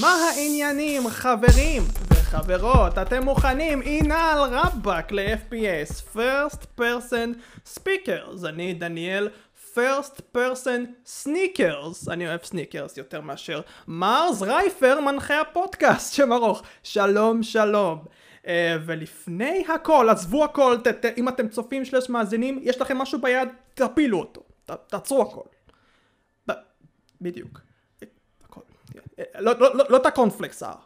מה 0.00 0.14
העניינים, 0.14 1.08
חברים 1.08 1.82
וחברות? 2.10 2.98
אתם 2.98 3.22
מוכנים? 3.22 3.82
הנה 3.82 4.32
על 4.32 4.38
רבאק 4.54 5.12
ל-FPS, 5.12 6.16
First 6.16 6.80
Person 6.80 7.34
Speakers. 7.74 8.48
אני 8.48 8.74
דניאל, 8.74 9.28
First 9.74 10.36
Person 10.36 11.06
Sneakers. 11.06 12.12
אני 12.12 12.28
אוהב 12.28 12.40
סניקרס 12.44 12.96
יותר 12.96 13.20
מאשר 13.20 13.60
מרס 13.88 14.42
רייפר, 14.42 15.00
מנחה 15.00 15.40
הפודקאסט, 15.40 16.14
שם 16.14 16.32
ארוך. 16.32 16.62
שלום, 16.82 17.42
שלום. 17.42 18.04
Uh, 18.42 18.46
ולפני 18.86 19.64
הכל, 19.74 20.08
עזבו 20.10 20.44
הכל, 20.44 20.76
ת, 20.84 20.88
ת, 20.88 21.04
אם 21.18 21.28
אתם 21.28 21.48
צופים 21.48 21.84
שלוש 21.84 22.08
מאזינים, 22.08 22.58
יש 22.62 22.80
לכם 22.80 22.98
משהו 22.98 23.20
ביד, 23.20 23.48
תפילו 23.74 24.18
אותו. 24.18 24.42
ת, 24.64 24.70
תעצרו 24.70 25.22
הכל. 25.22 25.48
ב, 26.48 26.52
בדיוק. 27.20 27.69
לא, 29.38 29.52
לא, 29.58 29.76
לא, 29.76 29.84
לא 29.88 29.96
את 29.96 30.06
הקורנפלקס 30.06 30.62
ההר. 30.62 30.76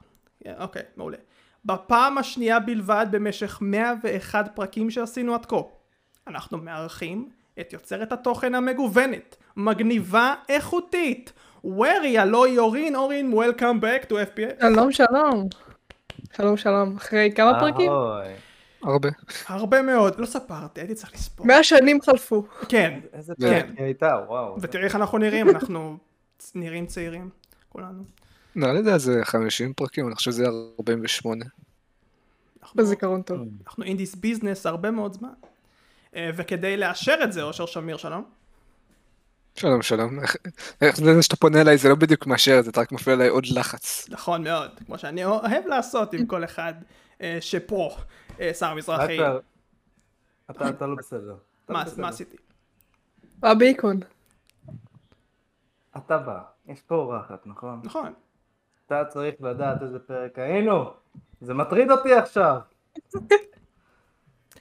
אוקיי, 0.59 0.83
מעולה. 0.97 1.17
בפעם 1.65 2.19
השנייה 2.19 2.61
בלבד 2.61 3.07
במשך 3.11 3.59
101 3.61 4.51
פרקים 4.55 4.91
שעשינו 4.91 5.35
עד 5.35 5.47
כה, 5.47 5.57
אנחנו 6.27 6.59
מארחים 6.59 7.29
את 7.61 7.73
יוצרת 7.73 8.13
התוכן 8.13 8.55
המגוונת, 8.55 9.37
מגניבה, 9.57 10.35
איכותית. 10.49 11.33
ורי, 11.65 12.19
הלא 12.19 12.49
יורין, 12.49 12.97
אורין, 12.97 13.33
Welcome 13.33 13.83
back 13.83 14.11
to 14.11 14.13
FPS. 14.13 14.61
שלום 14.61 14.93
שלום. 14.93 15.49
שלום 16.37 16.57
שלום. 16.57 16.97
אחרי 16.97 17.33
כמה 17.37 17.61
פרקים? 17.61 17.93
הרבה. 18.83 19.09
הרבה 19.47 19.83
מאוד, 19.83 20.21
לא 20.21 20.27
ספרתי, 20.27 20.81
הייתי 20.81 20.95
צריך 20.95 21.15
לספור. 21.15 21.47
מאה 21.47 21.63
שנים 21.63 22.01
חלפו. 22.01 22.45
כן, 22.69 23.01
איזה 23.13 23.35
כן. 23.41 23.71
הייתה, 23.77 24.11
וואו. 24.29 24.57
ותראי 24.61 24.85
איך 24.85 24.97
אנחנו 24.97 25.19
נראים, 25.19 25.49
אנחנו 25.49 25.97
נראים 26.55 26.87
צעירים, 26.87 27.31
כולנו. 27.69 28.03
נראה 28.57 28.73
לי 28.73 28.83
זה 28.83 28.95
איזה 28.95 29.21
50 29.25 29.73
פרקים, 29.73 30.07
אני 30.07 30.15
חושב 30.15 30.31
שזה 30.31 30.45
48. 30.79 31.45
אנחנו- 32.63 32.83
בזיכרון 32.83 33.23
טוב. 33.23 33.39
אנחנו 33.67 33.85
אינדיס 33.85 34.15
ביזנס 34.15 34.67
הרבה 34.67 34.91
מאוד 34.91 35.13
זמן. 35.13 35.33
אה, 36.17 36.31
וכדי 36.37 36.77
לאשר 36.77 37.15
את 37.25 37.33
זה, 37.33 37.43
אושר 37.43 37.67
שמיר, 37.67 37.97
שלום. 37.97 38.25
שלום 39.57 39.83
שלום. 39.83 40.19
איך- 40.81 40.97
זה 40.97 41.23
שאתה 41.23 41.37
פונה 41.37 41.61
אליי 41.61 41.79
זה 41.79 41.89
לא 41.89 41.95
בדיוק 41.95 42.27
מאשר 42.27 42.57
את 42.59 42.65
זה, 42.65 42.71
אתה 42.71 42.81
רק 42.81 42.93
מפעיל 42.93 43.15
עליי 43.17 43.29
עוד 43.29 43.45
לחץ. 43.47 44.07
נכון 44.11 44.45
מאוד, 44.45 44.71
כמו 44.87 44.99
שאני 44.99 45.25
אוהב 45.25 45.67
לעשות 45.67 46.13
עם 46.15 46.27
כל 46.27 46.45
אחד 46.45 46.75
אה, 47.21 47.39
שפה, 47.41 47.97
אה, 48.41 48.55
שר 48.55 48.75
מזרחי. 48.75 49.19
אתה- 50.51 50.87
לא 50.87 50.95
בסדר. 50.99 51.37
מה 51.69 51.85
לא. 51.85 51.91
מה 52.03 52.09
עשיתי? 52.09 52.37
הבייקון. 53.43 54.01
אתה 55.97 56.19
בא, 56.19 56.39
יש 56.67 56.81
פה 56.81 56.95
אורחת, 56.95 57.47
נכון? 57.47 57.81
נכון. 57.85 58.13
אתה 58.87 59.03
צריך 59.09 59.35
לדעת 59.41 59.83
איזה 59.83 59.99
פרק 59.99 60.39
היינו. 60.39 60.85
זה 61.41 61.55
מטריד 61.55 61.91
אותי 61.91 62.13
עכשיו. 62.13 62.57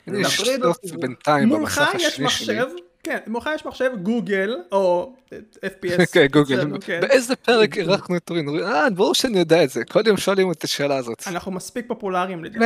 יש 0.07 0.41
מטריד 0.41 0.63
סוף 0.63 0.77
אותי. 0.83 0.97
בינתיים 0.97 1.47
מולך 1.47 1.77
במסך 1.77 1.95
השני 1.95 2.29
שלי. 2.29 2.59
כן, 3.03 3.17
מולך 3.27 3.49
יש 3.55 3.65
מחשב 3.65 3.91
גוגל, 4.03 4.55
או 4.71 5.13
FPS. 5.55 6.05
כן, 6.13 6.25
גוגל. 6.31 6.79
כן. 6.81 7.01
באיזה 7.01 7.35
פרק 7.35 7.77
אירחנו 7.77 8.17
את? 8.17 8.29
אורין, 8.29 8.49
אה, 8.63 8.89
ברור 8.89 9.15
שאני 9.15 9.39
יודע 9.39 9.63
את 9.63 9.69
זה. 9.69 9.85
כל 9.85 10.01
יום 10.05 10.17
שואלים 10.17 10.51
את 10.51 10.63
השאלה 10.63 10.95
הזאת. 10.95 11.23
אנחנו 11.27 11.51
מספיק 11.51 11.85
פופולריים 11.87 12.43
לדעת. 12.43 12.61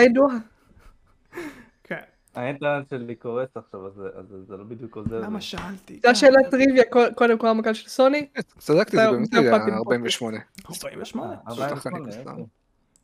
האינטרנט 2.38 2.90
שלי 2.90 3.16
קורס 3.16 3.50
עכשיו, 3.56 3.88
אז 3.88 3.94
זה- 3.94 4.10
אז 4.20 4.26
זה 4.48 4.58
לא 4.58 4.64
בדיוק 4.64 4.96
עוזר. 4.96 5.20
למה. 5.22 5.42
שאלתי? 5.42 6.00
זו 6.04 6.10
השאלת 6.10 6.52
טריוויה, 6.52 6.84
קוד- 6.90 7.14
קודם 7.16 7.38
כל 7.38 7.48
המקל 7.48 7.74
של 7.74 7.90
סוני, 7.90 8.28
צדקתי, 8.58 8.98
זה 8.98 9.12
באמת 9.12 9.34
היה 9.34 9.52
באתי 9.60 9.72
48. 9.72 10.38
48. 10.70 11.32
אה, 11.34 11.38
זאת 11.54 11.60
48, 11.60 12.10
החניקה. 12.10 12.32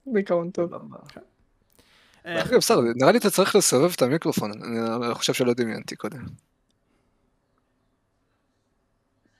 בעיקרון 0.05 0.49
טוב. 0.51 0.71
אה, 2.25 2.41
אגב, 2.43 2.55
בסדר, 2.57 2.81
נראה 2.95 3.11
לי 3.11 3.17
אתה 3.17 3.29
צריך 3.29 3.55
לסובב 3.55 3.91
את 3.95 4.01
המיקרופון, 4.01 4.51
אני 4.63 5.13
חושב 5.13 5.33
שלא 5.33 5.53
דמיינתי 5.53 5.95
קודם. 5.95 6.25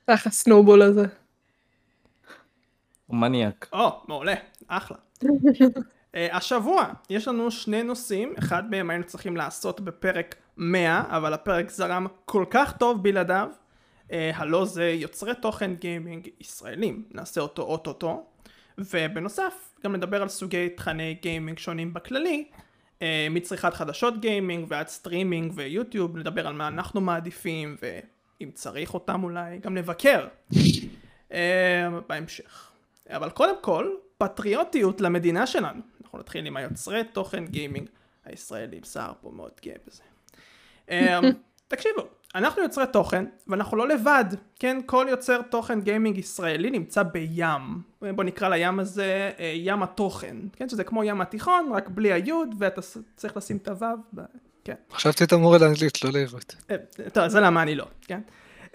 איך 0.07 0.27
הסנובול 0.27 0.81
הזה. 0.81 1.05
הוא 3.07 3.17
מניאק. 3.17 3.69
או, 3.73 4.01
מעולה, 4.07 4.33
אחלה. 4.67 4.97
אה, 6.15 6.37
השבוע 6.37 6.85
יש 7.09 7.27
לנו 7.27 7.51
שני 7.51 7.83
נושאים, 7.83 8.33
אחד 8.39 8.71
מהם 8.71 8.89
היינו 8.89 9.03
צריכים 9.03 9.37
לעשות 9.37 9.81
בפרק 9.81 10.35
100, 10.57 11.03
אבל 11.07 11.33
הפרק 11.33 11.69
זרם 11.69 12.07
כל 12.25 12.45
כך 12.49 12.77
טוב 12.77 13.03
בלעדיו, 13.03 13.49
אה, 14.11 14.31
הלא 14.35 14.65
זה 14.65 14.89
יוצרי 14.89 15.33
תוכן 15.41 15.75
גיימינג 15.75 16.27
ישראלים, 16.39 17.03
נעשה 17.11 17.41
אותו 17.41 17.61
אוטוטו, 17.61 18.25
ובנוסף 18.77 19.53
גם 19.83 19.95
נדבר 19.95 20.21
על 20.21 20.27
סוגי 20.27 20.69
תכני 20.69 21.17
גיימינג 21.21 21.59
שונים 21.59 21.93
בכללי, 21.93 22.45
אה, 23.01 23.27
מצריכת 23.29 23.73
חדשות 23.73 24.21
גיימינג 24.21 24.65
ועד 24.67 24.87
סטרימינג 24.87 25.51
ויוטיוב, 25.55 26.17
נדבר 26.17 26.47
על 26.47 26.53
מה 26.53 26.67
אנחנו 26.67 27.01
מעדיפים 27.01 27.75
ואם 27.81 28.49
צריך 28.53 28.93
אותם 28.93 29.23
אולי, 29.23 29.57
גם 29.57 29.77
נבקר 29.77 30.27
בהמשך. 32.07 32.71
אבל 33.09 33.29
קודם 33.29 33.55
כל, 33.61 33.89
פטריוטיות 34.17 35.01
למדינה 35.01 35.47
שלנו. 35.47 35.81
אנחנו 36.13 36.23
נתחיל 36.23 36.45
עם 36.45 36.57
היוצרי 36.57 37.03
תוכן 37.03 37.45
גיימינג 37.45 37.89
הישראלים. 38.25 38.83
סער 38.83 39.13
פה 39.21 39.31
מאוד 39.35 39.51
גאה 39.65 39.75
בזה. 39.87 40.01
אמ, 40.89 41.23
תקשיבו, 41.67 42.01
אנחנו 42.35 42.61
יוצרי 42.61 42.85
תוכן, 42.93 43.25
ואנחנו 43.47 43.77
לא 43.77 43.87
לבד, 43.87 44.25
כן? 44.59 44.79
כל 44.85 45.05
יוצר 45.09 45.41
תוכן 45.41 45.81
גיימינג 45.81 46.17
ישראלי 46.17 46.69
נמצא 46.69 47.03
בים. 47.03 47.81
בוא 48.01 48.23
נקרא 48.23 48.49
לים 48.49 48.79
הזה 48.79 49.31
אה, 49.39 49.53
ים 49.55 49.83
התוכן, 49.83 50.37
כן? 50.55 50.69
שזה 50.69 50.83
כמו 50.83 51.03
ים 51.03 51.21
התיכון, 51.21 51.71
רק 51.73 51.89
בלי 51.89 52.13
היוד, 52.13 52.55
ואתה 52.57 52.81
צריך 53.15 53.37
לשים 53.37 53.57
את 53.57 53.67
הוו, 53.67 53.87
ב- 54.15 54.21
כן. 54.63 54.75
חשבתי 54.91 55.23
את 55.23 55.33
המורה 55.33 55.57
לאנגלית, 55.57 56.03
לא 56.03 56.11
לעברית. 56.11 56.55
אה, 56.71 56.75
טוב, 57.13 57.27
זה 57.27 57.39
למה 57.39 57.61
אני 57.61 57.75
לא, 57.75 57.85
כן? 58.01 58.21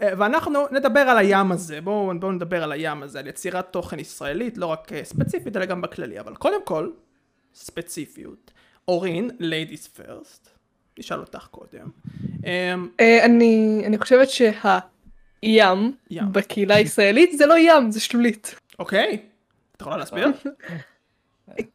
אה, 0.03 0.13
ואנחנו 0.19 0.65
נדבר 0.71 1.01
על 1.01 1.19
הים 1.19 1.53
הזה, 1.53 1.81
בואו 1.81 2.21
בוא 2.21 2.33
נדבר 2.33 2.63
על 2.63 2.73
הים 2.73 3.03
הזה, 3.03 3.19
על 3.19 3.27
יצירת 3.27 3.73
תוכן 3.73 3.99
ישראלית, 3.99 4.59
לא 4.59 4.67
רק 4.67 4.91
ספציפית, 5.03 5.57
אלא 5.57 5.65
גם 5.65 5.83
בכללי, 5.83 6.21
אבל 6.21 6.35
קודם 6.35 6.65
כל, 6.65 6.91
ספציפיות. 7.59 8.51
אורין, 8.89 9.31
ladies 9.41 10.01
first, 10.01 10.49
נשאל 10.99 11.21
אותך 11.21 11.47
קודם. 11.51 11.91
אמ, 12.45 12.89
אה, 13.01 13.25
אני 13.25 13.83
אני 13.87 13.99
חושבת 13.99 14.29
שהים 14.31 15.93
ים. 16.11 16.33
בקהילה 16.33 16.75
הישראלית 16.75 17.39
זה 17.39 17.47
לא 17.47 17.55
ים, 17.59 17.91
זה 17.91 18.01
שלולית. 18.01 18.55
אוקיי, 18.79 19.19
את 19.77 19.81
יכולה 19.81 19.97
להסביר? 19.97 20.29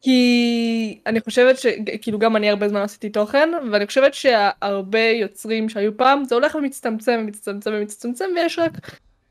כי 0.02 1.00
אני 1.06 1.20
חושבת 1.20 1.58
שכאילו 1.58 2.18
גם 2.18 2.36
אני 2.36 2.50
הרבה 2.50 2.68
זמן 2.68 2.80
עשיתי 2.80 3.10
תוכן 3.10 3.48
ואני 3.72 3.86
חושבת 3.86 4.14
שהרבה 4.14 5.08
יוצרים 5.08 5.68
שהיו 5.68 5.96
פעם 5.96 6.24
זה 6.24 6.34
הולך 6.34 6.54
ומצטמצם 6.54 7.18
ומצטמצם 7.20 7.70
ומצטמצם 7.74 8.24
ויש 8.34 8.58
רק 8.58 8.72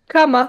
כמה 0.10 0.46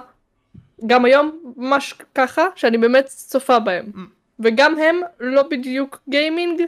גם 0.87 1.05
היום 1.05 1.55
ממש 1.57 1.95
ככה 2.15 2.43
שאני 2.57 2.79
באמת 2.79 3.07
צופה 3.07 3.59
בהם 3.59 3.93
אממ. 3.95 3.99
וגם 4.41 4.79
הם 4.79 4.97
לא 5.21 5.43
בדיוק 5.51 6.03
גיימינג 6.09 6.63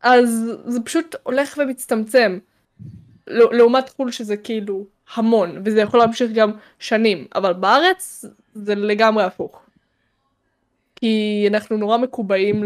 אז 0.00 0.52
זה 0.66 0.80
פשוט 0.80 1.14
הולך 1.22 1.58
ומצטמצם 1.62 2.38
ל- 3.26 3.56
לעומת 3.56 3.88
חו"ל 3.88 4.10
שזה 4.10 4.36
כאילו 4.36 4.86
המון 5.14 5.62
וזה 5.64 5.80
יכול 5.80 6.00
להמשיך 6.00 6.30
גם 6.34 6.50
שנים 6.78 7.26
אבל 7.34 7.52
בארץ 7.52 8.24
זה 8.54 8.74
לגמרי 8.74 9.24
הפוך. 9.24 9.62
כי 10.96 11.44
אנחנו 11.50 11.76
נורא 11.76 11.96
מקובעים 11.98 12.64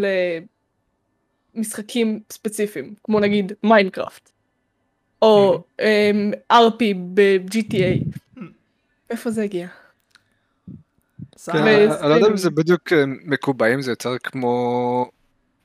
למשחקים 1.55 2.21
ספציפיים, 2.31 2.95
כמו 3.05 3.21
נגיד 3.21 3.53
מיינקראפט, 3.62 4.31
או 5.22 5.62
אמ, 5.81 6.33
RP 6.53 6.95
ב-GTA. 7.15 8.05
איפה 9.11 9.31
זה 9.31 9.43
הגיע? 9.43 9.69
כן, 11.47 11.59
אני 11.59 12.10
לא 12.10 12.15
יודע 12.15 12.28
אם 12.28 12.36
זה 12.36 12.50
בדיוק 12.50 12.92
אה, 12.92 13.04
מקובעים, 13.06 13.83
זה 13.83 13.92
יותר 13.92 14.18
כמו... 14.22 15.10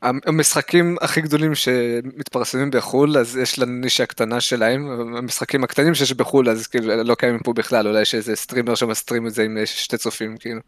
המשחקים 0.01 0.95
הכי 1.01 1.21
גדולים 1.21 1.55
שמתפרסמים 1.55 2.71
בחו"ל, 2.71 3.17
אז 3.17 3.37
יש 3.37 3.59
לנו 3.59 3.71
נישה 3.71 4.05
קטנה 4.05 4.41
שלהם, 4.41 4.89
המשחקים 5.17 5.63
הקטנים 5.63 5.95
שיש 5.95 6.13
בחו"ל, 6.13 6.49
אז 6.49 6.67
כאילו 6.67 7.03
לא 7.03 7.15
קיימים 7.15 7.39
פה 7.43 7.53
בכלל, 7.53 7.87
אולי 7.87 8.01
יש 8.01 8.15
איזה 8.15 8.35
סטרימר 8.35 8.75
שמסטרים 8.75 9.27
את 9.27 9.33
זה 9.33 9.43
עם 9.43 9.57
אה, 9.57 9.65
שתי 9.65 9.97
צופים, 9.97 10.37
כאילו. 10.37 10.61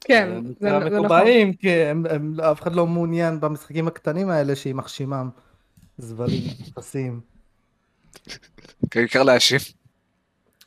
כן, 0.00 0.28
זה 0.42 0.52
זה 0.60 0.66
נקרא 0.66 0.80
זה 0.80 0.86
נכון. 0.86 0.98
מקובעים, 0.98 1.52
כי 1.52 1.68
אף 2.52 2.62
אחד 2.62 2.74
לא 2.74 2.86
מעוניין 2.86 3.40
במשחקים 3.40 3.88
הקטנים 3.88 4.30
האלה 4.30 4.56
שיימח 4.56 4.88
שמם. 4.88 5.28
זבלים, 5.98 6.42
אפסים. 6.78 7.20
העיקר 8.94 9.22
להאשים. 9.28 9.79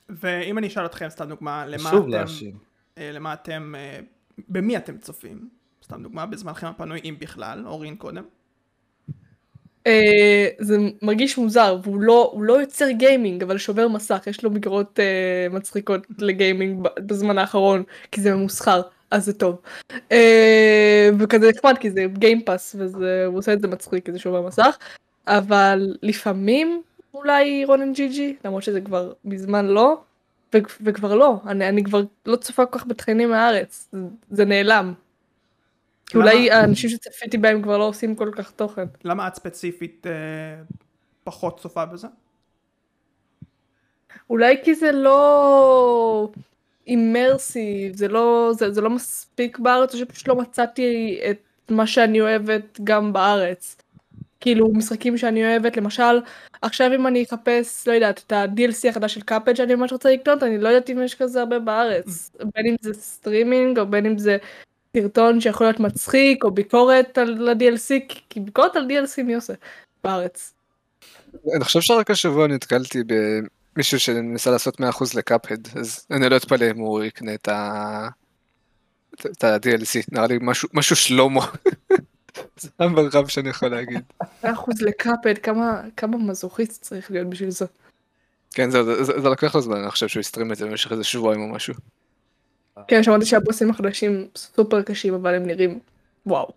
ואם 0.10 0.58
אני 0.58 0.68
אשאל 0.68 0.86
אתכם, 0.86 1.10
סתם 1.10 1.30
דוגמה, 1.30 1.66
למה 1.66 1.90
אתם, 1.90 2.08
להאשים. 2.08 2.58
אה, 2.98 3.12
למה 3.12 3.34
אתם, 3.34 3.74
אה, 3.78 4.00
במי 4.50 4.78
אתם 4.78 4.98
צופים? 4.98 5.50
סתם 5.84 6.04
דוגמה, 6.04 6.26
בזמנכם 6.26 6.68
הפנוי, 6.68 7.00
אם 7.04 7.16
בכלל, 7.20 7.64
אורין 7.66 7.96
קודם. 7.96 8.24
אה, 9.88 10.48
זה 10.60 10.78
מרגיש 11.02 11.38
מוזר, 11.38 11.78
והוא 11.84 12.02
לא, 12.02 12.30
הוא 12.34 12.44
לא 12.44 12.54
יוצר 12.62 12.90
גיימינג, 12.90 13.44
אבל 13.44 13.58
שובר 13.58 13.88
מסך, 13.88 14.24
יש 14.28 14.44
לו 14.44 14.50
מגרות 14.50 15.00
אה, 15.00 15.48
מצחיקות 15.52 16.08
לגיימינג 16.20 16.88
בזמן 17.00 17.38
האחרון, 17.38 17.84
כי 18.12 18.22
זה 18.22 18.36
ממוסחר. 18.36 18.82
אז 19.14 19.26
זה 19.26 19.34
טוב. 19.34 19.62
אה, 20.12 21.10
וכזה 21.20 21.50
נחמד 21.50 21.78
כי 21.80 21.92
זה 21.92 22.06
גיימפאס 22.14 22.76
וזה 22.80 23.26
הוא 23.26 23.38
עושה 23.38 23.54
את 23.54 23.62
זה 23.62 23.68
מצחיק 23.68 24.06
כזה 24.06 24.20
שהוא 24.20 24.40
במסך 24.40 24.78
אבל 25.28 25.96
לפעמים 26.04 26.82
אולי 27.14 27.66
רונן 27.66 27.94
ג'י 27.94 28.08
ג'י 28.08 28.36
למרות 28.46 28.64
שזה 28.64 28.82
כבר 28.82 29.14
מזמן 29.26 29.66
לא 29.66 30.02
ו- 30.56 30.58
וכבר 30.82 31.16
לא 31.16 31.36
אני, 31.46 31.70
אני 31.70 31.84
כבר 31.84 32.02
לא 32.26 32.36
צופה 32.36 32.66
כל 32.66 32.80
כך 32.80 32.88
בתכנים 32.88 33.30
מהארץ 33.30 33.90
זה, 33.92 34.00
זה 34.32 34.46
נעלם. 34.46 34.94
כי 36.06 36.18
למה? 36.18 36.32
אולי 36.32 36.52
האנשים 36.52 36.90
שצפיתי 36.90 37.38
בהם 37.38 37.62
כבר 37.62 37.78
לא 37.78 37.84
עושים 37.84 38.16
כל 38.16 38.32
כך 38.36 38.52
תוכן. 38.52 38.86
למה 39.04 39.28
את 39.28 39.36
ספציפית 39.36 40.08
אה, 40.08 40.64
פחות 41.24 41.60
צופה 41.60 41.86
בזה? 41.86 42.08
אולי 44.30 44.58
כי 44.64 44.76
זה 44.76 44.92
לא 44.92 46.32
immersive, 46.88 47.96
זה 47.96 48.08
לא, 48.08 48.52
זה, 48.54 48.72
זה 48.72 48.82
לא 48.82 48.90
מספיק 48.90 49.60
בארץ, 49.60 49.94
או 49.94 50.00
שפשוט 50.00 50.28
לא 50.28 50.36
מצאתי 50.36 51.20
את 51.30 51.72
מה 51.72 51.88
שאני 51.88 52.22
אוהבת 52.22 52.80
גם 52.84 53.14
בארץ. 53.14 53.83
כאילו 54.44 54.70
משחקים 54.74 55.18
שאני 55.18 55.46
אוהבת, 55.46 55.78
למשל, 55.78 56.20
עכשיו 56.62 56.92
אם 56.96 57.08
אני 57.08 57.24
אחפש, 57.24 57.88
לא 57.88 57.94
יודעת, 57.94 58.24
את 58.28 58.32
ה-DLC 58.32 58.90
החדש 58.90 59.14
של 59.14 59.22
Cuphead 59.22 59.56
שאני 59.56 59.76
ממש 59.76 59.92
רוצה 59.92 60.14
לקנות, 60.14 60.44
אני 60.44 60.58
לא 60.58 60.70
יודעת 60.70 60.90
אם 60.90 61.04
יש 61.04 61.16
כזה 61.16 61.40
הרבה 61.40 61.60
בארץ. 61.60 62.32
בין 62.56 62.66
אם 62.66 62.76
זה 62.82 62.94
סטרימינג, 62.94 63.80
או 63.80 63.88
בין 63.88 64.06
אם 64.06 64.18
זה 64.18 64.38
סרטון 64.98 65.42
שיכול 65.42 65.68
להיות 65.68 65.80
מצחיק, 65.80 66.44
או 66.44 66.52
ביקורת 66.52 67.18
על 67.18 67.50
ה-DLC, 67.50 68.14
כי 68.30 68.40
ביקורת 68.40 68.76
על 68.76 68.88
DLC 68.88 69.24
מי 69.24 69.36
עושה? 69.36 69.54
בארץ. 70.04 70.54
אני 71.56 71.64
חושב 71.64 71.82
שרק 71.82 72.12
השבוע 72.12 72.48
נתקלתי 72.48 73.00
במישהו 73.76 74.00
שניסה 74.00 74.52
לעשות 74.52 74.82
100% 74.82 74.84
לקאפהד, 75.16 75.68
אז 75.76 76.06
אני 76.12 76.30
לא 76.30 76.38
אתפלא 76.38 76.72
אם 76.72 76.78
הוא 76.78 77.04
יקנה 77.04 77.34
את 77.34 77.48
ה... 77.48 78.08
את 79.26 79.44
ה-DLC, 79.44 80.04
נראה 80.12 80.28
לי 80.28 80.38
משהו, 80.42 80.70
משהו 80.74 80.96
שלמה. 80.96 81.46
זה 82.58 82.70
המרחב 82.80 83.28
שאני 83.28 83.50
יכול 83.50 83.70
להגיד. 83.70 84.02
100% 84.44 84.48
לקאפד, 84.82 85.38
כמה, 85.38 85.82
כמה 85.98 86.18
מזוכיסט 86.18 86.82
צריך 86.82 87.12
להיות 87.12 87.30
בשביל 87.30 87.52
זה. 87.52 87.66
כן, 88.52 88.70
זה, 88.70 88.84
זה, 88.84 89.04
זה, 89.04 89.22
זה 89.22 89.30
לקח 89.30 89.56
לו 89.56 89.62
זמן, 89.62 89.78
אני 89.78 89.92
חושב 89.92 90.08
שהוא 90.08 90.22
הסטרים 90.22 90.52
את 90.52 90.58
זה 90.58 90.66
במשך 90.66 90.92
איזה 90.92 91.04
שבועיים 91.04 91.42
או 91.42 91.48
משהו. 91.48 91.74
כן, 92.88 93.04
שמעתי 93.04 93.26
שהבוסים 93.26 93.70
החדשים 93.70 94.28
סופר 94.36 94.82
קשים, 94.82 95.14
אבל 95.14 95.36
הם 95.36 95.46
נראים 95.46 95.80
וואו. 96.26 96.52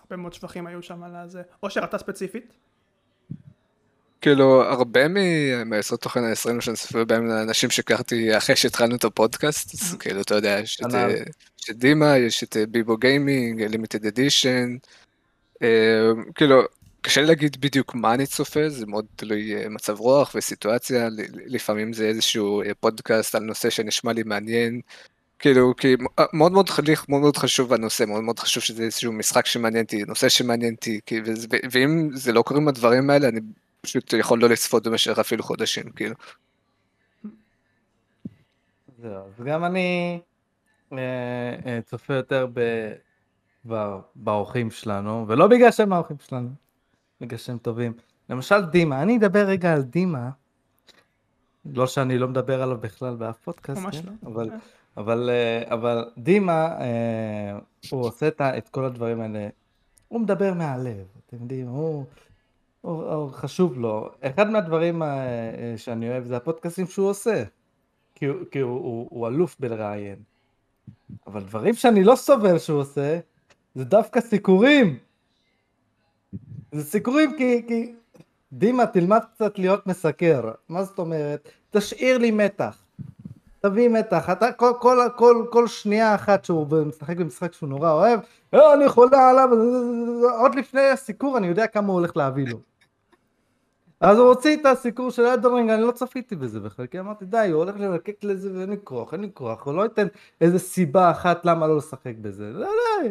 הרבה 0.00 0.16
מאוד 0.16 0.32
שבחים 0.32 0.66
היו 0.66 0.82
שם 0.82 1.02
על 1.02 1.16
הזה. 1.16 1.42
אושר, 1.62 1.84
אתה 1.84 1.98
ספציפית? 1.98 2.52
כאילו, 4.20 4.62
הרבה 4.62 5.00
מהיוצרות 5.64 6.00
תוכן 6.00 6.24
הישראלים 6.24 6.60
שאני 6.60 6.76
צופה 6.76 7.04
בהם 7.04 7.26
לאנשים 7.26 7.70
שהכרתי 7.70 8.36
אחרי 8.36 8.56
שהתחלנו 8.56 8.96
את 8.96 9.04
הפודקאסט, 9.04 9.74
אז 9.74 9.96
כאילו, 9.98 10.20
אתה 10.20 10.34
יודע, 10.34 10.58
יש 10.62 10.80
את, 10.80 10.86
כנ"ל. 10.86 10.96
אה, 10.96 11.74
דימה, 11.74 12.18
יש 12.18 12.42
את 12.42 12.56
אה, 12.56 12.66
ביבו 12.66 12.96
גיימינג, 12.96 13.62
לימיטד 13.62 14.06
אדישן, 14.06 14.76
כאילו, 16.34 16.62
קשה 17.02 17.20
לי 17.20 17.26
להגיד 17.26 17.56
בדיוק 17.60 17.94
מה 17.94 18.14
אני 18.14 18.26
צופה, 18.26 18.68
זה 18.68 18.86
מאוד 18.86 19.04
תלוי 19.16 19.56
אה, 19.56 19.68
מצב 19.68 20.00
רוח 20.00 20.32
וסיטואציה, 20.34 21.08
לפעמים 21.46 21.92
זה 21.92 22.04
איזשהו 22.04 22.62
אה, 22.62 22.74
פודקאסט 22.80 23.34
על 23.34 23.42
נושא 23.42 23.70
שנשמע 23.70 24.12
לי 24.12 24.22
מעניין, 24.22 24.80
כאילו, 25.38 25.76
כי 25.76 25.96
אה, 26.18 26.24
מאוד 26.32 26.52
מאוד 26.52 26.68
חליך, 26.68 27.08
מאוד 27.08 27.20
מאוד 27.20 27.36
חשוב 27.36 27.72
הנושא, 27.72 28.04
מאוד 28.04 28.22
מאוד 28.22 28.38
חשוב 28.38 28.62
שזה 28.62 28.82
איזשהו 28.82 29.12
משחק 29.12 29.46
שמעניין 29.46 29.84
אותי, 29.84 30.02
נושא 30.02 30.28
שמעניין 30.28 30.74
אותי, 30.74 31.00
ואם 31.70 32.10
זה 32.14 32.32
לא 32.32 32.42
קורה 32.42 32.60
עם 32.60 32.68
הדברים 32.68 33.10
האלה, 33.10 33.28
אני 33.28 33.40
פשוט 33.80 34.12
יכול 34.12 34.40
לא 34.40 34.48
לצפות 34.48 34.86
במשך 34.86 35.18
אפילו 35.18 35.42
חודשים, 35.42 35.90
כאילו. 35.90 36.14
זהו, 38.98 39.26
אז 39.26 39.44
גם 39.44 39.64
אני 39.64 40.20
אה, 40.92 40.98
אה, 41.66 41.78
צופה 41.86 42.14
יותר 42.14 42.46
ב- 42.54 42.92
ב- 43.68 43.98
באורחים 44.14 44.70
שלנו, 44.70 45.24
ולא 45.28 45.46
בגלל 45.46 45.70
שהם 45.70 45.92
האורחים 45.92 46.16
שלנו, 46.28 46.48
בגלל 47.20 47.38
שהם 47.38 47.58
טובים. 47.58 47.92
למשל 48.30 48.64
דימה, 48.64 49.02
אני 49.02 49.16
אדבר 49.16 49.44
רגע 49.46 49.72
על 49.72 49.82
דימה, 49.82 50.30
לא 51.64 51.86
שאני 51.86 52.18
לא 52.18 52.28
מדבר 52.28 52.62
עליו 52.62 52.78
בכלל 52.78 53.16
באף 53.16 53.38
פודקאסט, 53.38 53.82
ממש 53.82 54.00
כן? 54.00 54.08
לא. 54.22 54.30
אבל, 54.30 54.50
אבל, 54.96 55.30
אה, 55.30 55.74
אבל 55.74 56.04
דימה, 56.18 56.66
אה, 56.80 57.58
הוא 57.90 58.04
עושה 58.04 58.28
את 58.58 58.68
כל 58.68 58.84
הדברים 58.84 59.20
האלה, 59.20 59.48
הוא 60.08 60.20
מדבר 60.20 60.54
מהלב, 60.54 61.06
אתם 61.26 61.36
יודעים, 61.42 61.66
הוא, 61.68 62.04
הוא, 62.80 63.02
הוא 63.02 63.30
חשוב 63.30 63.78
לו. 63.78 64.10
אחד 64.20 64.50
מהדברים 64.50 65.02
אה, 65.02 65.08
אה, 65.08 65.74
שאני 65.76 66.08
אוהב 66.08 66.24
זה 66.24 66.36
הפודקאסטים 66.36 66.86
שהוא 66.86 67.08
עושה. 67.08 67.44
כי, 68.14 68.26
כי 68.50 68.58
הוא, 68.58 68.78
הוא, 68.78 69.08
הוא 69.10 69.28
אלוף 69.28 69.56
בלראיין. 69.60 70.16
אבל 71.26 71.42
דברים 71.42 71.74
שאני 71.74 72.04
לא 72.04 72.16
סובל 72.16 72.58
שהוא 72.58 72.80
עושה, 72.80 73.18
זה 73.74 73.84
דווקא 73.84 74.20
סיקורים. 74.20 74.98
זה 76.72 76.84
סיקורים 76.84 77.36
כי, 77.38 77.62
כי... 77.68 77.92
דימה, 78.52 78.86
תלמד 78.86 79.20
קצת 79.34 79.58
להיות 79.58 79.86
מסקר. 79.86 80.50
מה 80.68 80.84
זאת 80.84 80.98
אומרת? 80.98 81.48
תשאיר 81.70 82.18
לי 82.18 82.30
מתח. 82.30 82.82
תביא 83.60 83.88
מתח. 83.88 84.30
אתה 84.30 84.52
כל, 84.52 84.72
כל, 84.80 84.98
כל, 85.16 85.44
כל 85.50 85.66
שנייה 85.66 86.14
אחת 86.14 86.44
שהוא 86.44 86.66
משחק 86.86 87.16
במשחק 87.16 87.52
שהוא 87.52 87.68
נורא 87.68 87.90
אוהב, 87.90 88.20
לא, 88.52 88.74
אני 88.74 88.88
חולה 88.88 89.30
עליו, 89.30 89.48
עוד 90.40 90.54
לפני 90.54 90.80
הסיקור 90.80 91.38
אני 91.38 91.46
יודע 91.46 91.66
כמה 91.66 91.86
הוא 91.86 91.94
הולך 91.94 92.16
להביא 92.16 92.46
לו. 92.46 92.69
אז 94.00 94.18
הוא 94.18 94.28
הוציא 94.28 94.56
את 94.56 94.66
הסיקור 94.66 95.10
של 95.10 95.26
אדרינג, 95.26 95.70
אני 95.70 95.82
לא 95.82 95.90
צפיתי 95.90 96.36
בזה 96.36 96.60
בכלל, 96.60 96.86
כי 96.86 97.00
אמרתי 97.00 97.24
די, 97.24 97.48
הוא 97.52 97.62
הולך 97.62 97.76
ללקק 97.80 98.24
לזה 98.24 98.50
ואין 98.54 98.70
לי 98.70 98.76
כוח, 98.84 99.12
אין 99.12 99.20
לי 99.20 99.30
כוח, 99.34 99.66
הוא 99.66 99.74
לא 99.74 99.82
ייתן 99.82 100.06
איזה 100.40 100.58
סיבה 100.58 101.10
אחת 101.10 101.44
למה 101.44 101.66
לא 101.66 101.76
לשחק 101.76 102.14
בזה, 102.20 102.50
לא, 102.54 102.60
לא, 102.66 103.08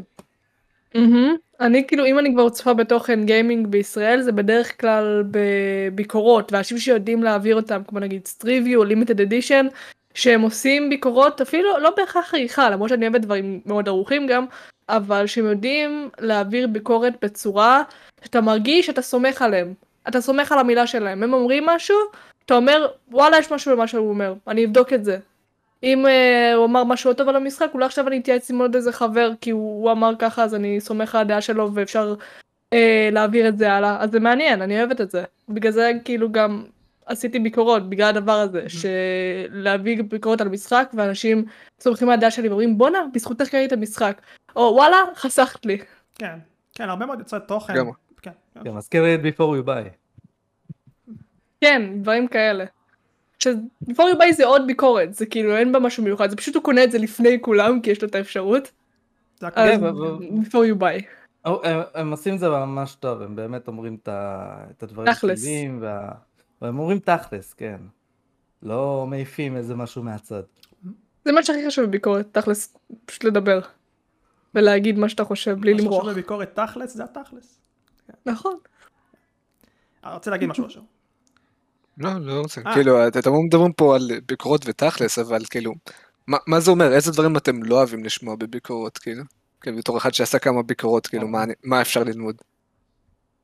מהמם. 0.96 1.36
אני 1.60 1.88
כאילו 1.88 2.06
אם 2.06 2.20
אני 2.20 2.34
כבר 2.34 2.50
צופה 2.50 2.74
בתוכן 2.74 3.26
גיימינג 3.26 3.68
בישראל 3.68 4.22
זה 4.22 4.32
בדרך 4.32 4.82
כלל 4.82 5.24
בביקורות 5.32 6.54
ואנשים 6.54 6.78
שיודעים 6.78 7.24
להעביר 7.24 7.56
אותם 7.56 7.82
כמו 7.88 8.00
נגיד 8.00 8.28
סטריביו 8.28 8.80
או 8.80 8.84
לימיטד 8.84 9.22
אדישן 9.22 9.68
שהם 10.14 10.42
עושים 10.42 10.90
ביקורות 10.90 11.42
אפילו 11.42 11.80
לא 11.80 11.90
בהכרח 11.98 12.34
עריכה 12.34 12.70
למרות 12.70 12.90
שאני 12.90 13.08
אוהבת 13.08 13.22
דברים 13.22 13.62
מאוד 13.66 13.88
ערוכים 13.88 14.28
גם 14.28 14.46
אבל 14.90 15.28
שהם 15.28 15.46
יודעים 15.46 16.10
להעביר 16.20 16.68
ביקורת 16.68 17.14
בצורה 17.22 17.84
שאתה 18.24 18.42
מרגיש 18.42 18.86
שאתה 18.86 19.02
סומך 19.02 19.42
עליהם 19.42 19.74
אתה 20.08 20.22
סומך 20.22 20.52
על 20.52 20.60
המילה 20.60 20.88
שלהם 20.88 21.24
הם 21.24 21.34
אומרים 21.34 21.66
משהו 21.66 21.98
אתה 22.46 22.54
אומר 22.54 22.88
וואלה 23.12 23.38
יש 23.38 23.52
משהו 23.52 23.76
במה 23.76 23.88
שהוא 23.88 24.10
אומר 24.10 24.34
אני 24.48 24.66
אבדוק 24.66 24.94
את 24.94 25.06
זה 25.06 25.18
אם 25.84 26.06
uh, 26.06 26.56
הוא 26.56 26.66
אמר 26.66 26.84
משהו 26.84 27.14
טוב 27.14 27.30
על 27.30 27.36
המשחק, 27.36 27.68
אולי 27.74 27.86
עכשיו 27.86 28.08
אני 28.08 28.20
אתייעץ 28.20 28.52
עם 28.52 28.62
עוד 28.62 28.76
איזה 28.76 28.92
חבר, 28.92 29.32
כי 29.42 29.50
הוא, 29.50 29.84
הוא 29.84 29.92
אמר 29.92 30.14
ככה, 30.20 30.44
אז 30.44 30.56
אני 30.56 30.82
סומך 30.82 31.16
על 31.16 31.22
הדעה 31.22 31.42
שלו 31.42 31.74
ואפשר 31.74 32.16
uh, 32.76 32.78
להעביר 33.12 33.48
את 33.48 33.58
זה 33.58 33.74
הלאה. 33.74 33.98
אז 34.00 34.12
זה 34.12 34.20
מעניין, 34.20 34.62
אני 34.62 34.80
אוהבת 34.80 35.02
את 35.02 35.12
זה. 35.12 35.24
בגלל 35.50 35.72
זה 35.72 35.92
כאילו 36.06 36.32
גם 36.32 36.66
עשיתי 37.06 37.40
ביקורות, 37.40 37.90
בגלל 37.90 38.10
הדבר 38.10 38.32
הזה, 38.32 38.66
שלהביא 38.70 40.04
ביקורות 40.04 40.42
על 40.42 40.50
משחק, 40.50 40.92
ואנשים 40.94 41.46
סומכים 41.80 42.10
על 42.10 42.14
הדעה 42.14 42.32
שלי 42.32 42.48
ואומרים, 42.48 42.78
בואנה, 42.78 43.00
בזכותך 43.14 43.50
קראתי 43.50 43.66
את 43.66 43.72
המשחק. 43.72 44.22
או 44.56 44.72
וואלה, 44.76 44.98
חסכת 45.16 45.66
לי. 45.66 45.78
כן, 46.16 46.38
כן, 46.76 46.90
הרבה 46.90 47.06
מאוד 47.06 47.20
יוצרי 47.20 47.40
תוכן. 47.48 47.76
גם. 47.76 47.90
כן. 48.22 48.32
כן, 48.64 48.72
מזכיר 48.74 49.04
לי 49.04 49.16
את 49.16 49.20
before 49.20 49.64
you 49.64 49.68
buy. 49.68 49.90
כן, 51.62 52.02
דברים 52.02 52.28
כאלה. 52.28 52.66
ש-before 53.40 54.14
you 54.14 54.18
buy 54.20 54.32
זה 54.34 54.46
עוד 54.46 54.68
ביקורת, 54.68 55.14
זה 55.14 55.26
כאילו 55.26 55.58
אין 55.58 55.72
בה 55.72 55.80
משהו 55.80 56.04
מיוחד, 56.04 56.30
זה 56.30 56.36
פשוט 56.36 56.56
הוא 56.56 56.64
קונה 56.64 56.84
את 56.84 56.92
זה 56.92 56.98
לפני 56.98 57.38
כולם, 57.42 57.82
כי 57.82 57.92
יש 57.92 58.02
לו 58.02 58.08
את 58.08 58.16
האפשרות. 58.16 58.72
זה 59.40 59.48
אז 59.56 59.80
אבל- 59.80 60.18
before 60.18 60.76
you 60.78 60.82
buy. 60.82 61.04
הם, 61.96 62.12
עושים 62.12 62.34
את 62.34 62.40
זה 62.40 62.50
ממש 62.50 62.96
טוב, 62.96 63.22
הם 63.22 63.36
באמת 63.36 63.68
אומרים 63.68 63.98
את, 64.04 64.84
הדברים. 64.84 65.14
שליליים, 65.14 65.78
וה... 65.82 66.12
והם 66.62 66.80
אומרים 66.80 67.00
תכלס, 67.00 67.54
כן. 67.54 67.78
לא 68.64 69.06
מעיפים 69.10 69.56
איזה 69.58 69.76
משהו 69.76 70.04
מהצד. 70.04 70.42
זה 71.26 71.32
מה 71.32 71.44
שהכי 71.44 71.68
חשוב 71.68 71.86
בביקורת, 71.86 72.28
תכלס, 72.32 72.78
פשוט 73.06 73.24
לדבר. 73.24 73.60
ולהגיד 74.56 74.98
מה 75.00 75.10
שאתה 75.10 75.24
חושב, 75.24 75.58
בלי 75.60 75.74
מה 75.74 75.80
למרוח. 75.80 75.96
שחשוב 75.98 76.12
בביקורת 76.14 76.60
תכלס 76.60 76.94
זה 76.94 77.04
התכלס. 77.04 77.59
נכון. 78.26 78.58
אני 80.04 80.14
רוצה 80.14 80.32
להגיד 80.32 80.50
משהו 80.50 80.64
אושר. 80.64 80.82
לא, 81.98 82.10
לא 82.20 82.40
רוצה. 82.40 82.62
אה. 82.68 82.74
כאילו, 82.74 83.08
את- 83.08 83.18
אתם 83.18 83.30
מדברים 83.46 83.74
פה 83.74 83.96
על 83.96 84.12
ביקורות 84.28 84.62
ותכלס, 84.68 85.20
אבל 85.20 85.42
כאילו, 85.50 85.74
מה 86.28 86.38
מה 86.48 86.60
זה 86.60 86.72
אומר? 86.72 86.94
איזה 86.94 87.12
דברים 87.12 87.38
אתם 87.38 87.64
לא 87.64 87.76
אוהבים 87.76 88.04
לשמוע 88.04 88.36
בביקורות, 88.36 88.98
כאילו? 88.98 89.24
כאילו, 89.62 89.78
בתור 89.78 89.98
אחד 89.98 90.14
שעשה 90.14 90.40
כמה 90.40 90.64
ביקורות, 90.64 91.08
כאילו, 91.08 91.28
מה 91.28 91.44
אני- 91.44 91.54
מה 91.64 91.82
אפשר 91.82 92.04
ללמוד? 92.04 92.36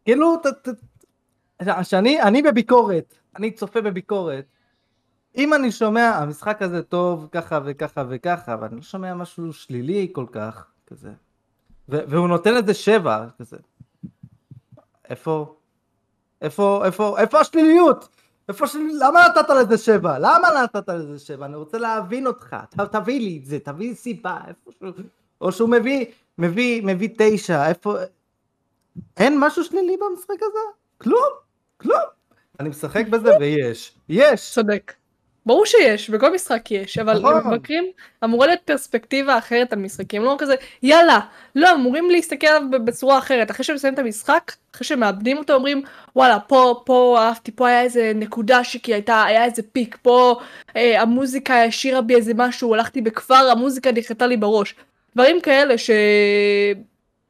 כאילו, 0.06 0.36
שאני 1.84 2.22
אני 2.22 2.42
בביקורת, 2.42 3.14
אני 3.36 3.52
צופה 3.52 3.82
בביקורת. 3.82 4.46
אם 5.38 5.54
אני 5.54 5.72
שומע, 5.72 6.10
המשחק 6.10 6.62
הזה 6.62 6.84
טוב, 6.84 7.28
ככה 7.32 7.60
וככה 7.66 8.04
וככה, 8.10 8.54
אבל 8.54 8.68
אני 8.68 8.76
לא 8.76 8.82
שומע 8.82 9.14
משהו 9.14 9.54
שלילי 9.54 10.10
כל 10.12 10.26
כך, 10.32 10.68
כזה. 10.88 11.12
והוא 11.90 12.28
נותן 12.28 12.54
לזה 12.54 12.74
שבע, 12.74 13.26
כזה. 13.40 13.58
איפה, 15.10 15.56
איפה, 16.42 16.86
איפה, 16.86 17.20
איפה 17.20 17.40
השליליות? 17.40 18.10
איפה 18.50 18.68
ש... 18.68 18.76
למה 18.76 19.28
נתת 19.28 19.50
לזה 19.50 19.78
שבע? 19.78 20.20
למה 20.20 20.48
נתת 20.64 20.90
לזה 20.90 21.20
שבע? 21.20 21.46
אני 21.46 21.56
רוצה 21.56 21.78
להבין 21.78 22.28
אותך. 22.28 22.56
ת, 22.70 22.80
תביא 22.80 23.20
לי 23.20 23.38
את 23.38 23.46
זה, 23.46 23.60
תביא 23.60 23.90
לי 23.90 23.96
סיבה. 23.96 24.40
שהוא... 24.80 24.92
או 25.42 25.52
שהוא 25.52 25.70
מביא, 25.70 26.06
מביא, 26.38 26.82
מביא 26.84 27.10
תשע, 27.18 27.70
איפה... 27.70 27.96
אין 29.18 29.40
משהו 29.40 29.64
שלילי 29.64 29.98
במשחק 29.98 30.38
הזה? 30.42 30.60
כלום, 30.98 31.34
כלום. 31.78 32.02
אני 32.60 32.70
משחק 32.70 33.08
בזה 33.08 33.38
ויש. 33.40 33.96
יש. 34.10 34.52
צודק. 34.54 34.94
ברור 35.46 35.66
שיש, 35.66 36.10
בכל 36.10 36.34
משחק 36.34 36.72
יש, 36.72 36.98
אבל 36.98 37.20
נכון. 37.20 37.34
למבקרים 37.34 37.86
אמורה 38.24 38.48
להיות 38.48 38.60
פרספקטיבה 38.66 39.38
אחרת 39.38 39.74
על 39.74 39.80
משחקים, 39.80 40.24
לא 40.24 40.36
כזה, 40.40 40.56
יאללה, 40.84 41.20
לא, 41.56 41.74
אמורים 41.74 42.10
להסתכל 42.10 42.48
עליו 42.48 42.70
בצורה 42.72 43.18
אחרת, 43.18 43.52
אחרי 43.52 43.64
שהם 43.64 43.76
מסיימים 43.76 43.94
את 43.94 44.00
המשחק, 44.00 44.52
אחרי 44.76 44.88
שמאבדים 44.88 45.38
אותו, 45.38 45.54
אומרים, 45.54 45.82
וואלה, 46.16 46.40
פה, 46.40 46.82
פה 46.86 47.18
אהבתי, 47.20 47.52
פה 47.52 47.68
היה 47.68 47.82
איזה 47.82 48.12
נקודה 48.16 48.64
שכי 48.64 48.94
הייתה, 48.94 49.24
היה 49.24 49.46
איזה 49.46 49.62
פיק, 49.72 49.98
פה 50.02 50.40
אה, 50.76 51.02
המוזיקה 51.02 51.64
השאירה 51.64 52.02
בי 52.02 52.16
איזה 52.16 52.32
משהו, 52.36 52.74
הלכתי 52.74 53.02
בכפר, 53.02 53.50
המוזיקה 53.52 53.92
נחתה 53.92 54.28
לי 54.28 54.38
בראש. 54.38 54.76
דברים 55.16 55.42
כאלה 55.42 55.78
ש... 55.78 55.90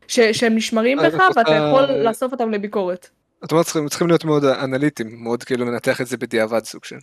ש... 0.08 0.20
שהם 0.20 0.56
נשמרים 0.56 0.98
בך, 0.98 1.06
את 1.06 1.14
ואתה 1.14 1.40
רוצה- 1.40 1.52
יכול 1.52 1.84
לאסוף 1.84 2.32
אותם 2.32 2.52
לביקורת. 2.52 3.10
זאת 3.42 3.52
אומרת, 3.52 3.66
צריכים 3.90 4.08
להיות 4.08 4.26
מאוד 4.26 4.46
אנליטיים, 4.46 5.24
מאוד 5.24 5.44
כאילו 5.44 5.66
לנתח 5.66 6.02
את 6.02 6.08
זה 6.08 6.18
בדיעבד 6.18 6.64
סוג 6.64 6.86
של. 6.86 6.96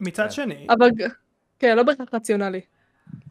מצד 0.00 0.24
כן. 0.24 0.30
שני, 0.30 0.66
אבל, 0.70 0.90
כן, 1.58 1.76
לא 1.76 1.82
בהכרח 1.82 2.08
רציונלי. 2.14 2.60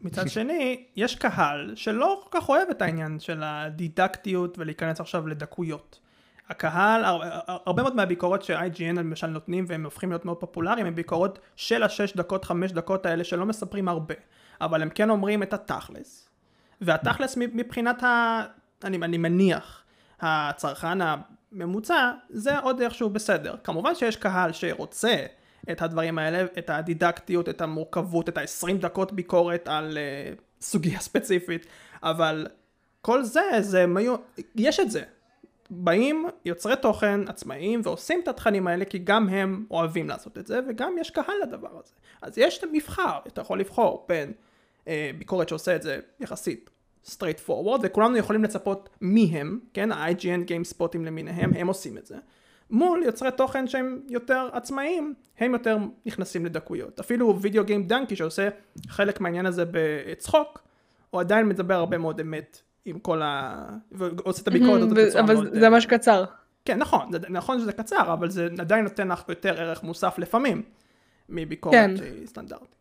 מצד 0.02 0.28
שני, 0.28 0.84
יש 0.96 1.14
קהל 1.16 1.72
שלא 1.74 2.22
כל 2.24 2.40
כך 2.40 2.48
אוהב 2.48 2.68
את 2.70 2.82
העניין 2.82 3.20
של 3.20 3.42
הדידקטיות 3.44 4.58
ולהיכנס 4.58 5.00
עכשיו 5.00 5.26
לדקויות. 5.26 5.98
הקהל, 6.48 7.04
הר- 7.04 7.40
הרבה 7.46 7.82
מאוד 7.82 7.96
מהביקורות 7.96 8.42
ש-IGN 8.42 8.94
למשל 8.96 9.26
נותנים 9.26 9.64
והם 9.68 9.84
הופכים 9.84 10.10
להיות 10.10 10.24
מאוד 10.24 10.36
פופולריים, 10.36 10.86
הם 10.86 10.94
ביקורות 10.94 11.38
של 11.56 11.82
השש 11.82 12.16
דקות, 12.16 12.44
חמש 12.44 12.72
דקות 12.72 13.06
האלה 13.06 13.24
שלא 13.24 13.46
מספרים 13.46 13.88
הרבה, 13.88 14.14
אבל 14.60 14.82
הם 14.82 14.88
כן 14.88 15.10
אומרים 15.10 15.42
את 15.42 15.52
התכלס. 15.52 16.28
והתכלס 16.80 17.36
מבחינת 17.36 18.02
ה... 18.02 18.42
אני, 18.84 18.96
אני 18.96 19.18
מניח, 19.18 19.82
הצרכן 20.20 20.98
הממוצע, 21.00 22.12
זה 22.30 22.58
עוד 22.58 22.80
איכשהו 22.80 23.10
בסדר. 23.10 23.54
כמובן 23.64 23.94
שיש 23.94 24.16
קהל 24.16 24.52
שרוצה 24.52 25.26
את 25.72 25.82
הדברים 25.82 26.18
האלה, 26.18 26.44
את 26.58 26.70
הדידקטיות, 26.70 27.48
את 27.48 27.60
המורכבות, 27.60 28.28
את 28.28 28.38
ה-20 28.38 28.72
דקות 28.80 29.12
ביקורת 29.12 29.68
על 29.68 29.98
uh, 29.98 30.40
סוגיה 30.60 31.00
ספציפית, 31.08 31.66
אבל 32.02 32.46
כל 33.02 33.22
זה, 33.22 33.42
זה 33.60 33.86
מיו... 33.86 34.16
יש 34.54 34.80
את 34.80 34.90
זה. 34.90 35.02
באים 35.70 36.26
יוצרי 36.44 36.76
תוכן 36.76 37.20
עצמאיים 37.28 37.80
ועושים 37.84 38.20
את 38.22 38.28
התכנים 38.28 38.66
האלה 38.66 38.84
כי 38.84 38.98
גם 38.98 39.28
הם 39.28 39.66
אוהבים 39.70 40.08
לעשות 40.08 40.38
את 40.38 40.46
זה 40.46 40.60
וגם 40.68 40.94
יש 41.00 41.10
קהל 41.10 41.34
לדבר 41.42 41.68
הזה. 41.84 41.92
אז 42.22 42.38
יש 42.38 42.58
את 42.58 42.64
המבחר, 42.64 43.18
אתה 43.26 43.40
יכול 43.40 43.60
לבחור 43.60 44.06
בין 44.08 44.32
אה, 44.88 45.10
ביקורת 45.18 45.48
שעושה 45.48 45.76
את 45.76 45.82
זה 45.82 45.98
יחסית 46.20 46.70
straight 47.06 47.48
forward 47.48 47.80
וכולנו 47.82 48.16
יכולים 48.16 48.44
לצפות 48.44 48.88
מי 49.00 49.24
הם, 49.24 49.60
כן, 49.74 49.92
ה-IGN 49.92 50.48
GameSpotים 50.48 50.98
למיניהם, 50.98 51.54
הם 51.54 51.66
עושים 51.66 51.98
את 51.98 52.06
זה. 52.06 52.16
מול 52.70 53.02
יוצרי 53.04 53.30
תוכן 53.30 53.66
שהם 53.66 54.00
יותר 54.08 54.48
עצמאיים, 54.52 55.14
הם 55.38 55.52
יותר 55.52 55.78
נכנסים 56.06 56.46
לדקויות. 56.46 57.00
אפילו 57.00 57.40
וידאו 57.40 57.64
גיים 57.64 57.86
דנקי 57.86 58.16
שעושה 58.16 58.48
חלק 58.88 59.20
מהעניין 59.20 59.46
הזה 59.46 59.64
בצחוק, 59.70 60.62
הוא 61.10 61.20
עדיין 61.20 61.46
מדבר 61.48 61.74
הרבה 61.74 61.98
מאוד 61.98 62.20
אמת 62.20 62.62
עם 62.84 62.98
כל 62.98 63.22
ה... 63.22 63.64
ועושה 63.92 64.42
את 64.42 64.48
הביקורת 64.48 64.82
הזאת 64.82 64.96
בצורה 64.96 65.24
אבל 65.24 65.34
מאוד... 65.34 65.54
זה 65.54 65.68
ממש 65.68 65.86
קצר. 65.86 66.24
כן, 66.64 66.78
נכון, 66.78 67.08
נכון 67.28 67.60
שזה 67.60 67.72
קצר, 67.72 68.12
אבל 68.12 68.30
זה 68.30 68.48
עדיין 68.58 68.84
נותן 68.84 69.08
לך 69.08 69.22
יותר 69.28 69.60
ערך 69.60 69.82
מוסף 69.82 70.18
לפעמים, 70.18 70.62
מביקורת 71.28 71.74
כן. 71.74 71.96
שהיא 71.96 72.26
סטנדרטית. 72.26 72.76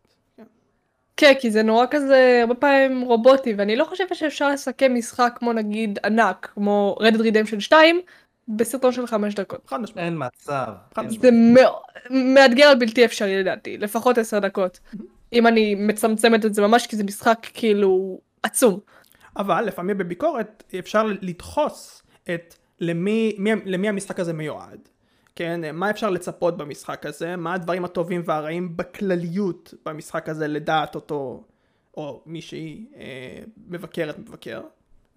כן, 1.18 1.34
כי 1.40 1.52
זה 1.52 1.64
נורא 1.64 1.86
כזה, 1.92 2.40
הרבה 2.42 2.56
פעמים 2.56 3.02
רובוטי, 3.02 3.54
ואני 3.58 3.76
לא 3.76 3.86
חושבת 3.86 4.16
שאפשר 4.16 4.50
לסכם 4.50 4.96
משחק 4.96 5.36
כמו 5.36 5.54
נגיד 5.54 6.00
ענק, 6.06 6.52
כמו 6.54 6.96
Red 7.00 7.14
Dead 7.14 7.20
Redemption 7.20 7.60
2, 7.60 8.02
בסרטון 8.48 8.92
של 8.92 9.08
חמש 9.08 9.36
דקות. 9.36 9.62
חד 9.68 9.82
משמעית. 9.82 10.06
אין 10.06 10.18
מצב. 10.18 10.74
זה 11.22 11.30
מאתגר 12.10 12.66
על 12.66 12.80
בלתי 12.80 13.06
אפשרי 13.06 13.40
לדעתי, 13.40 13.78
לפחות 13.78 14.18
עשר 14.18 14.40
דקות. 14.40 14.80
אם 15.34 15.48
אני 15.48 15.76
מצמצמת 15.76 16.46
את 16.46 16.54
זה 16.54 16.62
ממש, 16.62 16.88
כי 16.88 16.96
זה 16.96 17.04
משחק 17.04 17.48
כאילו 17.54 18.20
עצום. 18.44 18.80
אבל 19.38 19.62
לפעמים 19.62 19.98
בביקורת 19.98 20.64
אפשר 20.80 21.04
לדחוס 21.22 22.04
את 22.34 22.56
למי, 22.80 23.36
מי, 23.38 23.52
למי 23.66 23.90
המשחק 23.90 24.20
הזה 24.20 24.34
מיועד. 24.34 24.80
כן, 25.36 25.76
מה 25.76 25.90
אפשר 25.90 26.10
לצפות 26.10 26.58
במשחק 26.58 27.06
הזה, 27.06 27.36
מה 27.36 27.54
הדברים 27.54 27.86
הטובים 27.86 28.22
והרעים 28.26 28.78
בכלליות 28.78 29.74
במשחק 29.86 30.30
הזה 30.30 30.48
לדעת 30.48 30.96
אותו, 30.96 31.44
או 31.98 32.22
מישהי 32.26 32.86
אה, 32.96 33.40
מבקרת 33.68 34.20
מבקר, 34.20 34.62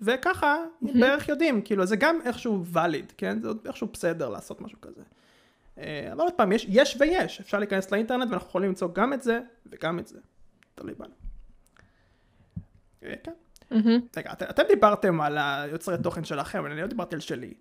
וככה 0.00 0.57
בערך 0.83 1.28
יודעים, 1.28 1.62
כאילו 1.62 1.87
זה 1.87 1.97
גם 1.97 2.19
איכשהו 2.25 2.64
ואליד, 2.67 3.12
כן, 3.17 3.40
זה 3.43 3.49
עוד 3.49 3.59
איכשהו 3.67 3.87
בסדר 3.93 4.28
לעשות 4.28 4.61
משהו 4.61 4.81
כזה. 4.81 5.02
אה, 5.78 6.09
אבל 6.12 6.21
עוד 6.21 6.33
פעם, 6.33 6.52
יש, 6.52 6.67
יש 6.69 6.97
ויש, 7.00 7.40
אפשר 7.40 7.59
להיכנס 7.59 7.90
לאינטרנט 7.90 8.31
ואנחנו 8.31 8.49
יכולים 8.49 8.69
למצוא 8.69 8.88
גם 8.93 9.12
את 9.12 9.23
זה 9.23 9.40
וגם 9.67 9.99
את 9.99 10.07
זה, 10.07 10.19
תלוי 10.75 10.95
בנו. 10.95 11.14
אה, 13.05 13.14
כן. 13.25 13.33
רגע, 14.17 14.33
את, 14.33 14.43
אתם 14.43 14.62
דיברתם 14.69 15.21
על 15.21 15.38
היוצרי 15.38 15.97
תוכן 16.02 16.25
שלכם, 16.25 16.67
אני 16.67 16.81
לא 16.81 16.87
דיברתי 16.87 17.14
על 17.14 17.21
שלי. 17.21 17.55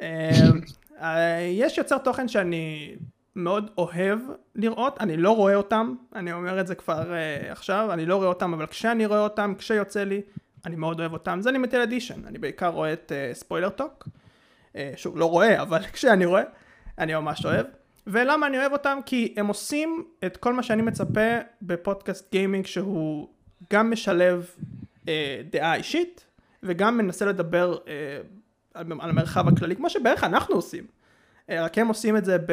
אה, 0.00 1.48
יש 1.52 1.78
יוצר 1.78 1.98
תוכן 1.98 2.28
שאני 2.28 2.96
מאוד 3.36 3.70
אוהב 3.78 4.18
לראות, 4.54 5.00
אני 5.00 5.16
לא 5.16 5.36
רואה 5.36 5.54
אותם, 5.54 5.94
אני 6.14 6.32
אומר 6.32 6.60
את 6.60 6.66
זה 6.66 6.74
כבר 6.74 7.02
uh, 7.02 7.52
עכשיו, 7.52 7.88
אני 7.92 8.06
לא 8.06 8.16
רואה 8.16 8.28
אותם, 8.28 8.54
אבל 8.54 8.66
כשאני 8.66 9.06
רואה 9.06 9.20
אותם, 9.20 9.54
כשיוצא 9.58 10.04
לי, 10.04 10.22
אני 10.66 10.76
מאוד 10.76 11.00
אוהב 11.00 11.12
אותם. 11.12 11.38
זה 11.42 11.50
Limited 11.50 11.80
Edition, 11.80 12.26
אני 12.26 12.38
בעיקר 12.38 12.68
רואה 12.68 12.92
את 12.92 13.12
Spoiler 13.32 13.68
uh, 13.68 13.70
Talk, 13.70 14.08
uh, 14.72 14.76
שוב, 14.96 15.18
לא 15.18 15.30
רואה, 15.30 15.62
אבל 15.62 15.82
כשאני 15.92 16.24
רואה, 16.24 16.42
אני 16.98 17.14
ממש 17.14 17.44
אוהב. 17.44 17.66
ולמה 18.06 18.46
אני 18.46 18.58
אוהב 18.58 18.72
אותם? 18.72 18.98
כי 19.06 19.34
הם 19.36 19.46
עושים 19.46 20.04
את 20.26 20.36
כל 20.36 20.52
מה 20.52 20.62
שאני 20.62 20.82
מצפה 20.82 21.38
בפודקאסט 21.62 22.32
גיימינג 22.32 22.66
שהוא 22.66 23.28
גם 23.72 23.90
משלב 23.90 24.50
אה, 25.08 25.40
דעה 25.50 25.74
אישית 25.74 26.24
וגם 26.62 26.98
מנסה 26.98 27.26
לדבר 27.26 27.78
אה, 27.88 27.92
על, 28.74 28.86
על 29.00 29.10
המרחב 29.10 29.48
הכללי 29.48 29.76
כמו 29.76 29.90
שבערך 29.90 30.24
אנחנו 30.24 30.54
עושים 30.54 30.86
אה, 31.50 31.64
רק 31.64 31.78
הם 31.78 31.88
עושים 31.88 32.16
את 32.16 32.24
זה 32.24 32.38
ב... 32.38 32.52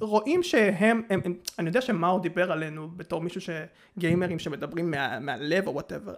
רואים 0.00 0.42
שהם, 0.42 1.02
הם, 1.10 1.20
הם, 1.24 1.34
אני 1.58 1.68
יודע 1.68 1.80
שמאור 1.80 2.20
דיבר 2.20 2.52
עלינו 2.52 2.88
בתור 2.96 3.20
מישהו 3.20 3.40
שגיימרים 3.40 4.38
שמדברים 4.38 4.90
מה, 4.90 5.20
מהלב 5.20 5.66
או 5.66 5.74
whatever, 5.74 6.14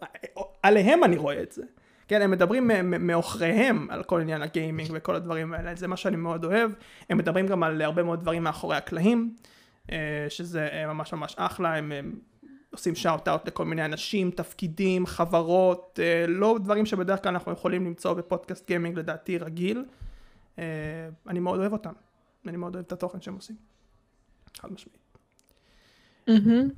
עליהם 0.62 1.04
אני 1.04 1.16
רואה 1.16 1.42
את 1.42 1.52
זה. 1.52 1.62
כן, 2.08 2.22
הם 2.22 2.30
מדברים 2.30 2.70
מעוכריהם 2.84 3.86
על 3.90 4.02
כל 4.02 4.20
עניין 4.20 4.42
הגיימינג 4.42 4.90
וכל 4.94 5.14
הדברים 5.14 5.52
האלה, 5.52 5.74
זה 5.74 5.86
מה 5.86 5.96
שאני 5.96 6.16
מאוד 6.16 6.44
אוהב. 6.44 6.70
הם 7.10 7.18
מדברים 7.18 7.46
גם 7.46 7.62
על 7.62 7.82
הרבה 7.82 8.02
מאוד 8.02 8.20
דברים 8.20 8.44
מאחורי 8.44 8.76
הקלעים, 8.76 9.34
אה, 9.92 10.26
שזה 10.28 10.68
ממש 10.86 11.12
ממש 11.12 11.34
אחלה, 11.38 11.76
הם, 11.76 11.92
הם 11.92 12.12
עושים 12.70 12.94
שאוט 12.94 13.28
אאוט 13.28 13.48
לכל 13.48 13.64
מיני 13.64 13.84
אנשים, 13.84 14.30
תפקידים, 14.30 15.06
חברות, 15.06 16.00
אה, 16.02 16.24
לא 16.28 16.58
דברים 16.62 16.86
שבדרך 16.86 17.22
כלל 17.22 17.32
אנחנו 17.32 17.52
יכולים 17.52 17.86
למצוא 17.86 18.12
בפודקאסט 18.12 18.66
גיימינג 18.66 18.98
לדעתי 18.98 19.38
רגיל. 19.38 19.84
אה, 20.58 20.64
אני 21.28 21.40
מאוד 21.40 21.60
אוהב 21.60 21.72
אותם, 21.72 21.92
אני 22.46 22.56
מאוד 22.56 22.74
אוהב 22.74 22.86
את 22.86 22.92
התוכן 22.92 23.20
שהם 23.20 23.34
עושים. 23.34 23.56
חד 24.56 24.72
משמעית. 24.72 25.00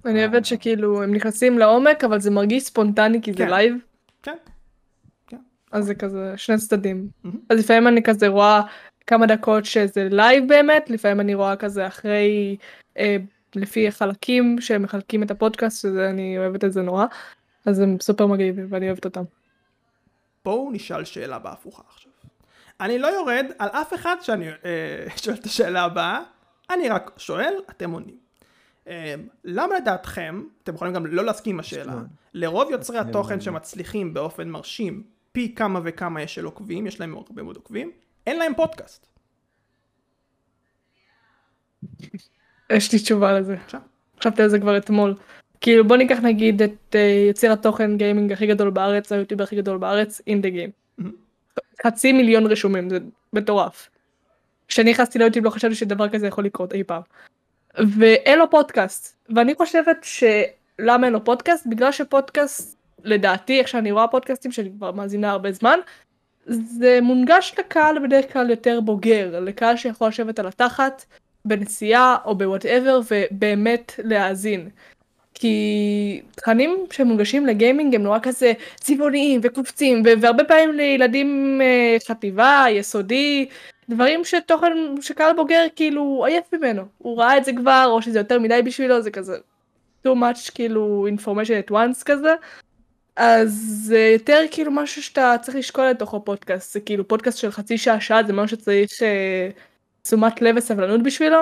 אני 0.05 0.21
אוהבת 0.25 0.45
שכאילו 0.45 1.03
הם 1.03 1.15
נכנסים 1.15 1.59
לעומק, 1.59 2.05
אבל 2.05 2.21
זה 2.21 2.31
מרגיש 2.31 2.63
ספונטני 2.63 3.23
כי 3.23 3.33
זה 3.33 3.39
כן. 3.39 3.51
לייב. 3.51 3.75
כן. 4.23 4.37
אז 5.73 5.85
זה 5.85 5.95
כזה 5.95 6.35
שני 6.37 6.57
צדדים. 6.57 7.09
אז 7.49 7.59
לפעמים 7.59 7.89
אני 7.89 8.03
כזה 8.03 8.29
רואה 8.29 8.63
כמה 9.07 9.27
דקות 9.27 9.65
שזה 9.65 10.09
לייב 10.11 10.49
באמת, 10.49 10.91
לפעמים 10.91 11.21
אני 11.21 11.35
רואה 11.35 11.57
כזה 11.57 11.87
אחרי, 11.87 12.57
אה, 12.99 13.17
לפי 13.55 13.91
חלקים 13.91 14.61
שהם 14.61 14.83
מחלקים 14.83 15.23
את 15.23 15.31
הפודקאסט, 15.31 15.83
שזה 15.83 16.11
אני 16.11 16.39
אוהבת 16.39 16.65
את 16.65 16.73
זה 16.73 16.83
נורא. 16.83 17.07
אז 17.67 17.81
הם 17.81 17.97
סופר 18.01 18.27
מגניבים 18.27 18.67
ואני 18.69 18.87
אוהבת 18.87 19.05
אותם. 19.05 19.23
בואו 20.45 20.71
נשאל 20.73 21.05
שאלה 21.05 21.39
בהפוכה 21.39 21.83
עכשיו. 21.89 22.12
אני 22.81 22.99
לא 22.99 23.07
יורד 23.07 23.47
על 23.59 23.69
אף 23.69 23.95
אחד 23.95 24.17
שאני 24.21 24.49
אה, 24.49 25.07
שואל 25.17 25.37
את 25.37 25.45
השאלה 25.45 25.83
הבאה, 25.83 26.23
אני 26.71 26.89
רק 26.89 27.11
שואל, 27.17 27.55
אתם 27.71 27.91
עונים. 27.91 28.17
אה, 28.89 29.15
למה 29.45 29.77
לדעתכם, 29.77 30.43
אתם 30.63 30.75
יכולים 30.75 30.95
גם 30.95 31.07
לא 31.07 31.25
להסכים 31.25 31.57
עם 31.57 31.61
השאלה, 31.61 31.95
לרוב 32.35 32.71
יוצרי 32.71 32.99
התוכן. 32.99 33.41
שמצליחים 33.41 34.15
באופן 34.15 34.49
מרשים, 34.49 35.03
פי 35.33 35.55
כמה 35.55 35.81
וכמה 35.85 36.23
יש 36.23 36.35
של 36.35 36.45
עוקבים, 36.45 36.87
יש 36.87 37.01
להם 37.01 37.15
הרבה 37.15 37.43
מאוד 37.43 37.57
עוקבים, 37.57 37.91
אין 38.27 38.39
להם 38.39 38.55
פודקאסט. 38.55 39.07
יש 42.73 42.93
לי 42.93 42.99
תשובה 42.99 43.33
לזה. 43.33 43.57
חשבתי 44.19 44.43
על 44.43 44.49
זה 44.49 44.59
כבר 44.59 44.77
אתמול. 44.77 45.15
כאילו 45.61 45.89
בוא 45.89 45.97
ניקח 45.97 46.19
נגיד 46.19 46.63
את 46.63 46.95
אה, 46.95 47.25
יוצר 47.29 47.53
התוכן 47.53 47.97
גיימינג 47.97 48.33
הכי 48.33 48.47
גדול 48.47 48.71
בארץ, 48.71 49.13
היוטיובר 49.13 49.45
הכי 49.45 49.57
גדול 49.57 49.79
בארץ, 49.79 50.21
אין 50.27 50.43
דה 50.43 50.49
גיים. 50.49 50.71
חצי 51.87 52.13
מיליון 52.13 52.47
רשומים, 52.47 52.91
זה 52.91 52.99
מטורף. 53.33 53.91
כשאני 54.69 54.91
נכנסתי 54.91 55.19
ליוטיוב 55.19 55.45
לא 55.45 55.51
חשבתי 55.51 55.75
שדבר 55.75 56.09
כזה 56.09 56.27
יכול 56.27 56.45
לקרות 56.45 56.73
אי 56.73 56.85
פעם. 56.85 57.03
ואין 57.99 58.39
לו 58.39 58.51
פודקאסט 58.51 59.27
ואני 59.35 59.55
חושבת 59.55 59.97
שלמה 60.03 61.07
אין 61.07 61.13
לו 61.13 61.25
פודקאסט 61.25 61.67
בגלל 61.67 61.93
שפודקאסט 61.93 62.79
לדעתי 63.05 63.59
איך 63.59 63.69
שאני 63.69 63.93
רואה 63.93 64.09
פודקאסטים 64.09 64.53
שאני 64.53 64.71
כבר 64.77 64.93
מאזינה 64.93 65.31
הרבה 65.31 65.53
זמן 65.53 65.79
זה 66.47 66.99
מונגש 67.03 67.55
לקהל 67.59 68.07
בדרך 68.07 68.33
כלל 68.33 68.51
יותר 68.51 68.81
בוגר 68.81 69.41
לקהל 69.41 69.77
שיכול 69.77 70.09
לשבת 70.09 70.39
על 70.39 70.47
התחת 70.47 71.05
בנסיעה 71.45 72.17
או 72.25 72.35
ב 72.35 72.42
whatever 72.42 73.01
ובאמת 73.11 73.93
להאזין. 74.05 74.69
כי 75.43 76.21
תכנים 76.37 76.87
שמונגשים 76.91 77.47
לגיימינג 77.47 77.95
הם 77.95 78.03
נורא 78.03 78.19
כזה 78.23 78.53
צבעוניים 78.77 79.41
וקופצים 79.43 80.03
ו- 80.05 80.21
והרבה 80.21 80.45
פעמים 80.45 80.73
לילדים 80.73 81.61
uh, 81.61 82.09
חטיבה 82.09 82.65
יסודי 82.71 83.49
דברים 83.89 84.25
שתוכן 84.25 84.73
שקהל 85.01 85.37
בוגר 85.37 85.67
כאילו 85.77 86.25
עייף 86.27 86.45
ממנו. 86.53 86.83
הוא 86.99 87.19
ראה 87.19 87.37
את 87.37 87.45
זה 87.45 87.53
כבר 87.57 87.89
או 87.91 88.03
שזה 88.03 88.19
יותר 88.19 88.39
מדי 88.39 88.63
בשבילו 88.65 89.03
זה 89.03 89.11
כזה 89.11 89.37
too 90.07 90.11
much 90.11 90.51
כאילו 90.55 91.07
information 91.17 91.69
at 91.69 91.73
once 91.73 92.05
כזה. 92.05 92.35
אז 93.17 93.51
זה 93.87 94.11
יותר 94.13 94.41
כאילו 94.51 94.71
משהו 94.71 95.03
שאתה 95.03 95.35
צריך 95.43 95.57
לשקול 95.57 95.85
לתוכו 95.85 96.25
פודקאסט. 96.25 96.73
זה 96.73 96.81
כאילו 96.81 97.09
פודקאסט 97.09 97.39
של 97.39 97.51
חצי 97.51 97.79
שעה 97.79 98.01
שעה 98.01 98.23
זה 98.23 98.33
משהו 98.33 98.57
שצריך 98.57 98.91
uh, 98.91 99.61
תשומת 100.03 100.43
לב 100.43 100.55
וסבלנות 100.59 101.03
בשבילו 101.03 101.39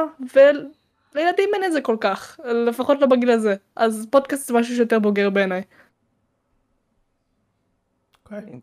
ולילדים 1.14 1.48
אין 1.54 1.64
את 1.64 1.72
זה 1.72 1.80
כל 1.80 1.96
כך 2.00 2.40
לפחות 2.44 3.00
לא 3.00 3.06
בגיל 3.06 3.30
הזה 3.30 3.54
אז 3.76 4.06
פודקאסט 4.10 4.48
זה 4.48 4.54
משהו 4.54 4.76
שיותר 4.76 4.98
בוגר 4.98 5.30
בעיניי. 5.30 5.62
אוקיי. 8.24 8.60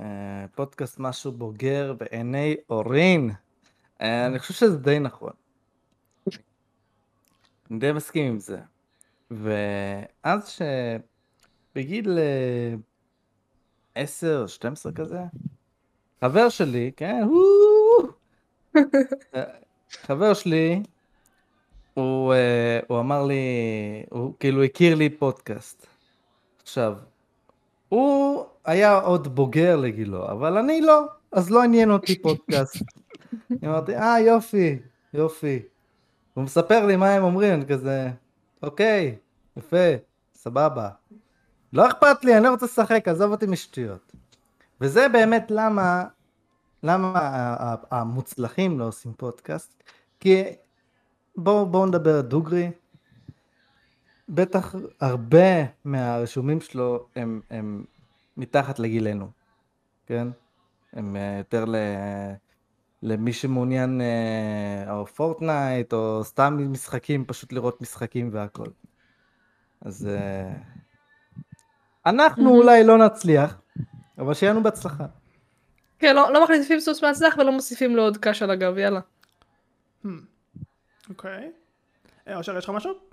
אה, 0.00 0.44
פודקאסט 0.54 0.98
משהו 0.98 1.32
בוגר 1.32 1.92
בעיני 1.92 2.56
אורין. 2.70 3.30
אה, 4.00 4.26
אני 4.26 4.38
חושב 4.38 4.54
שזה 4.54 4.78
די 4.78 4.98
נכון. 4.98 5.32
אני 7.70 7.78
די 7.78 7.92
מסכים 7.92 8.26
עם 8.26 8.38
זה. 8.38 8.58
ואז 9.30 10.58
שבגיל 11.74 12.18
אה, 12.18 12.74
10 13.94 14.42
או 14.42 14.48
12 14.48 14.92
כזה, 14.92 15.20
חבר 16.20 16.48
שלי, 16.48 16.92
כן, 16.96 17.22
הוא... 17.24 18.08
אה, 19.34 19.44
חבר 19.90 20.34
שלי, 20.34 20.82
הוא, 21.94 22.34
אה, 22.34 22.80
הוא 22.88 23.00
אמר 23.00 23.24
לי, 23.26 23.44
הוא 24.10 24.34
כאילו 24.40 24.62
הכיר 24.64 24.94
לי 24.94 25.10
פודקאסט. 25.10 25.86
עכשיו, 26.62 26.96
הוא 27.88 28.44
היה 28.64 28.98
עוד 28.98 29.34
בוגר 29.34 29.76
לגילו, 29.76 30.28
אבל 30.30 30.58
אני 30.58 30.80
לא, 30.80 31.04
אז 31.32 31.50
לא 31.50 31.62
עניין 31.62 31.90
אותי 31.90 32.22
פודקאסט. 32.22 32.76
אני 33.50 33.68
אמרתי, 33.68 33.96
אה 33.96 34.20
יופי, 34.20 34.78
יופי. 35.14 35.62
הוא 36.34 36.44
מספר 36.44 36.86
לי 36.86 36.96
מה 36.96 37.10
הם 37.10 37.24
אומרים, 37.24 37.54
אני 37.54 37.66
כזה, 37.66 38.10
אוקיי, 38.62 39.16
יפה, 39.56 39.86
סבבה. 40.34 40.88
לא 41.72 41.86
אכפת 41.88 42.24
לי, 42.24 42.36
אני 42.36 42.44
לא 42.44 42.50
רוצה 42.50 42.66
לשחק, 42.66 43.08
עזוב 43.08 43.30
אותי 43.30 43.46
משטויות. 43.46 44.12
וזה 44.80 45.08
באמת 45.08 45.46
למה, 45.50 46.04
למה 46.82 47.56
המוצלחים 47.90 48.78
לא 48.78 48.84
עושים 48.84 49.12
פודקאסט, 49.16 49.82
כי 50.20 50.42
בואו 51.36 51.66
בוא 51.66 51.86
נדבר 51.86 52.20
דוגרי, 52.20 52.70
בטח 54.28 54.74
הרבה 55.00 55.64
מהרשומים 55.84 56.60
שלו 56.60 57.06
הם, 57.16 57.40
הם 57.50 57.84
מתחת 58.36 58.78
לגילנו, 58.78 59.30
כן? 60.06 60.28
הם 60.92 61.16
אה, 61.16 61.36
יותר 61.38 61.64
ל... 61.64 61.76
למי 63.02 63.32
שמעוניין 63.32 64.00
אה, 64.00 64.92
או 64.92 65.06
פורטנייט 65.06 65.92
או 65.92 66.24
סתם 66.24 66.72
משחקים, 66.72 67.24
פשוט 67.24 67.52
לראות 67.52 67.80
משחקים 67.82 68.30
והכל. 68.32 68.66
אז 69.80 70.06
אה, 70.06 70.52
אנחנו. 72.06 72.50
אולי 72.50 72.84
לא 72.84 72.98
נצליח, 72.98 73.60
אבל 74.18 74.34
שיהיה 74.34 74.52
לנו 74.52 74.62
בהצלחה. 74.62 75.06
כן 76.00 76.16
לא, 76.16 76.32
לא 76.32 76.44
מחליפים 76.44 76.80
סוס 76.80 77.02
מהצלח 77.04 77.36
ולא 77.38 77.52
מוסיפים 77.52 77.96
לו 77.96 78.02
עוד 78.02 78.16
קש 78.16 78.42
על 78.42 78.50
הגב 78.50 78.78
יאללה. 78.78 79.00
אוקיי. 81.10 81.50
אושר 82.34 82.58
יש 82.58 82.64
לך 82.64 82.70
משהו? 82.70 83.10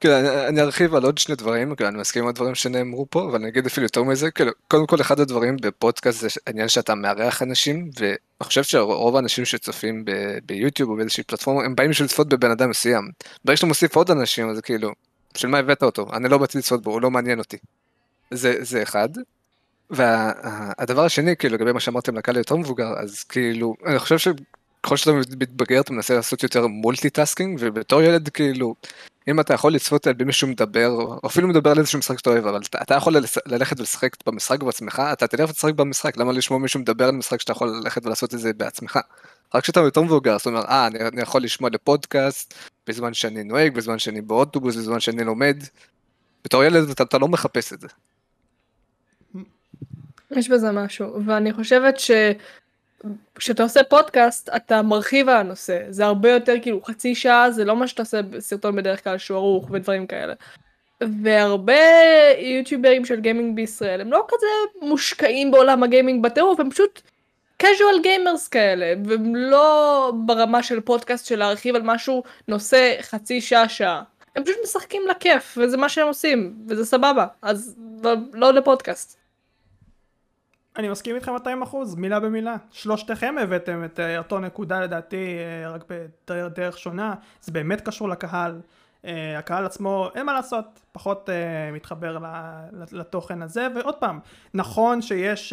כאילו, 0.00 0.18
אני, 0.18 0.46
אני 0.46 0.60
ארחיב 0.60 0.94
על 0.94 1.04
עוד 1.04 1.18
שני 1.18 1.34
דברים, 1.34 1.74
כאילו, 1.74 1.88
אני 1.88 1.98
מסכים 1.98 2.22
עם 2.22 2.28
הדברים 2.28 2.54
שנאמרו 2.54 3.06
פה, 3.10 3.24
אבל 3.24 3.34
אני 3.34 3.48
אגיד 3.48 3.66
אפילו 3.66 3.84
יותר 3.84 4.02
מזה, 4.02 4.30
כאילו, 4.30 4.52
קודם 4.68 4.86
כל 4.86 5.00
אחד 5.00 5.20
הדברים 5.20 5.56
בפודקאסט 5.60 6.20
זה 6.20 6.28
העניין 6.46 6.68
שאתה 6.68 6.94
מארח 6.94 7.42
אנשים, 7.42 7.90
ואני 8.00 8.16
חושב 8.42 8.62
שרוב 8.62 9.16
האנשים 9.16 9.44
שצופים 9.44 10.04
ב- 10.04 10.38
ביוטיוב 10.46 10.90
או 10.90 10.96
באיזושהי 10.96 11.24
פלטפורמה, 11.24 11.64
הם 11.64 11.74
באים 11.74 11.90
בשביל 11.90 12.06
לצפות 12.06 12.28
בבן 12.28 12.50
אדם 12.50 12.70
מסוים. 12.70 13.10
ברגע 13.44 13.56
שאתה 13.56 13.66
מוסיף 13.66 13.96
עוד 13.96 14.10
אנשים, 14.10 14.50
אז 14.50 14.60
כאילו, 14.60 14.92
בשביל 15.34 15.52
מה 15.52 15.58
הבאת 15.58 15.82
אותו? 15.82 16.06
אני 16.12 16.28
לא 16.28 16.38
באתי 16.38 16.58
לצפות 16.58 16.82
בו, 16.82 16.90
הוא 16.90 17.02
לא 17.02 17.10
מעניין 17.10 17.38
אותי. 17.38 17.56
זה, 18.30 18.54
זה 18.60 18.82
אחד. 18.82 19.08
והדבר 19.90 21.04
השני, 21.04 21.36
כאילו, 21.36 21.54
לגבי 21.54 21.72
מה 21.72 21.80
שאמרתם 21.80 22.16
לקהל 22.16 22.36
יותר 22.36 22.56
מבוגר, 22.56 22.92
אז 22.98 23.24
כאילו, 23.24 23.74
אני 23.86 23.98
חושב 23.98 24.18
שככל 24.18 24.96
שאתה 24.96 25.12
מתבגר, 25.12 25.80
אתה 25.80 25.92
מנסה 25.92 26.14
לעשות 26.14 26.42
יותר 26.42 26.66
multitasking, 26.66 27.58
ובתור 27.60 28.02
ילד, 28.02 28.28
כאילו, 28.28 28.74
אם 29.28 29.40
אתה 29.40 29.54
יכול 29.54 29.72
לצפות 29.72 30.06
על 30.06 30.14
מישהו 30.24 30.48
מדבר, 30.48 30.88
או 30.88 31.20
אפילו 31.26 31.48
מדבר 31.48 31.70
על 31.70 31.78
איזשהו 31.78 31.98
משחק 31.98 32.18
שאתה 32.18 32.30
אוהב, 32.30 32.46
אבל 32.46 32.60
אתה, 32.60 32.78
אתה 32.82 32.94
יכול 32.94 33.16
ללכת 33.46 33.78
ולשחק 33.80 34.16
במשחק 34.26 34.62
בעצמך, 34.62 35.02
אתה 35.12 35.26
תלך 35.26 35.50
ותשחק 35.50 35.74
במשחק, 35.74 36.16
למה 36.16 36.32
לשמוע 36.32 36.60
מישהו 36.60 36.80
מדבר 36.80 37.04
על 37.04 37.14
משחק 37.14 37.40
שאתה 37.40 37.52
יכול 37.52 37.68
ללכת 37.68 38.06
ולעשות 38.06 38.34
את 38.34 38.38
זה 38.38 38.52
בעצמך? 38.52 38.98
רק 39.54 39.62
כשאתה 39.62 39.80
יותר 39.80 40.02
מבוגר, 40.02 40.38
זאת 40.38 40.46
אומרת, 40.46 40.64
אה, 40.64 40.86
אני, 40.86 40.98
אני 40.98 41.22
יכול 41.22 41.42
לשמוע 41.42 41.70
לפודקאסט, 41.70 42.54
בזמן 42.86 43.14
שאני 43.14 43.44
נוהג, 43.44 43.74
בזמן 43.74 43.98
שאני 43.98 44.20
באוטובוס, 44.20 44.76
בזמן 44.76 45.00
שאני 45.00 45.24
לומד. 45.24 45.56
בתור 46.44 46.64
ילד 46.64 46.90
אתה, 46.90 47.02
אתה 47.02 47.18
לא 47.18 47.28
מחפש 47.28 47.72
את 47.72 47.80
זה. 47.80 47.88
יש 50.30 50.48
בזה 50.48 50.72
משהו 50.72 51.24
ואני 51.24 51.52
חושבת 51.52 51.98
ש... 51.98 52.10
כשאתה 53.34 53.62
עושה 53.62 53.84
פודקאסט 53.84 54.48
אתה 54.56 54.82
מרחיב 54.82 55.28
על 55.28 55.36
הנושא 55.36 55.82
זה 55.90 56.04
הרבה 56.06 56.30
יותר 56.30 56.54
כאילו 56.62 56.82
חצי 56.82 57.14
שעה 57.14 57.50
זה 57.50 57.64
לא 57.64 57.76
מה 57.76 57.88
שאתה 57.88 58.02
עושה 58.02 58.22
בסרטון 58.22 58.76
בדרך 58.76 59.04
כלל 59.04 59.18
שהוא 59.18 59.36
ערוך 59.36 59.70
ודברים 59.70 60.06
כאלה. 60.06 60.34
והרבה 61.22 61.72
יוטיוברים 62.38 63.04
של 63.04 63.20
גיימינג 63.20 63.56
בישראל 63.56 64.00
הם 64.00 64.12
לא 64.12 64.26
כזה 64.28 64.86
מושקעים 64.88 65.50
בעולם 65.50 65.82
הגיימינג 65.82 66.22
בטירוף 66.22 66.60
הם 66.60 66.70
פשוט 66.70 67.02
casual 67.62 68.04
gamers 68.04 68.48
כאלה 68.50 68.94
והם 69.04 69.36
לא 69.36 70.12
ברמה 70.26 70.62
של 70.62 70.80
פודקאסט 70.80 71.26
של 71.26 71.38
להרחיב 71.38 71.74
על 71.76 71.82
משהו 71.82 72.22
נושא 72.48 72.96
חצי 73.00 73.40
שעה 73.40 73.68
שעה. 73.68 74.02
הם 74.36 74.44
פשוט 74.44 74.56
משחקים 74.62 75.02
לכיף 75.10 75.58
וזה 75.60 75.76
מה 75.76 75.88
שהם 75.88 76.06
עושים 76.06 76.54
וזה 76.68 76.84
סבבה 76.84 77.26
אז 77.42 77.76
לא, 78.02 78.14
לא 78.32 78.52
לפודקאסט. 78.52 79.17
אני 80.78 80.88
מסכים 80.88 81.14
איתכם 81.14 81.32
200 81.32 81.62
אחוז, 81.62 81.94
מילה 81.94 82.20
במילה. 82.20 82.56
שלושתכם 82.70 83.34
הבאתם 83.42 83.84
את 83.84 84.00
אה, 84.00 84.18
אותו 84.18 84.38
נקודה 84.38 84.80
לדעתי, 84.80 85.36
אה, 85.64 85.70
רק 85.70 85.84
בדרך 86.30 86.78
שונה. 86.78 87.14
זה 87.40 87.52
באמת 87.52 87.80
קשור 87.80 88.08
לקהל. 88.08 88.60
אה, 89.04 89.38
הקהל 89.38 89.66
עצמו, 89.66 90.08
אין 90.14 90.26
מה 90.26 90.32
לעשות, 90.32 90.64
פחות 90.92 91.28
מתחבר 91.72 92.18
ל- 92.18 92.26
לתוכן 92.92 93.42
הזה. 93.42 93.66
ועוד 93.76 93.94
פעם, 93.94 94.20
נכון 94.54 95.02
שיש, 95.02 95.52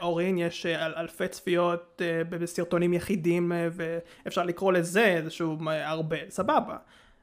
אורין, 0.00 0.38
יש 0.38 0.66
אל- 0.66 0.94
אלפי 0.96 1.28
צפיות 1.28 2.02
בסרטונים 2.28 2.92
יחידים, 2.92 3.52
ואפשר 3.72 4.42
לקרוא 4.42 4.72
לזה 4.72 5.04
איזשהו 5.04 5.56
הרבה, 5.70 6.16
סבבה. 6.28 6.76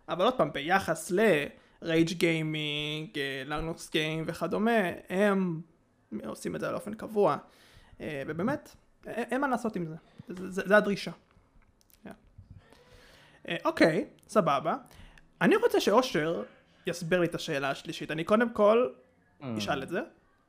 אבל 0.09 0.25
עוד 0.25 0.33
פעם, 0.33 0.53
ביחס 0.53 1.11
ל-Rage 1.11 2.11
Gaming, 2.11 3.15
לרנוקס 3.45 3.91
גיים 3.91 4.23
וכדומה, 4.27 4.71
הם 5.09 5.61
עושים 6.25 6.55
את 6.55 6.59
זה 6.61 6.71
באופן 6.71 6.93
קבוע, 6.93 7.37
אה, 8.01 8.23
ובאמת, 8.27 8.75
א- 9.05 9.09
אין 9.09 9.41
מה 9.41 9.47
לעשות 9.47 9.75
עם 9.75 9.85
זה, 9.85 9.95
זה, 10.27 10.51
זה, 10.51 10.61
זה 10.65 10.77
הדרישה. 10.77 11.11
אה, 13.47 13.55
אוקיי, 13.65 14.05
סבבה. 14.27 14.75
אני 15.41 15.55
רוצה 15.55 15.79
שאושר 15.79 16.43
יסביר 16.87 17.19
לי 17.19 17.27
את 17.27 17.35
השאלה 17.35 17.69
השלישית. 17.69 18.11
אני 18.11 18.23
קודם 18.23 18.49
כל 18.53 18.89
אשאל 19.57 19.83
את 19.83 19.89
זה. 19.89 19.99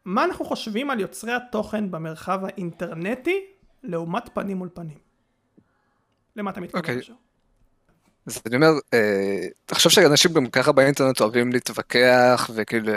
מה 0.04 0.24
אנחנו 0.24 0.44
חושבים 0.44 0.90
על 0.90 1.00
יוצרי 1.00 1.32
התוכן 1.32 1.90
במרחב 1.90 2.44
האינטרנטי 2.44 3.46
לעומת 3.82 4.28
פנים 4.34 4.56
מול 4.56 4.68
פנים? 4.74 4.98
למה 6.36 6.50
אתה 6.50 6.60
מתכוון? 6.60 6.80
אוקיי. 6.80 6.96
אושר? 6.96 7.12
אז 8.28 8.40
אני 8.46 8.56
אומר, 8.56 8.68
אה, 8.94 9.46
תחשוב 9.66 9.92
שאנשים 9.92 10.32
גם 10.32 10.46
ככה 10.46 10.72
באינטרנט 10.72 11.20
אוהבים 11.20 11.52
להתווכח, 11.52 12.50
וכאילו 12.54 12.92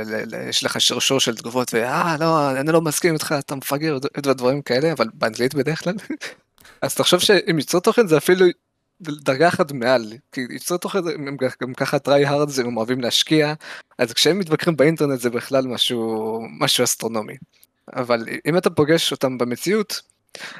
יש 0.49 0.63
לך 0.63 0.81
שרשור 0.81 1.19
של 1.19 1.35
תגובות, 1.35 1.73
ואה, 1.73 2.15
לא, 2.19 2.51
אני 2.51 2.71
לא 2.71 2.81
מסכים 2.81 3.13
איתך, 3.13 3.35
אתה 3.39 3.55
מפגר, 3.55 3.97
ודברים 4.17 4.61
כאלה, 4.61 4.91
אבל 4.91 5.07
באנגלית 5.13 5.55
בדרך 5.55 5.83
כלל. 5.83 5.93
אז 6.81 6.95
תחשוב 6.95 7.19
שאם 7.19 7.59
יוצרי 7.59 7.81
תוכן 7.81 8.07
זה 8.07 8.17
אפילו 8.17 8.45
דרגה 9.01 9.47
אחת 9.47 9.71
מעל, 9.71 10.13
כי 10.31 10.41
יוצרי 10.49 10.77
תוכן 10.77 10.99
הם 11.07 11.37
גם 11.61 11.73
ככה 11.73 11.99
טריי 11.99 12.25
הארד, 12.25 12.49
הם 12.65 12.77
אוהבים 12.77 13.01
להשקיע, 13.01 13.53
אז 13.97 14.13
כשהם 14.13 14.39
מתווכחים 14.39 14.77
באינטרנט 14.77 15.19
זה 15.19 15.29
בכלל 15.29 15.67
משהו, 15.67 16.39
משהו 16.59 16.83
אסטרונומי. 16.83 17.35
אבל 17.95 18.25
אם 18.45 18.57
אתה 18.57 18.69
פוגש 18.69 19.11
אותם 19.11 19.37
במציאות, 19.37 20.01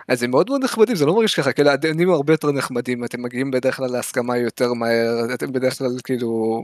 אז 0.08 0.24
הם 0.24 0.32
מאוד 0.32 0.50
מאוד 0.50 0.64
נחמדים, 0.64 0.96
זה 0.96 1.06
לא 1.06 1.16
מרגיש 1.16 1.40
ככה, 1.40 1.54
כאילו 1.54 1.70
הדיונים 1.70 2.10
הרבה 2.10 2.34
יותר 2.34 2.52
נחמדים, 2.52 3.04
אתם 3.04 3.22
מגיעים 3.22 3.52
בדרך 3.52 3.78
כלל 3.78 3.92
להסכמה 3.92 4.38
יותר 4.38 4.74
מהר, 4.74 5.34
אתם 5.34 5.52
בדרך 5.52 5.78
כלל 5.78 5.90
כאילו 6.04 6.62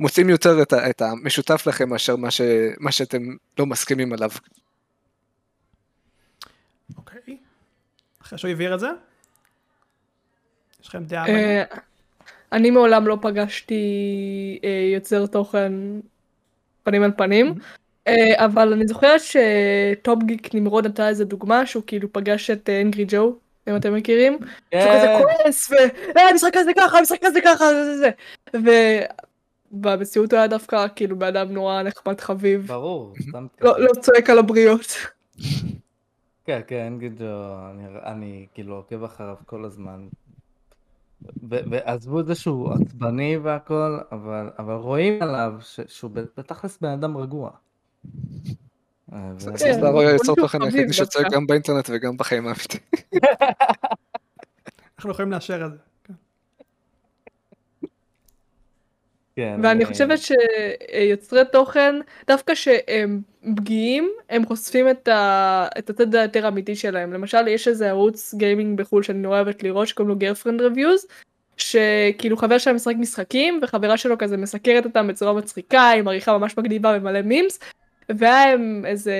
מוצאים 0.00 0.28
יותר 0.28 0.62
את, 0.62 0.72
את 0.72 1.02
המשותף 1.02 1.66
לכם 1.66 1.88
מאשר 1.88 2.16
מה, 2.16 2.30
ש, 2.30 2.40
מה 2.78 2.92
שאתם 2.92 3.22
לא 3.58 3.66
מסכימים 3.66 4.12
עליו. 4.12 4.30
אוקיי. 6.96 7.36
אחרי 8.22 8.38
שהוא 8.38 8.50
הבהיר 8.50 8.74
את 8.74 8.80
זה? 8.80 8.88
יש 10.82 10.88
לכם 10.88 11.04
דעה? 11.04 11.28
אה, 11.28 11.64
אני 12.52 12.70
מעולם 12.70 13.06
לא 13.06 13.18
פגשתי 13.22 13.84
אה, 14.64 14.90
יוצר 14.94 15.26
תוכן 15.26 15.72
פנים 16.82 17.02
על 17.02 17.12
פנים, 17.16 17.46
אה, 17.46 17.52
אבל 18.34 18.72
אני 18.72 18.86
זוכרת 18.86 19.20
שטופ 19.20 20.22
גיק 20.22 20.54
נמרוד 20.54 20.86
נתן 20.86 21.08
איזה 21.08 21.24
דוגמה 21.24 21.66
שהוא 21.66 21.82
כאילו 21.86 22.12
פגש 22.12 22.50
את 22.50 22.70
אנגרי 22.82 23.04
ג'ו, 23.08 23.36
אם 23.68 23.76
אתם 23.76 23.94
מכירים, 23.94 24.38
שהוא 24.74 24.82
כזה 24.82 25.06
כן. 25.06 25.22
כועס, 25.22 25.70
והמשחק 26.14 26.56
הזה 26.56 26.70
ככה, 26.78 26.98
המשחק 26.98 27.24
הזה 27.24 27.40
ככה, 27.40 27.64
זה 27.64 27.84
זה 27.84 28.10
זה. 28.54 28.80
ובמציאות 29.72 30.32
הוא 30.32 30.38
היה 30.38 30.46
דווקא 30.46 30.86
כאילו 30.96 31.18
בן 31.18 31.26
אדם 31.26 31.52
נורא 31.52 31.82
נחמד 31.82 32.20
חביב, 32.20 32.66
ברור, 32.66 33.14
סתם 33.28 33.46
לא 33.60 33.80
לא 33.80 33.92
צועק 34.00 34.30
על 34.30 34.38
הבריות. 34.38 34.86
כן, 36.44 36.60
כן, 36.66 36.86
אנגג'ו, 36.86 37.24
אני, 37.70 37.84
אני 38.04 38.46
כאילו 38.54 38.74
עוקב 38.74 39.04
אחריו 39.04 39.36
כל 39.46 39.64
הזמן. 39.64 40.08
ועזבו 41.42 42.20
את 42.20 42.26
זה 42.26 42.34
שהוא 42.34 42.72
עצבני 42.72 43.36
והכל, 43.36 43.98
אבל, 44.12 44.50
אבל 44.58 44.74
רואים 44.74 45.22
עליו 45.22 45.54
ש- 45.60 45.80
שהוא 45.86 46.10
בתכלס 46.10 46.78
בן 46.80 46.88
אדם 46.88 47.16
רגוע. 47.16 47.50
זה 49.38 49.52
פשוט 50.22 50.38
תוכן 50.38 50.62
היחידי 50.62 50.86
דווקא. 50.98 51.28
גם 51.30 51.46
באינטרנט 51.46 51.90
וגם 51.92 52.16
בחיים 52.16 52.46
האמיתיים. 52.46 52.82
אנחנו 54.98 55.10
יכולים 55.10 55.32
לאשר 55.32 55.66
את 55.66 55.70
זה. 55.70 55.78
כן. 56.04 56.14
כן, 59.36 59.60
ואני 59.62 59.84
אה, 59.84 59.88
חושבת 59.88 60.18
שיוצרי 60.18 61.42
תוכן, 61.52 61.94
דווקא 62.26 62.54
שהם 62.54 63.20
פגיעים, 63.56 64.10
הם 64.30 64.46
חושפים 64.46 64.90
את, 64.90 65.08
ה... 65.08 65.66
את 65.78 65.90
הצד 65.90 66.14
היותר 66.14 66.48
אמיתי 66.48 66.76
שלהם. 66.76 67.12
למשל, 67.12 67.48
יש 67.48 67.68
איזה 67.68 67.88
ערוץ 67.88 68.34
גיימינג 68.34 68.78
בחו"ל 68.78 69.02
שאני 69.02 69.18
נורא 69.18 69.36
אוהבת 69.36 69.62
לראות, 69.62 69.88
שקוראים 69.88 70.08
לו 70.08 70.16
Girlfriend 70.18 70.62
Reviews, 70.62 71.06
שכאילו 71.56 72.36
חבר 72.36 72.58
שלהם 72.58 72.76
משחק 72.76 72.94
משחקים, 72.98 73.60
וחברה 73.62 73.96
שלו 73.96 74.18
כזה 74.18 74.36
מסקרת 74.36 74.84
אותם 74.84 75.08
בצורה 75.08 75.32
מצחיקה, 75.32 75.90
עם 75.90 76.08
עריכה 76.08 76.38
ממש 76.38 76.58
מגניבה 76.58 76.96
ומלא 76.96 77.22
memes, 77.22 77.58
והיה 78.08 78.56
איזה 78.84 79.14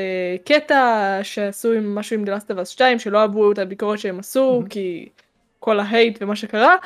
קטע 0.44 1.18
שעשו 1.22 1.72
עם 1.72 1.94
משהו 1.94 2.16
עם 2.18 2.24
The 2.24 2.28
Last 2.28 2.54
of 2.54 2.58
Us 2.58 2.64
2, 2.64 2.98
שלא 2.98 3.18
אהבו 3.18 3.52
את 3.52 3.58
הביקורת 3.58 3.98
שהם 3.98 4.18
עשו, 4.18 4.62
Mhm. 4.64 4.68
כי 4.68 5.08
כל 5.60 5.80
ה 5.80 5.88
hate 5.88 6.18
ומה 6.20 6.36
שקרה, 6.36 6.76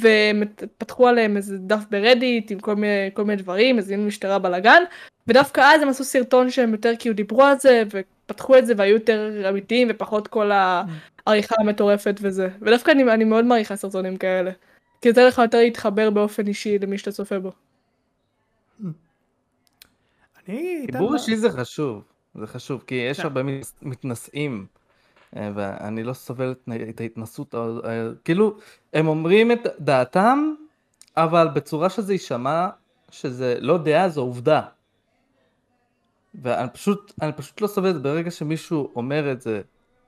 ופתחו 0.00 1.08
עליהם 1.08 1.36
איזה 1.36 1.58
דף 1.58 1.84
ב 1.90 1.99
Reddit 1.99 2.50
עם 2.50 2.58
כל 2.58 2.76
מיני, 2.76 3.10
כל 3.14 3.24
מיני 3.24 3.42
דברים, 3.42 3.78
הזמינו 3.78 4.02
משטרה 4.06 4.38
בלאגן, 4.38 4.82
ודווקא 5.26 5.60
אז 5.60 5.82
הם 5.82 5.88
עשו 5.88 6.04
סרטון 6.04 6.50
שהם 6.50 6.72
יותר 6.72 6.92
כאילו 6.98 7.14
דיברו 7.14 7.42
על 7.42 7.58
זה, 7.58 7.82
ופתחו 7.90 8.58
את 8.58 8.66
זה 8.66 8.74
והיו 8.76 8.94
יותר 8.94 9.48
אמיתיים 9.48 9.88
ופחות 9.90 10.28
כל 10.28 10.50
העריכה 11.26 11.54
המטורפת 11.58 12.14
וזה. 12.22 12.48
ודווקא 12.62 12.90
אני, 12.90 13.02
אני 13.02 13.24
מאוד 13.24 13.44
מעריכה 13.44 13.76
סרטונים 13.76 14.16
כאלה. 14.16 14.50
כי 15.00 15.08
יוצא 15.08 15.26
לך 15.28 15.38
יותר 15.38 15.58
להתחבר 15.58 16.10
באופן 16.10 16.46
אישי 16.46 16.78
למי 16.78 16.98
שאתה 16.98 17.12
צופה 17.12 17.38
בו. 17.38 17.52
חיבור 20.86 21.10
לה- 21.10 21.16
אישי 21.18 21.36
זה 21.36 21.50
חשוב, 21.50 22.02
זה 22.34 22.46
חשוב, 22.46 22.84
כי 22.86 22.94
יש 22.94 23.16
כן. 23.16 23.22
הרבה 23.22 23.42
מת- 23.42 23.82
מתנשאים, 23.82 24.66
אה, 25.36 25.50
ואני 25.54 26.02
לא 26.04 26.12
סובל 26.12 26.54
את- 26.90 27.00
ההתנסות, 27.00 27.54
ה- 27.54 27.58
ה- 27.58 28.10
כאילו, 28.24 28.56
הם 28.94 29.08
אומרים 29.08 29.52
את 29.52 29.66
דעתם, 29.80 30.54
אבל 31.16 31.48
בצורה 31.48 31.90
שזה 31.90 32.12
יישמע 32.12 32.68
שזה 33.10 33.56
לא 33.60 33.78
דעה, 33.78 34.08
זו 34.08 34.20
עובדה. 34.20 34.62
ואני 36.42 36.68
פשוט, 36.72 37.12
אני 37.22 37.32
פשוט 37.32 37.60
לא 37.60 37.66
סובל 37.66 37.88
את 37.90 37.94
זה 37.94 38.00
ברגע 38.00 38.30
שמישהו 38.30 38.92
אומר 38.96 39.32
את 39.32 39.40
זה 39.40 39.60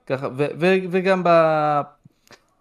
ככה, 0.05 0.27
ו- 0.27 0.47
ו- 0.59 0.75
וגם 0.91 1.21
ב- 1.25 1.81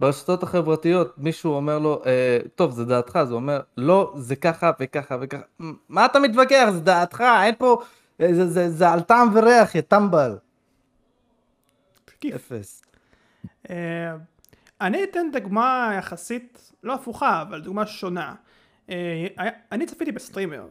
ברשתות 0.01 0.43
החברתיות 0.43 1.15
מישהו 1.19 1.53
אומר 1.53 1.79
לו, 1.79 2.03
אה, 2.07 2.39
טוב 2.55 2.71
זה 2.71 2.85
דעתך, 2.85 3.17
אז 3.17 3.31
הוא 3.31 3.37
אומר, 3.37 3.61
לא, 3.77 4.13
זה 4.17 4.37
ככה 4.37 4.71
וככה 4.81 5.17
וככה, 5.21 5.43
"מ- 5.63 5.73
מה 5.89 6.07
אתה 6.07 6.19
מתווכח, 6.19 6.69
זה 6.73 6.81
דעתך, 6.81 7.25
אין 7.43 7.55
פה, 7.59 7.83
אה, 8.21 8.35
זה, 8.35 8.47
זה, 8.49 8.71
זה 8.71 8.89
על 8.91 9.01
טעם 9.01 9.29
וריח, 9.35 9.75
יא 9.75 9.81
טמבל. 9.81 10.39
אפס. 12.35 12.83
אה, 13.71 14.17
אני 14.81 15.05
אתן 15.05 15.27
דוגמה 15.33 15.93
יחסית, 15.99 16.73
לא 16.83 16.95
הפוכה, 16.95 17.43
אבל 17.43 17.61
דוגמה 17.61 17.87
שונה. 17.87 18.35
אה, 18.91 19.27
אני 19.73 19.87
צפיתי 19.87 20.13
בסטרימר 20.13 20.67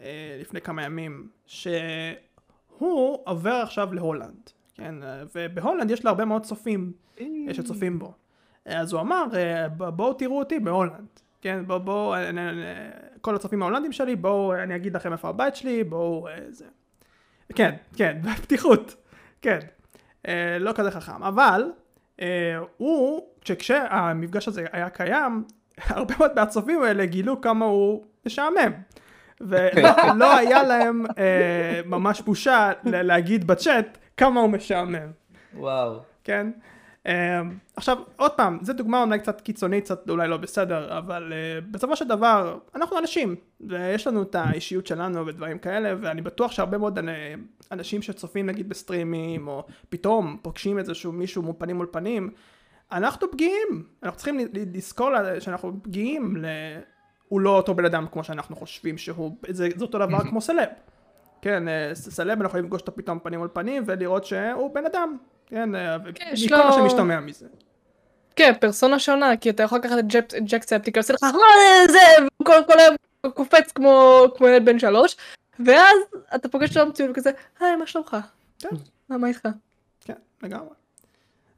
אה, 0.00 0.36
לפני 0.40 0.60
כמה 0.60 0.82
ימים, 0.82 1.28
שהוא 1.46 3.18
עובר 3.24 3.60
עכשיו 3.62 3.94
להולנד, 3.94 4.50
כן? 4.74 4.94
ובהולנד 5.34 5.90
יש 5.90 6.04
לו 6.04 6.10
הרבה 6.10 6.24
מאוד 6.24 6.42
צופים 6.42 6.92
שצופים 7.52 7.98
בו. 7.98 8.12
אה, 8.68 8.80
אז 8.80 8.92
הוא 8.92 9.00
אמר, 9.00 9.24
אה, 9.34 9.68
בואו 9.68 10.12
תראו 10.12 10.38
אותי 10.38 10.58
בהולנד, 10.58 11.06
כן? 11.40 11.64
בואו, 11.66 11.80
בואו, 11.80 12.14
אה, 12.14 12.20
כל 13.20 13.36
הצופים 13.36 13.62
ההולנדים 13.62 13.92
שלי, 13.92 14.16
בואו, 14.16 14.54
אני 14.54 14.76
אגיד 14.76 14.96
לכם 14.96 15.12
איפה 15.12 15.28
הבית 15.28 15.56
שלי, 15.56 15.84
בואו, 15.84 16.28
זה. 16.48 16.64
כן, 17.54 17.74
כן, 17.96 18.18
בפתיחות, 18.24 18.94
כן. 19.42 19.58
לא 20.60 20.72
כזה 20.74 20.90
חכם, 20.90 21.22
אבל 21.22 21.62
הוא, 22.76 23.26
כשהמפגש 23.44 24.48
הזה 24.48 24.66
היה 24.72 24.90
קיים, 24.90 25.44
הרבה 25.88 26.14
מאוד 26.18 26.32
מהצופים 26.36 26.82
האלה 26.82 27.06
גילו 27.06 27.40
כמה 27.40 27.64
הוא 27.64 28.04
משעמם. 28.26 28.72
ולא 29.40 29.90
לא 30.20 30.36
היה 30.36 30.62
להם 30.62 31.04
אה, 31.18 31.80
ממש 31.86 32.20
בושה 32.20 32.72
להגיד 32.84 33.46
בצ'אט 33.46 33.98
כמה 34.16 34.40
הוא 34.40 34.50
משעמם, 34.50 35.10
וואו. 35.54 35.98
כן? 36.24 36.50
אה, 37.06 37.42
עכשיו, 37.76 37.98
עוד 38.16 38.30
פעם, 38.30 38.58
זו 38.62 38.72
דוגמה 38.72 39.02
אולי 39.02 39.18
קצת 39.18 39.40
קיצונית, 39.40 39.84
קצת 39.84 40.10
אולי 40.10 40.28
לא 40.28 40.36
בסדר, 40.36 40.98
אבל 40.98 41.32
אה, 41.32 41.60
בסופו 41.70 41.96
של 41.96 42.08
דבר, 42.08 42.58
אנחנו 42.74 42.98
אנשים, 42.98 43.36
ויש 43.60 44.06
לנו 44.06 44.22
את 44.22 44.34
האישיות 44.34 44.86
שלנו 44.86 45.26
ודברים 45.26 45.58
כאלה, 45.58 45.94
ואני 46.00 46.22
בטוח 46.22 46.52
שהרבה 46.52 46.78
מאוד 46.78 46.98
אנ- 46.98 47.08
אנשים 47.72 48.02
שצופים 48.02 48.46
נגיד 48.46 48.68
בסטרימים, 48.68 49.48
או 49.48 49.66
פתאום 49.88 50.36
פוגשים 50.42 50.78
איזשהו 50.78 51.12
מישהו 51.12 51.42
מול 51.42 51.54
פנים 51.58 51.76
מול 51.76 51.86
פנים, 51.90 52.30
אנחנו 52.92 53.30
פגיעים, 53.30 53.84
אנחנו 54.02 54.16
צריכים 54.16 54.38
לזכור 54.72 55.10
שאנחנו 55.40 55.72
פגיעים, 55.82 56.36
ל... 56.36 56.46
הוא 57.28 57.40
לא 57.40 57.56
אותו 57.56 57.74
בן 57.74 57.84
אדם 57.84 58.06
כמו 58.12 58.24
שאנחנו 58.24 58.56
חושבים 58.56 58.98
שהוא, 58.98 59.36
זה, 59.48 59.68
זה 59.76 59.84
אותו 59.84 59.98
דבר 59.98 60.24
כמו 60.24 60.40
סלב. 60.40 60.68
כן, 61.42 61.68
אה, 61.68 61.90
סלב 61.94 62.28
אנחנו 62.30 62.44
יכולים 62.44 62.64
לפגוש 62.64 62.80
אותו 62.80 62.94
פתאום 62.94 63.18
פנים 63.18 63.38
מול 63.38 63.48
פנים 63.52 63.82
ולראות 63.86 64.24
שהוא 64.24 64.74
בן 64.74 64.86
אדם, 64.86 65.16
כן, 65.46 65.74
אה, 65.74 65.96
כן, 66.14 66.32
מכל 66.46 66.56
מה 66.56 66.64
לו- 66.64 66.72
שמשתמע 66.72 67.20
מזה. 67.20 67.46
כן, 68.36 68.52
פרסונה 68.60 68.98
שונה, 68.98 69.36
כי 69.36 69.50
אתה 69.50 69.62
יכול 69.62 69.78
לקחת 69.78 69.98
את 69.98 70.04
ג'ק- 70.08 70.34
ג'ק 70.46 70.62
ספטיקה, 70.62 71.00
עושה 71.00 71.14
לך 71.14 71.22
"אה, 71.22 71.30
זה, 71.92 71.98
וכל 72.42 72.52
כל 72.66 72.78
היום 72.78 72.94
קופץ 73.34 73.72
כמו 73.74 74.24
כמו 74.36 74.48
ילד 74.48 74.64
בן 74.64 74.78
שלוש, 74.78 75.16
ואז 75.66 75.96
אתה 76.34 76.48
פוגש 76.48 76.76
אותו 76.76 76.86
במציאות 76.86 77.10
וכזה, 77.10 77.30
היי, 77.60 77.76
מה 77.76 77.86
שלומך? 77.86 78.16
כן. 78.58 78.68
מה 79.08 79.18
מה 79.18 79.28
איתך? 79.28 79.48
כן, 80.04 80.14
לגמרי. 80.42 80.68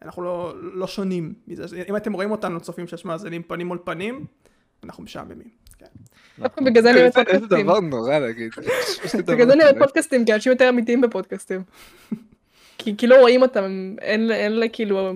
אנחנו 0.03 0.23
לא, 0.23 0.53
לא 0.63 0.87
שונים 0.87 1.35
מזה, 1.49 1.65
אם 1.89 1.97
אתם 1.97 2.13
רואים 2.13 2.31
אותנו 2.31 2.61
צופים 2.61 2.87
שיש 2.87 3.05
מאזינים 3.05 3.43
פנים 3.43 3.67
מול 3.67 3.79
פנים, 3.85 4.25
אנחנו 4.85 5.03
משעממים. 5.03 5.49
כן. 5.79 5.87
בגלל 6.65 6.83
זה 6.83 6.91
אני 6.91 7.01
אוהב 7.01 7.07
איזה- 7.07 7.21
איזה 7.21 7.41
פודקאסטים. 7.41 7.67
דבר 7.67 7.81
נורא 7.81 8.19
להגיד. 8.19 8.53
בגלל 9.27 9.47
זה 9.47 9.53
אני 9.53 9.65
אוהב. 9.65 9.79
פודקאסטים, 9.79 10.25
כי 10.25 10.35
אנשים 10.35 10.53
יותר 10.53 10.69
אמיתיים 10.69 11.01
בפודקאסטים. 11.01 11.63
כי 12.79 12.97
כי 12.97 13.07
לא 13.07 13.21
רואים 13.21 13.43
אותם, 13.43 13.63
הם- 13.65 13.97
אין 14.01 14.31
אין 14.31 14.53
לה 14.53 14.69
כאילו 14.69 15.13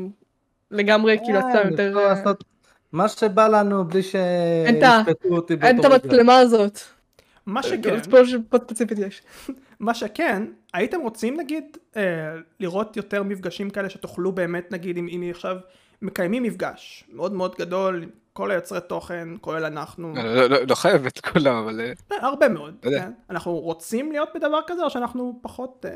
לגמרי 0.71 1.19
כאילו 1.25 1.41
כן, 1.41 1.47
עצמם 1.49 1.71
יותר... 1.71 1.89
אפשר 1.89 2.09
לעשות 2.09 2.45
מה 2.93 3.09
שבא 3.09 3.49
לנו 3.49 3.85
בלי 3.85 4.03
שישפטו 4.03 5.29
אותי 5.29 5.55
אין 5.63 5.77
את 5.77 5.83
באותו. 5.83 5.95
המצלמה 6.09 6.39
הזאת. 6.39 6.79
מה 7.47 7.63
שכן, 7.63 8.03
פה 8.03 8.19
פה 8.49 8.59
ספציפית 8.59 8.99
יש. 8.99 9.23
מה 9.81 9.95
שכן, 9.95 10.43
הייתם 10.75 11.01
רוצים 11.01 11.41
נגיד 11.41 11.65
אה, 11.97 12.03
לראות 12.61 12.97
יותר 12.97 13.23
מפגשים 13.23 13.71
כאלה 13.71 13.91
שתוכלו 13.91 14.33
באמת 14.33 14.73
נגיד 14.73 14.97
אם, 14.99 15.09
אם 15.09 15.31
עכשיו 15.31 15.57
מקיימים 16.03 16.43
מפגש 16.43 17.05
מאוד 17.13 17.33
מאוד 17.33 17.55
גדול, 17.59 18.03
עם 18.03 18.09
כל 18.33 18.51
היוצרי 18.51 18.81
תוכן, 18.87 19.29
כולל 19.41 19.65
אנחנו, 19.65 20.15
לא- 20.17 20.35
לא- 20.35 20.47
לא- 20.47 20.59
לא 20.69 20.75
חייב 20.75 21.07
את 21.07 21.21
כולם, 21.21 21.55
אבל... 21.57 21.81
אה, 21.81 21.93
אה, 22.13 22.27
הרבה 22.27 22.49
מאוד. 22.49 22.75
כן? 22.83 23.11
אנחנו 23.31 23.53
רוצים 23.59 24.13
להיות 24.13 24.29
בדבר 24.35 24.61
כזה 24.67 24.83
או 24.85 24.91
שאנחנו 24.91 25.39
פחות, 25.43 25.87
אה, 25.89 25.95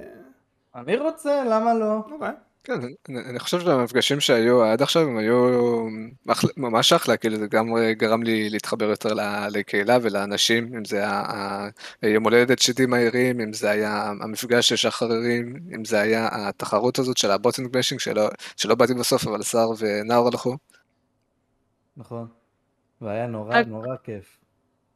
אני 0.75 0.97
רוצה, 0.97 1.45
למה 1.45 1.75
לא? 1.75 1.97
אוקיי, 1.97 2.29
כן, 2.65 2.73
אני, 3.09 3.19
אני 3.31 3.39
חושב 3.39 3.61
שהמפגשים 3.61 4.21
שהיו 4.21 4.65
עד 4.65 4.83
עכשיו 4.83 5.03
הם 5.03 5.17
היו 5.17 5.37
ממש 6.57 6.93
אחלה, 6.93 7.17
כאילו 7.17 7.37
זה 7.37 7.47
גם 7.47 7.67
גרם 7.93 8.23
לי 8.23 8.51
להתחבר 8.51 8.85
יותר 8.85 9.09
לקהילה 9.51 9.99
ולאנשים, 10.03 10.75
אם 10.77 10.85
זה 10.85 11.09
ה- 11.09 11.69
היום 12.03 12.25
הולדת 12.25 12.59
שדים 12.59 12.91
מהירים, 12.91 13.41
אם 13.41 13.53
זה 13.53 13.71
היה 13.71 14.13
המפגש 14.23 14.69
של 14.69 14.77
שחררים, 14.77 15.57
אם 15.75 15.85
זה 15.85 16.01
היה 16.01 16.29
התחרות 16.33 16.99
הזאת 16.99 17.17
של 17.17 17.31
הבוטינג 17.31 17.79
משינג 17.79 18.01
שלא, 18.01 18.29
שלא 18.57 18.75
באתי 18.75 18.95
בסוף, 18.95 19.27
אבל 19.27 19.43
שר 19.43 19.69
ונאור 19.79 20.27
הלכו. 20.27 20.57
נכון. 21.97 22.27
והיה 23.01 23.27
נורא 23.27 23.63
נורא 23.63 23.97
כיף. 24.05 24.39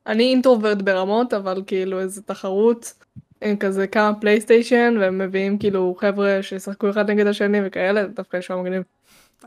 אני 0.06 0.24
אינטרוברט 0.24 0.82
ברמות, 0.82 1.34
אבל 1.34 1.62
כאילו 1.66 2.00
איזה 2.00 2.22
תחרות, 2.22 2.94
עם 3.40 3.56
כזה 3.56 3.86
כמה 3.86 4.14
פלייסטיישן, 4.20 4.94
והם 5.00 5.18
מביאים 5.18 5.58
כאילו 5.58 5.96
חבר'ה 6.00 6.38
שישחקו 6.42 6.90
אחד 6.90 7.10
נגד 7.10 7.26
השני 7.26 7.58
וכאלה, 7.64 8.02
זה 8.06 8.12
דווקא 8.12 8.36
נשמע 8.36 8.56
מגניב. 8.56 8.82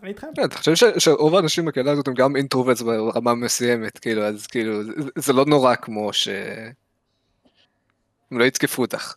אני 0.01 0.09
איתכם. 0.09 0.27
כן, 0.35 0.43
אתה 0.45 0.57
חושב 0.57 0.99
שרוב 0.99 1.35
האנשים 1.35 1.65
בקהילה 1.65 1.91
הזאת 1.91 2.07
הם 2.07 2.13
גם 2.13 2.35
אינטרוברטס 2.35 2.81
ברמה 2.81 3.35
מסוימת, 3.35 3.99
כאילו, 3.99 4.23
אז 4.23 4.47
כאילו, 4.47 4.73
זה, 5.17 5.33
לא 5.33 5.45
נורא 5.45 5.75
כמו 5.75 6.13
ש... 6.13 6.27
הם 8.31 8.39
לא 8.39 8.43
יתקפו 8.43 8.81
אותך. 8.81 9.15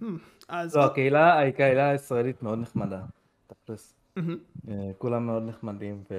Hmm, 0.00 0.04
אז 0.48 0.76
לא, 0.76 0.84
הקהילה, 0.84 1.48
הקהילה 1.48 1.90
הישראלית 1.90 2.42
מאוד 2.42 2.58
נחמדה. 2.58 3.00
תכלס. 3.46 3.94
אה, 4.18 4.24
כולם 4.98 5.26
מאוד 5.26 5.42
נחמדים 5.42 6.02
ו... 6.10 6.14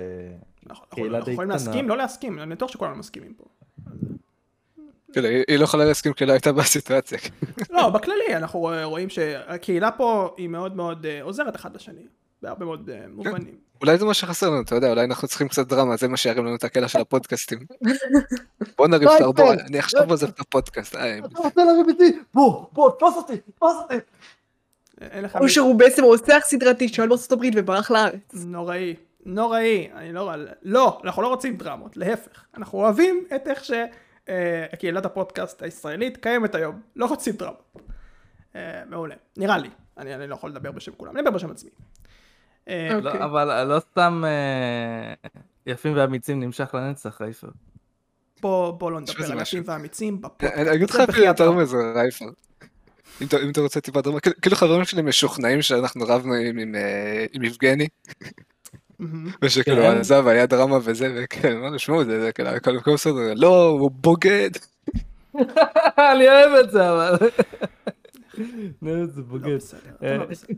אנחנו 0.70 0.86
קהילה 0.90 1.18
אנחנו 1.18 1.26
די 1.26 1.32
יכולים 1.32 1.52
קטנה. 1.52 1.66
להסכים, 1.66 1.90
לא 1.90 1.98
להסכים, 1.98 2.40
אני 2.40 2.56
בטוח 2.56 2.72
שכולנו 2.72 2.96
מסכימים 2.96 3.34
פה. 3.34 3.46
היא 5.48 5.58
לא 5.58 5.64
יכולה 5.64 5.86
להסכים 5.86 6.14
כי 6.14 6.26
לא 6.26 6.32
הייתה 6.32 6.52
בסיטואציה. 6.52 7.20
לא, 7.70 7.90
בכללי, 7.90 8.36
אנחנו 8.36 8.60
רואים 8.84 9.10
שהקהילה 9.10 9.92
פה 9.92 10.34
היא 10.38 10.48
מאוד 10.48 10.76
מאוד 10.76 11.06
אה, 11.06 11.22
עוזרת 11.22 11.56
אחד 11.56 11.76
לשני, 11.76 12.02
בהרבה 12.42 12.66
מאוד 12.66 12.90
אה, 12.90 13.06
מובנים. 13.10 13.56
אולי 13.82 13.98
זה 13.98 14.06
מה 14.06 14.14
שחסר 14.14 14.50
לנו, 14.50 14.62
אתה 14.62 14.76
יודע, 14.76 14.90
אולי 14.90 15.04
אנחנו 15.04 15.28
צריכים 15.28 15.48
קצת 15.48 15.68
דרמה, 15.68 15.98
זה 15.98 16.08
מה 16.08 16.18
שירים 16.18 16.46
לנו 16.46 16.56
את 16.56 16.64
הקטע 16.64 16.88
של 16.88 17.00
הפודקאסטים. 17.00 17.60
בוא 18.78 18.88
נריב 18.88 19.10
לא 19.10 19.18
שר, 19.20 19.32
בוא, 19.32 19.54
יקרה. 19.54 19.66
אני 19.68 19.80
עכשיו 19.80 20.10
עוזב 20.10 20.28
את 20.28 20.40
הפודקאסט. 20.40 20.96
אה, 20.96 21.18
אתה 21.18 21.40
רוצה 21.40 21.64
לריב 21.64 21.88
איתי? 21.90 22.20
בוא, 22.34 22.66
בוא, 22.72 22.92
תפוס 22.98 23.16
אותי, 23.16 23.38
תפוס 23.38 23.78
אותי. 23.84 23.96
או 25.40 25.50
שהוא 25.50 25.76
בעצם 25.76 26.04
רוצח 26.04 26.40
סדרתי 26.44 26.88
שואל 26.88 27.08
בארצות 27.08 27.32
הברית 27.32 27.54
וברח 27.58 27.92
לארץ. 27.92 28.34
נוראי, 28.34 28.96
נוראי, 29.26 29.90
אני 29.96 30.14
לא, 30.14 30.32
לא, 30.64 31.00
אנחנו 31.04 31.22
לא 31.22 31.28
רוצים 31.28 31.58
דרמות, 31.58 31.98
להפך, 31.98 32.44
אנחנו 32.58 32.80
אוהבים 32.80 33.24
את 33.36 33.48
איך 33.48 33.64
שקהילת 34.74 35.06
הפודקאסט 35.06 35.64
הישראלית 35.64 36.18
קיימת 36.18 36.56
היום, 36.56 36.82
לא 36.96 37.06
רוצים 37.06 37.36
דרמות. 37.36 37.76
אה, 38.56 38.82
מעולה, 38.90 39.16
נראה 39.38 39.58
לי, 39.58 39.70
אני, 39.98 40.16
אני 40.16 40.28
לא 40.28 40.36
יכול 40.36 40.50
לדבר 40.50 40.72
בשם 40.72 40.92
כולם, 40.98 41.12
אני 41.14 41.22
מדבר 41.22 41.36
בשם 41.38 41.52
עצמי. 41.52 41.70
אה, 42.68 42.96
אוקיי. 42.96 43.20
לא, 43.20 43.26
אבל 43.26 43.64
לא 43.64 43.80
סתם 43.80 44.24
אה, 44.26 45.30
יפים 45.66 45.94
ואמיצים 45.96 46.40
נמשך 46.40 46.70
לנצח, 46.74 47.22
רייפר. 47.22 47.48
בוא, 48.42 48.72
בוא 48.72 48.92
לא 48.92 49.00
נדבר 49.00 49.14
על 49.18 49.24
משהו. 49.24 49.40
אנשים 49.40 49.64
ואמיצים 49.66 50.22
בפודקאסט. 50.22 50.54
אני 50.54 50.74
אגיד 50.76 50.90
לך 50.90 50.96
אפילו 50.96 51.26
יותר. 51.26 51.52
מזה, 51.52 51.78
רייפר. 51.96 52.26
אם 53.22 53.28
אתה- 53.28 53.38
אם 53.44 53.50
אתה 53.50 53.62
רוצה 53.62 53.82
טיפה 53.82 54.02
דרמה, 54.02 54.20
כאילו- 54.20 54.36
כאילו 54.42 54.56
חברים 54.56 54.86
שלי 54.86 55.02
משוכנעים 55.02 55.62
שאנחנו 55.62 56.06
רבנו 56.08 56.34
עם- 56.34 56.58
עם 56.58 56.76
אה, 56.76 57.26
עם 57.32 57.44
יבגני. 57.44 57.88
ושכאילו 59.42 59.82
כן. 59.82 59.98
עזב, 59.98 60.28
היה 60.28 60.46
דרמה 60.46 60.78
וזה, 60.84 61.16
וכן, 61.18 61.58
אמרנו, 61.58 61.80
שמעו, 61.80 62.04
זה 62.04 62.22
זה 62.22 62.32
כאילו, 62.32 62.50
הכל 62.50 62.78
הכל 62.78 62.94
בסדר, 62.94 63.34
לא, 63.36 63.68
הוא 63.68 63.92
בוגד. 63.92 64.50
אני 66.14 66.28
אוהב 66.28 66.66
את 66.66 66.72
זה, 66.72 66.90
אבל... 66.90 67.18
זה 68.82 69.06
לא 69.18 69.24
בוגד. 69.28 69.58
אתה 69.96 70.18
לא 70.18 70.26
בסדר. 70.26 70.54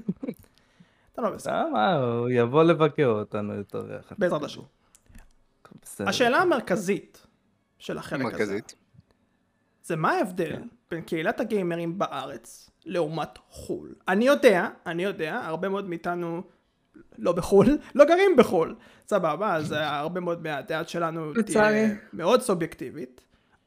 אתה 1.14 1.22
לא 1.22 1.36
אה, 1.48 1.70
מה, 1.70 1.94
הוא 1.94 2.30
יבוא 2.30 2.64
לבקר 2.64 3.06
אותנו 3.06 3.54
יותר 3.54 3.94
יחד. 4.00 4.16
בעזרת 4.20 4.44
השם. 4.44 4.62
השאלה 6.00 6.38
המרכזית 6.38 7.28
של 7.78 7.98
החלק 7.98 8.42
הזה. 8.42 8.60
זה 9.84 9.96
מה 9.96 10.12
ההבדל 10.12 10.62
בין 10.92 11.02
קהילת 11.02 11.40
הגיימרים 11.40 11.98
בארץ 11.98 12.70
לעומת 12.86 13.38
חו"ל. 13.50 13.96
אני 14.08 14.26
יודע, 14.26 14.70
אני 14.86 15.04
יודע, 15.04 15.42
הרבה 15.44 15.70
מאוד 15.70 15.90
מאיתנו 15.90 16.44
לא 17.18 17.32
בחו"ל, 17.32 17.78
לא 17.96 18.06
גרים 18.06 18.36
בחו"ל. 18.38 18.76
סבבה, 19.08 19.56
אז 19.56 19.74
אה, 19.74 20.00
הרבה 20.00 20.20
מאוד 20.20 20.44
מהדעת 20.44 20.90
שלנו 20.90 21.34
תהיה. 21.34 21.96
מאוד 22.14 22.42
סובייקטיבית. 22.42 23.22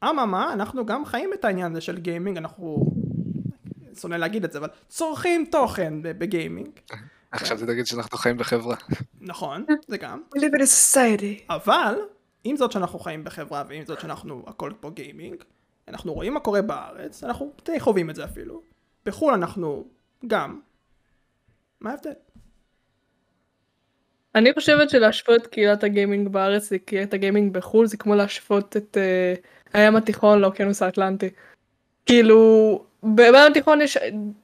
אממה, 0.04 0.52
אנחנו 0.52 0.86
גם 0.86 1.04
חיים 1.04 1.30
את 1.32 1.44
העניין 1.44 1.72
הזה 1.72 1.80
של 1.80 1.98
גיימינג, 1.98 2.36
אנחנו, 2.36 2.92
שונא 4.00 4.14
להגיד 4.14 4.44
את 4.44 4.52
זה, 4.52 4.58
אבל 4.58 4.68
צורכים 4.88 5.44
תוכן 5.50 5.94
בגיימינג. 6.02 6.70
עכשיו 7.30 7.58
זה 7.58 7.66
תגיד 7.66 7.86
שאנחנו 7.86 8.18
חיים 8.18 8.36
בחברה. 8.36 8.76
נכון, 9.20 9.64
זה 9.88 9.96
גם. 9.96 10.22
We 10.36 10.38
live 10.38 10.54
in 10.54 10.60
a 10.60 10.94
society. 10.94 11.54
אבל, 11.54 11.94
עם 12.44 12.56
זאת 12.56 12.72
שאנחנו 12.72 12.98
חיים 12.98 13.24
בחברה 13.24 13.64
ועם 13.68 13.84
זאת 13.84 14.00
שאנחנו 14.00 14.44
הכל 14.46 14.72
פה 14.80 14.90
גיימינג, 14.90 15.42
אנחנו 15.88 16.14
רואים 16.14 16.34
מה 16.34 16.40
קורה 16.40 16.62
בארץ, 16.62 17.24
אנחנו 17.24 17.52
די 17.64 17.80
חווים 17.80 18.10
את 18.10 18.14
זה 18.14 18.24
אפילו. 18.24 18.62
בחו"ל 19.06 19.34
אנחנו 19.34 19.84
גם. 20.26 20.60
מה 21.80 21.90
ההבדל? 21.90 22.12
אני 24.36 24.52
חושבת 24.54 24.90
שלהשוות 24.90 25.42
את 25.42 25.46
קהילת 25.46 25.84
הגיימינג 25.84 26.28
בארץ 26.28 26.72
לקהילת 26.72 27.14
הגיימינג 27.14 27.52
בחו"ל 27.52 27.86
זה 27.86 27.96
כמו 27.96 28.14
להשוות 28.14 28.76
את 28.76 28.96
uh, 28.96 29.40
הים 29.78 29.96
התיכון 29.96 30.40
לאוקיינוס 30.40 30.82
האטלנטי. 30.82 31.28
כאילו, 32.06 32.82
בים 33.02 33.34
התיכון 33.34 33.80
יש 33.80 33.98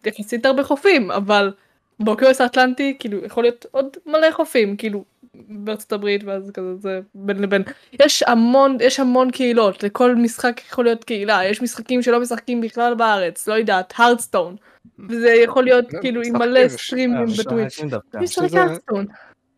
יחסית 0.06 0.46
הרבה 0.46 0.62
חופים, 0.64 1.10
אבל 1.10 1.52
באוקיינוס 2.00 2.40
האטלנטי 2.40 2.96
כאילו 2.98 3.24
יכול 3.24 3.44
להיות 3.44 3.66
עוד 3.70 3.96
מלא 4.06 4.30
חופים, 4.30 4.76
כאילו 4.76 5.04
בארצות 5.34 5.92
הברית 5.92 6.24
ואז 6.24 6.50
כזה 6.54 6.76
זה 6.76 7.00
בין 7.14 7.38
לבין. 7.42 7.62
יש 8.00 8.22
המון, 8.22 8.76
יש 8.80 9.00
המון 9.00 9.30
קהילות, 9.30 9.82
לכל 9.82 10.14
משחק 10.14 10.60
יכול 10.68 10.84
להיות 10.84 11.04
קהילה, 11.04 11.44
יש 11.44 11.62
משחקים 11.62 12.02
שלא 12.02 12.20
משחקים 12.20 12.60
בכלל 12.60 12.94
בארץ, 12.94 13.48
לא 13.48 13.54
יודעת, 13.54 13.92
הרדסטון. 13.96 14.56
וזה 15.08 15.28
יכול 15.30 15.64
להיות 15.64 15.90
כן, 15.90 16.00
כאילו 16.00 16.22
עם 16.24 16.36
מלא 16.36 16.58
יש- 16.58 16.72
סטרימים 16.72 17.16
אה, 17.16 17.22
בטוויץ'. 17.38 17.80
שזה- 18.26 18.60
הרדסטון. 18.60 19.06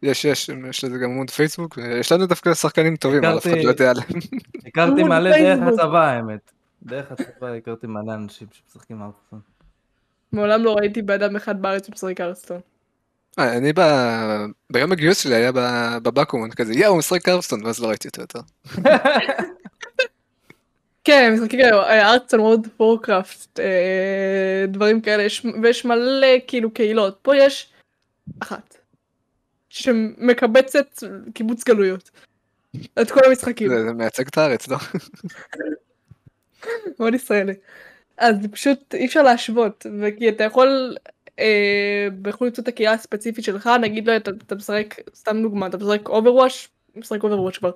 יש, 0.04 0.24
יש, 0.24 0.50
יש 0.70 0.84
לזה 0.84 0.98
גם 0.98 1.10
עמוד 1.10 1.30
פייסבוק, 1.30 1.78
ויש 1.78 2.12
לנו 2.12 2.26
דווקא 2.26 2.54
שחקנים 2.54 2.96
טובים, 2.96 3.24
אבל 3.24 3.38
אף 3.38 3.46
אחד 3.46 3.56
לא 3.64 3.68
יודע 3.70 3.90
עליהם. 3.90 4.08
הכרתי 4.66 5.02
מלא 5.02 5.30
דרך. 5.38 5.68
הצבא 5.68 6.04
האמת. 6.10 6.50
דרך 6.82 7.12
הצבא 7.12 7.46
הכרתי 7.48 7.86
מלא 7.86 8.14
אנשים 8.14 8.46
שמשחקים 8.52 9.02
ארצון. 9.02 9.40
מעולם 10.32 10.64
לא 10.64 10.74
ראיתי 10.74 11.02
בן 11.02 11.22
אדם 11.22 11.36
אחד 11.36 11.62
בארץ 11.62 11.86
שמשחק 11.86 12.20
הרסטון. 12.20 12.60
אה, 13.38 13.56
אני 13.56 13.72
ב- 13.72 14.44
ביום 14.72 14.92
הגיוס 14.92 15.18
שלי 15.22 15.34
היה 15.34 15.52
ב- 15.52 15.98
בבקו"ם, 16.02 16.50
כזה 16.50 16.74
יאו, 16.74 16.90
הוא 16.90 16.98
משחק 16.98 17.22
קרבסטון, 17.22 17.64
ואז 17.66 17.80
לא 17.82 17.88
ראיתי 17.88 18.08
אותו 18.08 18.20
יותר. 18.20 18.40
כן, 21.04 21.32
משחקים 21.34 21.60
כאלה, 21.60 22.12
Hearthstone, 22.12 22.40
World 22.40 22.66
of 22.76 22.91
Warcraft, 22.91 23.60
דברים 24.68 25.00
כאלה, 25.00 25.22
יש- 25.22 25.46
ויש 25.62 25.84
מלא 25.84 26.26
כאילו 26.46 26.70
קהילות. 26.74 27.18
פה 27.22 27.36
יש 27.36 27.72
אחת. 28.42 28.74
שמקבצת 29.74 31.02
קיבוץ 31.34 31.64
גלויות. 31.64 32.10
את 33.02 33.10
כל 33.10 33.20
המשחקים. 33.26 33.68
זה 33.68 33.84
זה 33.84 33.92
מייצג 33.92 34.26
את 34.26 34.38
הארץ, 34.38 34.68
לא? 34.68 34.76
מאוד 37.00 37.14
ישראלי. 37.14 37.54
אז 38.18 38.36
פשוט 38.50 38.94
אי 38.94 39.06
אפשר 39.06 39.22
להשוות, 39.22 39.86
וכי 40.00 40.28
אתה 40.28 40.44
יכול 40.44 40.96
אה, 41.38 42.08
בחו"ל 42.22 42.46
למצוא 42.46 42.62
את 42.62 42.68
הקהילה 42.68 42.92
הספציפית 42.92 43.44
שלך, 43.44 43.70
נגיד 43.80 44.08
לא, 44.08 44.16
אתה, 44.16 44.30
אתה 44.46 44.54
משחק, 44.54 44.94
סתם 45.14 45.42
דוגמא, 45.42 45.66
אתה 45.66 45.76
משחק 45.76 46.08
Overwatch, 46.08 46.68
משחק 46.96 47.22
אוברוואש 47.24 47.58
כבר, 47.58 47.70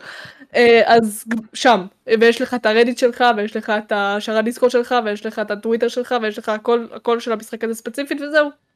אה, 0.55 0.83
אז 0.87 1.25
שם, 1.55 1.87
ויש 2.21 2.43
לך 2.43 2.55
את 2.55 2.67
הרדיט 2.67 2.99
שלך, 2.99 3.25
ויש 3.37 3.57
לך 3.57 3.73
את 3.79 3.93
השרת 3.95 4.45
דיסקורד 4.45 4.73
שלך, 4.73 4.95
ויש 5.05 5.27
לך 5.27 5.39
את 5.39 5.51
הטוויטר 5.51 5.89
שלך, 5.89 6.15
ויש 6.23 6.39
לך 6.39 6.49
הכל, 6.49 6.87
הכל 6.93 7.21
של 7.21 7.33
המשחק 7.33 7.65
הזה 7.65 7.75
ספציפית, 7.75 8.21
וזהו. 8.21 8.68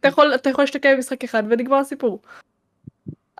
אתה 0.00 0.08
יכול, 0.08 0.34
אתה 0.34 0.50
יכול 0.50 0.62
להשתקע 0.62 0.94
במשחק 0.94 1.24
אחד 1.24 1.42
ונגמר 1.50 1.76
הסיפור. 1.76 2.22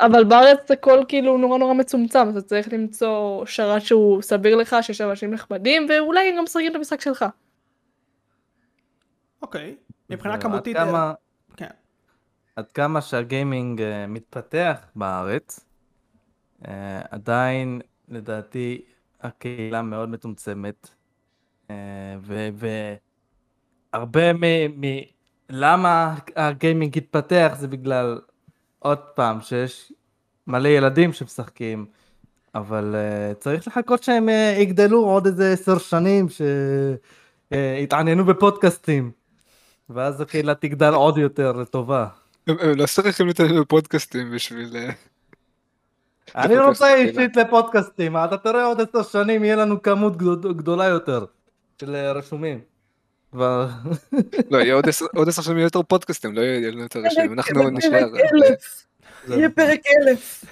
אבל 0.01 0.25
בארץ 0.25 0.71
הכל 0.71 1.01
כאילו 1.09 1.39
נורא 1.39 1.59
נורא 1.59 1.75
מצומצם, 1.75 2.19
אז 2.29 2.37
אתה 2.37 2.49
צריך 2.49 2.73
למצוא 2.73 3.47
שרת 3.47 3.83
שהוא 3.83 4.23
סביר 4.23 4.57
לך, 4.57 4.77
שיש 4.81 4.99
שם 4.99 5.11
אנשים 5.11 5.31
נחמדים, 5.31 5.87
ואולי 5.89 6.33
גם 6.37 6.45
משחקים 6.45 6.71
את 6.71 6.77
המשחק 6.77 7.01
שלך. 7.01 7.25
אוקיי. 9.43 9.77
מבחינה 10.11 10.35
עד 10.35 10.43
כמותית, 10.43 10.77
כמה- 10.77 11.13
כן. 11.57 11.67
עד 12.57 12.73
כמה 12.73 13.01
שהגיימינג 13.01 13.83
אה, 13.83 14.07
מתפתח 14.07 14.81
בארץ, 14.97 15.61
אה, 16.69 17.01
עדיין 17.11 17.81
לדעתי 18.09 18.83
הקהילה 19.21 19.83
מאוד 19.83 20.09
מצומצמת, 20.09 20.89
אה, 21.71 22.17
והרבה 23.93 24.33
מ... 24.33 24.41
מ... 24.81 24.85
למה 25.51 26.15
הגיימינג 26.37 26.99
התפתח 26.99 27.53
זה 27.59 27.69
בגלל, 27.69 28.19
עוד 28.79 28.99
פעם, 28.99 29.41
שיש 29.41 29.93
מלא 30.47 30.69
ילדים 30.69 31.13
שמשחקים, 31.13 31.87
אבל 32.55 32.95
uh, 32.95 33.35
צריך 33.35 33.67
לחכות 33.67 34.03
שהם 34.03 34.29
uh, 34.29 34.33
יגדלו 34.61 35.05
עוד 35.05 35.27
איזה 35.27 35.53
עשר 35.53 35.79
שנים, 35.79 36.27
שיתעניינו 37.53 38.25
בפודקאסטים. 38.25 39.11
ואז 39.91 40.21
הקהילה 40.21 40.55
תגדל 40.55 40.95
עוד 40.95 41.19
יותר 41.19 41.53
לטובה. 41.53 42.07
הם 42.47 42.57
לא 42.77 42.87
צריכים 42.87 43.27
להתעניין 43.27 43.61
בפודקאסטים 43.61 44.31
בשביל... 44.31 44.77
אה, 44.77 44.91
אני 46.37 46.55
לפודקאסט 46.55 46.83
רוצה. 46.83 46.95
אישית 46.95 47.37
לפודקאסטים, 47.37 48.17
אתה 48.17 48.37
תראה 48.37 48.65
עוד 48.65 48.81
עשר 48.81 49.03
שנים 49.03 49.45
יהיה 49.45 49.57
לנו 49.57 49.83
כמות 49.83 50.17
גדול- 50.17 50.55
גדולה 50.55 50.85
יותר 50.85 51.25
של 51.81 51.95
אה, 51.95 52.13
רשומים. 52.13 52.61
כבר... 53.31 53.69
לא, 54.51 54.59
יהיה 54.59 54.75
עוד 54.75 55.29
עשר- 55.29 55.43
שנים 55.43 55.59
יותר 55.59 55.83
פודקאסטים, 55.83 56.35
לא 56.35 56.41
יהיה 56.41 56.71
לנו 56.71 56.83
יותר 56.83 57.01
רשימים, 57.01 57.33
אנחנו 57.33 57.55
פרק 57.63 57.73
נשאר... 57.73 58.09
אלף. 58.35 58.87
יהיה 59.29 59.51
פרק 59.51 59.81
אלף. 59.87 60.45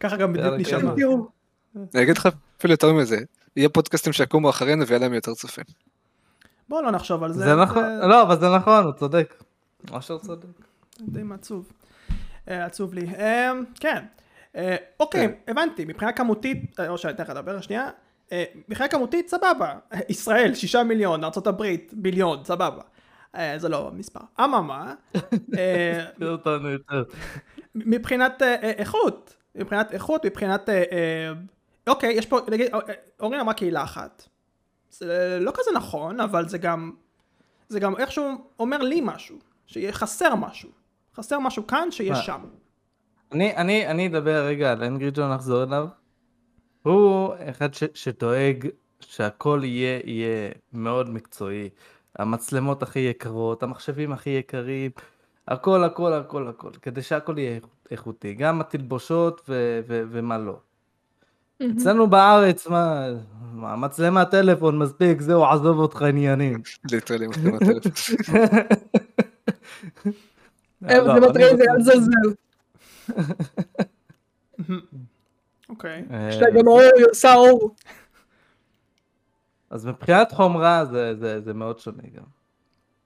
ככה 0.00 0.16
גם 0.16 0.32
בדיוק 0.32 0.54
נשמע. 0.54 0.92
אני 1.94 2.02
אגיד 2.02 2.18
לך 2.18 2.28
אפילו 2.58 2.72
יותר 2.72 2.92
מזה, 2.92 3.18
יהיה 3.56 3.68
פודקאסטים 3.68 4.12
שיקומו 4.12 4.50
אחרינו 4.50 4.86
ויהיה 4.86 5.00
להם 5.00 5.14
יותר 5.14 5.34
צופים. 5.34 5.64
בואו 6.68 6.82
לא 6.82 6.90
נחשוב 6.90 7.22
על 7.22 7.32
זה. 7.32 7.44
זה 7.44 7.56
נכון, 7.56 7.84
לא, 8.08 8.22
אבל 8.22 8.40
זה 8.40 8.48
נכון, 8.56 8.84
הוא 8.84 8.92
צודק. 8.92 9.34
אשר 9.92 10.18
צודק. 10.18 10.46
די 11.00 11.22
מעצוב. 11.22 11.72
אה, 12.48 12.64
עצוב 12.64 12.94
לי. 12.94 13.06
אה, 13.18 13.52
כן. 13.80 14.04
אה, 14.56 14.76
אוקיי, 15.00 15.28
הבנתי. 15.48 15.84
מבחינה 15.84 16.12
כמותית, 16.12 16.80
אה, 16.80 16.88
או 16.88 16.98
שאני 16.98 17.12
אתן 17.12 17.22
לך 17.22 17.30
לדבר 17.30 17.60
שנייה. 17.60 17.88
אה, 18.32 18.44
מבחינה 18.68 18.88
כמותית, 18.88 19.28
סבבה. 19.28 19.78
ישראל, 20.08 20.54
שישה 20.54 20.82
מיליון, 20.82 21.24
ארה"ב, 21.24 21.62
ביליון, 21.92 22.44
סבבה. 22.44 22.82
אה, 23.34 23.54
זה 23.58 23.68
לא 23.68 23.90
מספר. 23.94 24.20
אממה, 24.40 24.94
אה. 25.58 26.04
מבחינת 27.74 28.42
איכות, 28.62 29.36
מבחינת 29.54 29.92
איכות, 29.92 30.26
מבחינת, 30.26 30.68
אוקיי, 31.86 32.12
יש 32.12 32.26
פה, 32.26 32.40
נגיד, 32.50 32.66
אורין 33.20 33.40
אמרה 33.40 33.54
קהילה 33.54 33.82
אחת. 33.82 34.28
זה 34.90 35.38
לא 35.40 35.52
כזה 35.54 35.70
נכון, 35.74 36.20
אבל 36.20 36.48
זה 36.48 36.58
גם, 36.58 36.92
זה 37.68 37.80
גם 37.80 37.96
איכשהו 37.96 38.24
אומר 38.58 38.78
לי 38.78 39.00
משהו, 39.04 39.36
שיהיה 39.66 39.92
חסר 39.92 40.34
משהו. 40.34 40.68
חסר 41.14 41.38
משהו 41.38 41.66
כאן 41.66 41.90
שיש? 41.90 42.18
שם. 42.18 42.40
אני, 43.32 43.56
אני, 43.56 43.86
אני 43.86 44.06
אדבר 44.08 44.46
רגע 44.46 44.72
על 44.72 44.84
אנגרי 44.84 45.10
ג'ון, 45.14 45.32
נחזור 45.32 45.62
אליו. 45.62 45.86
הוא 46.82 47.34
אחד 47.50 47.74
ש, 47.74 47.84
שדואג 47.94 48.68
שהכל 49.00 49.60
יהיה, 49.64 50.00
יהיה 50.04 50.50
מאוד 50.72 51.10
מקצועי. 51.10 51.68
המצלמות 52.18 52.82
הכי 52.82 52.98
יקרות, 52.98 53.62
המחשבים 53.62 54.12
הכי 54.12 54.30
יקרים, 54.30 54.90
הכל, 55.48 55.84
הכל, 55.84 56.12
הכל, 56.12 56.48
הכל, 56.48 56.70
כדי 56.82 57.02
שהכל 57.02 57.38
יהיה 57.38 57.54
איכות- 57.56 57.70
איכותי, 57.90 58.34
גם 58.34 58.60
התלבושות 58.60 59.40
ו, 59.48 59.80
ו, 59.88 60.02
ומה 60.10 60.38
לא. 60.38 60.58
אצלנו 61.76 62.06
בארץ, 62.06 62.66
מה, 62.66 63.06
מה, 63.52 63.76
מצלמת 63.76 64.30
טלפון 64.30 64.78
מספיק, 64.78 65.20
זהו, 65.20 65.44
עזוב 65.44 65.78
אותך 65.78 66.02
עניינים. 66.02 66.62
ליטרלי 66.92 67.26
מצלמת 67.26 67.62
טלפון. 67.62 67.92
אה, 70.88 70.98
לא, 70.98 71.14
זה 71.14 71.20
מטריד, 71.20 71.46
זה 71.56 71.64
רוצה- 71.76 71.92
אל 71.92 71.98
תזלזל. 71.98 72.10
אוקיי. 75.70 76.04
יש 76.28 76.36
לה 76.36 76.50
גם 76.50 76.66
אור, 76.68 76.80
היא 76.80 77.04
עושה 77.10 77.34
אור. 77.34 77.74
אז 79.70 79.86
מבחינת 79.86 80.32
חומרה 80.32 80.84
זה, 80.90 81.14
זה, 81.20 81.40
זה 81.40 81.54
מאוד 81.54 81.78
שונה 81.78 82.02
גם. 82.16 82.22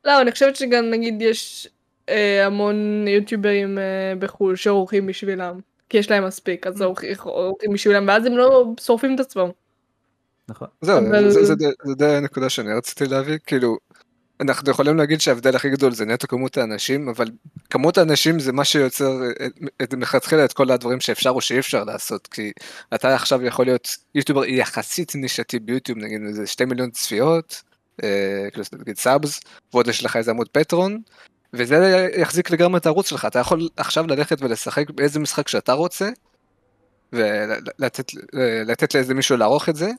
לא, 0.04 0.20
אני 0.20 0.32
חושבת 0.32 0.56
שגם 0.56 0.84
נגיד 0.90 1.22
יש 1.22 1.68
אה, 2.08 2.46
המון 2.46 3.08
יוטיוברים 3.08 3.78
אה, 3.78 3.82
בחו"ל 4.18 4.56
שעורכים 4.56 5.06
בשבילם. 5.06 5.60
כי 5.88 5.98
יש 5.98 6.10
להם 6.10 6.24
מספיק, 6.26 6.66
אז 6.66 6.82
עורכים 6.82 7.14
עורכים 7.22 7.72
בשבילם, 7.72 8.08
ואז 8.08 8.26
הם 8.26 8.36
לא 8.36 8.66
שורפים 8.80 9.14
את 9.14 9.20
עצמם. 9.20 9.48
נכון. 10.48 10.68
זהו, 10.80 10.98
אבל- 10.98 11.30
זה- 11.30 11.44
זה 11.44 11.54
די- 11.54 11.64
זה 11.84 11.94
די 11.94 12.06
הנקודה 12.16 12.48
שאני 12.48 12.72
רציתי 12.72 13.04
להביא, 13.06 13.38
כאילו, 13.46 13.76
אנחנו 14.40 14.70
יכולים 14.70 14.96
להגיד 14.96 15.20
שההבדל 15.20 15.56
הכי 15.56 15.70
גדול 15.70 15.92
זה 15.92 16.04
נטו 16.04 16.28
כמות 16.28 16.56
האנשים, 16.56 17.08
אבל 17.08 17.30
כמות 17.70 17.98
האנשים 17.98 18.40
זה 18.40 18.52
מה 18.52 18.64
שיוצר 18.64 19.30
את- 19.46 19.52
את- 19.82 19.94
מלכתחילה 19.94 20.44
את 20.44 20.52
כל 20.52 20.70
הדברים 20.70 21.00
שאפשר 21.00 21.30
או 21.30 21.40
שאי 21.40 21.58
אפשר 21.58 21.84
לעשות, 21.84 22.26
כי 22.26 22.52
אתה 22.94 23.14
עכשיו 23.14 23.42
יכול 23.42 23.64
להיות 23.66 23.96
יוטיובר 24.14 24.44
יחסית 24.44 25.14
נישתי 25.14 25.58
ביוטיוב, 25.58 25.98
נגיד 25.98 26.20
איזה 26.28 26.46
שתי 26.46 26.64
מיליון 26.64 26.90
צפיות, 26.90 27.62
אה, 28.02 28.46
כאילו 28.52 28.64
נגיד 28.80 28.98
סאבס, 28.98 29.40
ועוד 29.74 29.88
יש 29.88 30.04
לך 30.04 30.16
איזה 30.16 30.30
עמוד 30.30 30.48
פטרון, 30.48 31.00
וזה 31.52 32.08
יחזיק 32.16 32.50
לגמרי 32.50 32.78
את 32.78 32.86
הערוץ 32.86 33.08
שלך, 33.10 33.24
אתה 33.24 33.38
יכול 33.38 33.68
עכשיו 33.76 34.06
ללכת 34.06 34.42
ולשחק 34.42 34.90
באיזה 34.90 35.20
משחק 35.20 35.48
שאתה 35.48 35.72
רוצה, 35.72 36.08
ולתת 37.12 38.10
לתת 38.66 38.94
לאיזה 38.94 39.14
מישהו 39.14 39.36
לערוך 39.36 39.68
את 39.68 39.76
זה, 39.76 39.90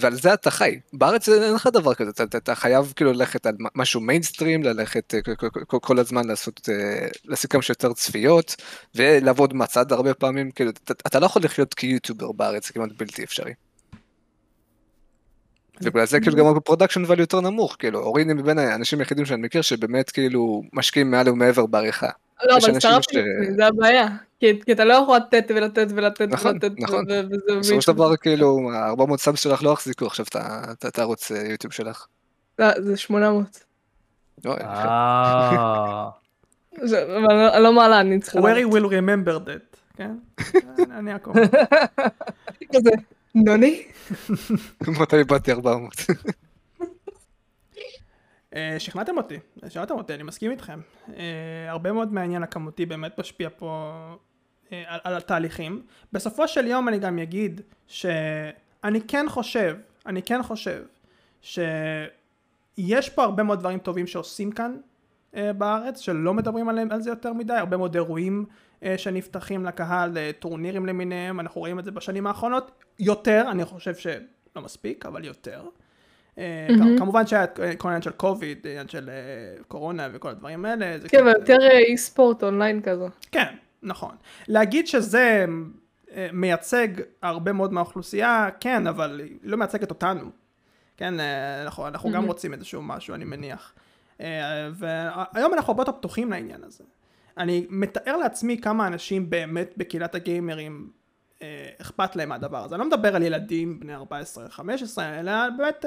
ועל 0.00 0.14
זה 0.14 0.34
אתה 0.34 0.50
חי. 0.50 0.80
בארץ 0.92 1.28
אין 1.28 1.54
לך 1.54 1.68
דבר 1.72 1.94
כזה, 1.94 2.10
אתה, 2.10 2.22
אתה, 2.22 2.38
אתה 2.38 2.54
חייב 2.54 2.92
כאילו 2.96 3.12
ללכת 3.12 3.46
על 3.46 3.54
משהו 3.74 4.00
מיינסטרים, 4.00 4.62
ללכת 4.62 5.14
אה, 5.14 5.34
כל, 5.66 5.78
כל, 5.82 5.98
הזמן 5.98 6.26
לעשות, 6.26 6.68
אה, 6.72 7.08
להשיג 7.24 7.50
כמה 7.50 7.62
שיותר 7.62 7.92
צפיות, 7.92 8.56
ולעבוד 8.94 9.54
מהצד 9.54 9.92
הרבה 9.92 10.14
פעמים, 10.14 10.50
כאילו, 10.50 10.70
אתה, 10.70 10.94
אתה 11.06 11.20
לא 11.20 11.26
יכול 11.26 11.42
לחיות 11.42 11.74
כיוטיובר 11.74 12.32
בארץ, 12.32 12.66
זה 12.66 12.72
כמעט 12.72 12.90
בלתי 12.96 13.24
אפשרי. 13.24 13.52
ובגלל 15.82 16.06
זה 16.06 16.20
כאילו 16.20 16.36
גם 16.36 16.56
הפרודקשן 16.56 17.04
value 17.04 17.20
יותר 17.20 17.40
נמוך, 17.40 17.76
כאילו, 17.78 17.98
אורין 17.98 18.28
היא 18.28 18.36
מבין 18.36 18.58
האנשים 18.58 18.98
היחידים 18.98 19.26
שאני 19.26 19.42
מכיר 19.42 19.62
שבאמת 19.62 20.10
כאילו 20.10 20.62
משקיעים 20.72 21.10
מעל 21.10 21.28
ומעבר 21.28 21.66
בעריכה. 21.66 22.08
לא, 22.42 22.56
אבל 22.56 22.76
לפני, 22.76 22.90
זה 23.56 23.66
הבעיה. 23.66 24.08
כי 24.40 24.60
כי 24.64 24.72
אתה 24.72 24.84
לא 24.84 24.94
יכול 24.94 25.16
לתת 25.16 25.44
ולתת 25.48 25.86
ולתת 25.94 26.28
נכון, 26.28 26.52
ולתת, 26.52 26.70
נכון. 26.78 27.04
וזה 27.10 27.58
בסופו 27.60 27.82
של 27.82 27.92
דבר 27.92 28.16
כאילו, 28.16 28.70
ה-400 28.74 29.16
סאבס 29.16 29.40
שלך 29.40 29.62
לא 29.62 29.70
יחזיקו 29.70 30.06
עכשיו 30.06 30.26
את 30.88 30.98
הערוץ 30.98 31.30
יוטיוב 31.30 31.72
שלך. 31.72 32.06
לא, 32.58 32.66
זה 32.80 32.96
800. 32.96 33.64
לא. 34.44 34.56
אה, 34.60 36.08
זה- 36.82 37.02
אבל 37.16 37.30
אני 37.30 37.62
לא- 37.62 37.68
אני 37.68 37.76
מעלה, 37.76 38.00
אני 38.00 38.20
צריכה... 38.20 38.38
where 38.38 38.42
he 38.42 38.46
לדעת. 38.46 38.72
will 38.72 38.86
remember 38.86 39.48
that, 39.48 39.76
כן? 39.96 40.14
אני 40.98 41.12
אעקוב. 41.12 41.36
כזה, 42.74 42.90
נוני? 43.34 43.82
מתי 45.00 45.24
באתי 45.24 45.52
400? 45.52 45.92
שכנעתם 48.78 49.16
אותי, 49.16 49.38
שכנעתם 49.68 49.94
אותי, 49.94 50.14
אני 50.14 50.22
מסכים 50.22 50.50
איתכם. 50.50 50.80
הרבה 51.68 51.92
מאוד 51.92 52.12
מהעניין 52.12 52.42
הכמותי 52.42 52.86
באמת 52.86 53.18
משפיע 53.18 53.48
פה 53.58 53.92
על, 54.86 55.00
על 55.04 55.14
התהליכים. 55.16 55.82
בסופו 56.12 56.48
של 56.48 56.66
יום 56.66 56.88
אני 56.88 56.98
גם 56.98 57.18
אגיד 57.18 57.60
שאני 57.86 59.00
כן 59.08 59.26
חושב, 59.28 59.76
אני 60.06 60.22
כן 60.22 60.42
חושב 60.42 60.82
שיש 61.42 63.08
פה 63.14 63.24
הרבה 63.24 63.42
מאוד 63.42 63.58
דברים 63.58 63.78
טובים 63.78 64.06
שעושים 64.06 64.52
כאן 64.52 64.76
אה, 65.36 65.52
בארץ, 65.52 66.00
שלא 66.00 66.34
מדברים 66.34 66.68
עליהם, 66.68 66.88
על 66.92 67.02
זה 67.02 67.10
יותר 67.10 67.32
מדי, 67.32 67.52
הרבה 67.54 67.76
מאוד 67.76 67.94
אירועים 67.94 68.44
אה, 68.82 68.98
שנפתחים 68.98 69.64
לקהל, 69.64 70.18
אה, 70.18 70.30
טורנירים 70.38 70.86
למיניהם, 70.86 71.40
אנחנו 71.40 71.60
רואים 71.60 71.78
את 71.78 71.84
זה 71.84 71.90
בשנים 71.90 72.26
האחרונות, 72.26 72.70
יותר, 72.98 73.44
אני 73.50 73.64
חושב 73.64 73.94
שלא 73.94 74.12
מספיק, 74.62 75.06
אבל 75.06 75.24
יותר. 75.24 75.62
אה, 76.38 76.66
מהמם. 76.78 76.98
כמובן 76.98 77.26
שהיה 77.26 77.44
את 77.44 77.58
כל 77.78 77.88
העניין 77.88 78.02
של 78.02 78.10
קוביד, 78.10 78.66
העניין 78.66 78.88
של 78.88 79.10
אה, 79.10 79.14
קורונה 79.68 80.08
וכל 80.12 80.28
הדברים 80.28 80.64
האלה. 80.64 80.98
כן, 81.00 81.06
קצת- 81.08 81.18
אבל 81.20 81.28
יותר 81.38 81.56
אה, 81.62 81.78
אי 81.78 81.96
ספורט 81.96 82.42
אונליין 82.44 82.82
כזה. 82.82 83.06
כן, 83.32 83.54
נכון. 83.82 84.16
להגיד 84.48 84.86
שזה 84.86 85.46
אה, 86.12 86.28
מייצג 86.32 86.88
הרבה 87.22 87.52
מאוד 87.52 87.72
מהאוכלוסייה, 87.72 88.48
כן, 88.60 88.86
אבל 88.86 89.20
היא 89.24 89.38
לא 89.42 89.56
מייצגת 89.56 89.90
אותנו. 89.90 90.30
כן, 90.96 91.20
אה, 91.20 91.62
אנחנו, 91.62 91.86
אנחנו 91.86 92.10
גם 92.12 92.24
Mhm. 92.24 92.26
רוצים 92.26 92.52
איזשהו 92.54 92.82
משהו, 92.82 93.14
אני 93.14 93.24
מניח. 93.24 93.74
אה, 94.20 94.70
והיום 94.74 95.54
אנחנו 95.54 95.70
הרבה 95.70 95.80
יותר 95.80 95.92
פתוחים 95.92 96.30
לעניין 96.30 96.64
הזה. 96.64 96.84
אני 97.38 97.66
מתאר 97.70 98.16
לעצמי 98.16 98.60
כמה 98.60 98.86
אנשים 98.86 99.30
באמת 99.30 99.74
בקהילת 99.76 100.14
הגיימרים 100.14 100.90
אכפת 101.80 102.16
להם 102.16 102.28
מהדבר 102.28 102.64
הזה. 102.64 102.74
אני 102.74 102.80
לא 102.80 102.86
מדבר 102.86 103.16
על 103.16 103.22
ילדים 103.22 103.80
בני 103.80 103.92
14-15, 103.96 104.00
אלא 104.98 105.32
באמת 105.58 105.84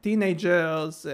teenagers, 0.00 1.06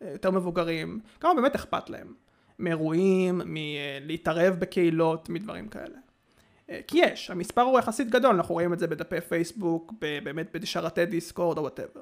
יותר 0.00 0.30
מבוגרים, 0.30 1.00
כמה 1.20 1.34
באמת 1.34 1.54
אכפת 1.54 1.90
להם. 1.90 2.14
מאירועים, 2.60 3.40
מלהתערב 3.44 4.54
בקהילות, 4.58 5.28
מדברים 5.28 5.68
כאלה. 5.68 5.96
אה, 6.70 6.80
כי 6.86 6.98
יש, 6.98 7.30
המספר 7.30 7.60
הוא 7.62 7.78
יחסית 7.78 8.10
גדול, 8.10 8.34
אנחנו 8.34 8.54
רואים 8.54 8.72
את 8.72 8.78
זה 8.78 8.86
בדפי 8.86 9.20
פייסבוק, 9.20 9.92
באמת 10.24 10.56
בשרתי 10.56 11.06
Discord 11.06 11.58
או 11.58 11.62
whatever. 11.62 12.00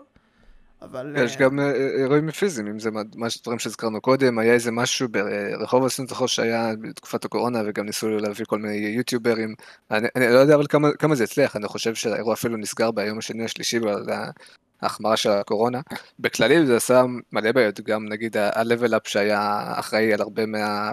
אבל... 0.83 1.15
יש 1.19 1.37
אה, 1.37 1.41
גם 1.41 1.61
אה, 1.61 1.73
אירועים 1.75 2.31
פיזיים, 2.31 2.67
אם 2.67 2.79
זה 2.79 2.91
מה- 2.91 3.03
מה 3.17 3.27
דברים 3.43 3.59
שהזכרנו 3.59 4.01
קודם, 4.01 4.39
היה 4.39 4.53
איזה 4.53 4.71
משהו 4.73 5.09
ברחוב 5.09 5.89
זוכר 5.89 6.27
שהיה 6.27 6.73
בתקופת 6.81 7.25
הקורונה, 7.25 7.63
וגם 7.67 7.87
ניסו 7.87 8.09
להביא 8.09 8.45
כל 8.49 8.59
מיני 8.59 8.75
יוטיוברים. 8.77 9.55
אני 9.91 10.09
אני 10.17 10.27
לא 10.27 10.39
יודע 10.39 10.55
אבל 10.55 10.67
כמה- 10.67 10.93
כמה 10.93 11.15
זה 11.15 11.25
הצליח, 11.25 11.57
אני 11.57 11.67
חושב 11.69 11.95
שהאירוע 11.95 12.35
אפילו 12.35 12.57
נסגר 12.57 12.91
ביום 12.91 13.19
השני 13.19 13.45
השלישי 13.45 13.79
בגלל 13.81 14.05
ההחמרה 14.83 15.17
של 15.17 15.31
הקורונה. 15.31 15.81
בכללי 16.19 16.67
זה 16.67 16.77
עשה 16.77 17.05
מלא 17.33 17.53
בעיות, 17.53 17.81
גם 17.81 18.09
נגיד 18.09 18.37
ה-level 18.37 18.91
up 18.91 19.09
שהיה 19.09 19.73
אחראי 19.79 20.15
על 20.15 20.21
הרבה 20.21 20.47
מה... 20.47 20.93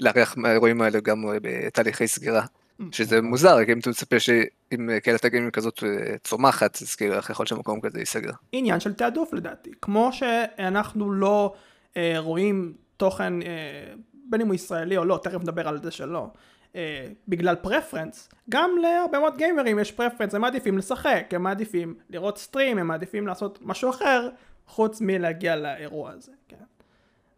לארח 0.00 0.36
מהאירועים 0.36 0.82
האלה 0.82 1.00
גם 1.00 1.24
בתהליכי 1.42 2.08
סגירה. 2.08 2.46
שזה 2.92 3.22
מוזר, 3.22 3.64
כי 3.64 3.72
אם 3.72 3.78
אתה 3.78 3.90
מצפה 3.90 4.20
שאם 4.20 4.88
קהילת 5.02 5.24
הגיימרים 5.24 5.50
כזאת 5.50 5.84
אה, 5.84 6.18
צומחת, 6.24 6.82
אז 6.82 6.94
כאילו 6.94 7.14
איך 7.14 7.30
יכול 7.30 7.46
שמקום 7.46 7.80
כזה 7.80 7.98
ייסגר. 7.98 8.30
עניין 8.52 8.80
של 8.80 8.92
תעדוף 8.92 9.32
לדעתי. 9.32 9.70
כמו 9.82 10.10
שאנחנו 10.12 11.12
לא 11.12 11.54
אה, 11.96 12.14
רואים 12.18 12.72
תוכן, 12.96 13.42
אה, 13.42 13.94
בין 14.30 14.40
אם 14.40 14.46
הוא 14.46 14.54
ישראלי 14.54 14.96
או 14.96 15.04
לא, 15.04 15.20
תכף 15.22 15.40
נדבר 15.40 15.68
על 15.68 15.82
זה 15.82 15.90
שלא, 15.90 16.26
אה, 16.74 17.08
בגלל 17.28 17.54
preference, 17.54 18.28
גם 18.50 18.70
להרבה 18.82 19.18
מאוד 19.18 19.36
גיימרים 19.36 19.78
יש 19.78 19.92
preference, 19.92 20.34
הם 20.34 20.40
מעדיפים 20.40 20.78
לשחק, 20.78 21.26
הם 21.30 21.42
מעדיפים 21.42 21.94
לראות 22.10 22.38
stream, 22.38 22.78
הם 22.78 22.86
מעדיפים 22.86 23.26
לעשות 23.26 23.58
משהו 23.62 23.90
אחר, 23.90 24.28
חוץ 24.66 25.00
מלהגיע 25.00 25.56
לאירוע 25.56 26.10
הזה, 26.10 26.32
כן. 26.48 26.56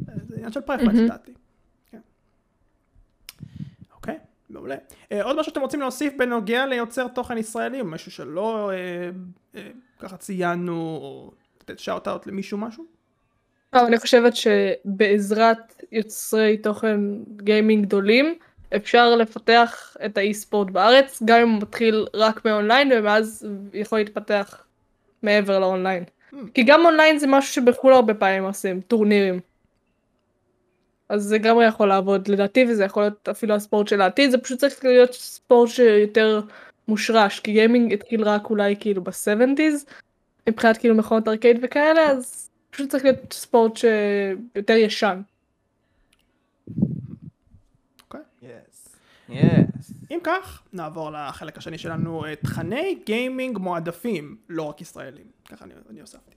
אה, 0.08 0.14
זה 0.28 0.36
עניין 0.36 0.52
של 0.52 0.60
preference. 0.60 0.94
לדעתי. 0.94 1.32
כן. 1.90 2.00
אוקיי, 3.94 4.18
מעולה. 4.50 4.76
אה, 5.12 5.22
עוד 5.22 5.36
משהו 5.36 5.50
שאתם 5.52 5.60
רוצים 5.60 5.80
להוסיף 5.80 6.12
בנוגע 6.16 6.66
ליוצר 6.66 7.08
תוכן 7.08 7.38
ישראלי, 7.38 7.80
משהו 7.84 8.10
שלא 8.10 8.70
אה, 8.70 9.10
אה, 9.54 9.70
ככה 9.98 10.16
ציינו, 10.16 10.98
או 11.02 11.32
לתת 11.62 11.78
shout 11.78 12.08
out 12.08 12.26
למישהו 12.26 12.58
משהו? 12.58 12.84
אבל 13.72 13.84
אני 13.84 13.98
חושבת 13.98 14.32
שבעזרת 14.36 15.82
יוצרי 15.92 16.56
תוכן 16.56 17.00
גיימינג 17.36 17.86
גדולים 17.86 18.38
אפשר 18.76 19.14
לפתח 19.14 19.96
את 20.06 20.18
ה 20.18 20.34
e-sport 20.34 20.70
בארץ 20.70 21.22
גם 21.24 21.40
אם 21.40 21.48
הוא 21.48 21.62
מתחיל 21.62 22.06
רק 22.14 22.44
מאונליין 22.44 22.92
ומאז 22.92 23.48
יכול 23.74 23.98
להתפתח 23.98 24.64
מעבר 25.22 25.58
לאונליין. 25.58 26.04
Hmm. 26.04 26.36
כי 26.54 26.62
גם 26.62 26.84
אונליין 26.84 27.18
זה 27.18 27.26
משהו 27.26 27.52
שבחו"ל 27.54 27.92
הרבה 27.92 28.14
פעמים 28.14 28.44
עושים, 28.44 28.80
טורנירים. 28.80 29.40
אז 31.08 31.22
זה 31.22 31.38
גם 31.38 31.56
יכול 31.68 31.88
לעבוד 31.88 32.28
לדעתי 32.28 32.64
וזה 32.68 32.84
יכול 32.84 33.02
להיות 33.02 33.28
אפילו 33.28 33.54
הספורט 33.54 33.88
של 33.88 34.00
העתיד 34.00 34.30
זה 34.30 34.38
פשוט 34.38 34.58
צריך 34.58 34.84
להיות 34.84 35.12
ספורט 35.12 35.70
שיותר 35.70 36.40
מושרש 36.88 37.40
כי 37.40 37.52
גיימינג 37.52 37.92
התחיל 37.92 38.22
רק 38.22 38.50
אולי 38.50 38.76
כאילו 38.80 39.04
ב-70's 39.04 39.92
מבחינת 40.48 40.76
כאילו 40.76 40.94
מכונות 40.94 41.28
ארקייד 41.28 41.58
וכאלה 41.62 42.10
אז 42.10 42.50
פשוט 42.70 42.90
צריך 42.90 43.04
להיות 43.04 43.32
ספורט 43.32 43.76
שיותר 43.76 44.76
ישן. 44.76 45.20
Yes. 49.28 49.44
Yes. 49.80 49.92
אם 50.10 50.18
כך, 50.22 50.62
נעבור 50.72 51.10
לחלק 51.10 51.58
השני 51.58 51.78
שלנו, 51.78 52.24
אה, 52.24 52.36
תכני 52.36 52.98
גיימינג 53.06 53.58
מועדפים, 53.58 54.36
לא 54.48 54.62
רק 54.62 54.80
ישראלים, 54.80 55.26
ככה 55.48 55.64
אני, 55.64 55.74
אני 55.90 56.00
הוספתי. 56.00 56.34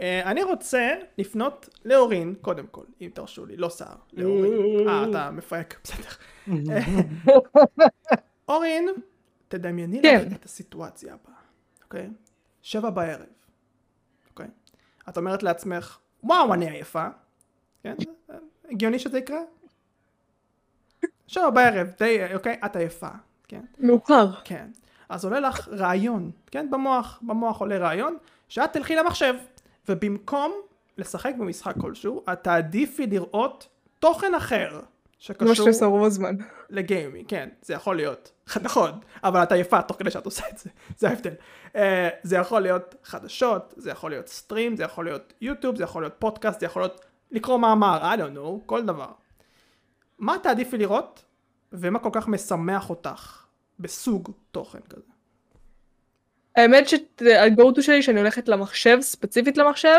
אה, 0.00 0.30
אני 0.30 0.42
רוצה 0.42 0.94
לפנות 1.18 1.68
לאורין, 1.84 2.34
קודם 2.40 2.66
כל, 2.66 2.84
אם 3.00 3.10
תרשו 3.14 3.46
לי, 3.46 3.56
לא 3.56 3.68
סער, 3.68 3.96
לאורין. 4.12 4.88
אה, 4.88 5.10
אתה 5.10 5.30
מפרק, 5.30 5.78
בסדר. 5.84 6.10
אורין, 8.48 8.88
תדמייני 9.48 10.02
כן. 10.02 10.24
לך 10.26 10.32
את 10.32 10.44
הסיטואציה 10.44 11.14
הבאה, 11.14 11.40
אוקיי? 11.84 12.10
שבע 12.62 12.90
בערב, 12.90 13.26
אוקיי? 14.30 14.46
את 15.08 15.16
אומרת 15.16 15.42
לעצמך, 15.42 15.98
וואו, 16.24 16.54
אני 16.54 16.70
עייפה, 16.70 17.06
כן? 17.82 17.94
הגיוני 18.70 18.98
שזה 18.98 19.18
יקרה? 19.18 19.40
שבע 21.26 21.50
בערב, 21.50 21.88
די, 21.98 22.34
אוקיי? 22.34 22.58
את 22.64 22.76
עייפה, 22.76 23.08
כן? 23.48 23.60
מאוחר. 23.78 24.32
כן. 24.44 24.66
אז 25.08 25.24
עולה 25.24 25.40
לך 25.40 25.68
רעיון, 25.68 26.30
כן? 26.50 26.70
במוח, 26.70 27.18
במוח 27.22 27.60
עולה 27.60 27.78
רעיון, 27.78 28.16
שאת 28.48 28.72
תלכי 28.72 28.96
למחשב, 28.96 29.34
ובמקום 29.88 30.52
לשחק 30.98 31.32
במשחק 31.38 31.74
כלשהו, 31.80 32.22
את 32.32 32.42
תעדיפי 32.42 33.06
לראות 33.06 33.68
תוכן 33.98 34.34
אחר, 34.34 34.80
שקשור 35.18 35.54
שאתה 35.54 35.68
עושה 35.68 35.86
רוב 35.86 36.04
הזמן. 36.04 36.36
לגיימינג, 36.70 37.28
כן, 37.28 37.48
זה 37.62 37.74
יכול 37.74 37.96
להיות, 37.96 38.32
נכון, 38.62 38.90
אבל 39.24 39.42
את 39.42 39.52
עייפה 39.52 39.82
תוך 39.82 39.98
כדי 39.98 40.10
שאת 40.10 40.24
עושה 40.24 40.44
את 40.52 40.58
זה, 40.58 40.70
זה 40.98 41.08
ההבדל. 41.08 41.32
Uh, 41.72 41.78
זה 42.22 42.36
יכול 42.36 42.60
להיות 42.60 42.94
חדשות, 43.04 43.74
זה 43.76 43.90
יכול 43.90 44.10
להיות 44.10 44.28
סטרים, 44.28 44.76
זה 44.76 44.82
יכול 44.84 45.04
להיות 45.04 45.32
יוטיוב, 45.40 45.76
זה 45.76 45.84
יכול 45.84 46.02
להיות 46.02 46.14
פודקאסט, 46.18 46.60
זה 46.60 46.66
יכול 46.66 46.82
להיות 46.82 47.00
לקרוא 47.30 47.58
מאמר, 47.58 48.14
I 48.14 48.18
don't 48.18 48.36
know, 48.36 48.66
כל 48.66 48.82
דבר. 48.86 49.08
מה 50.18 50.38
תעדיפי 50.42 50.78
לראות, 50.78 51.24
ומה 51.72 51.98
כל 51.98 52.10
כך 52.12 52.28
משמח 52.28 52.90
אותך 52.90 53.46
בסוג 53.78 54.30
תוכן 54.50 54.80
כזה? 54.88 55.12
האמת 56.56 56.88
to 57.76 57.82
שלי 57.82 58.02
שאני 58.02 58.20
הולכת 58.20 58.48
למחשב, 58.48 58.98
ספציפית 59.00 59.56
למחשב, 59.56 59.98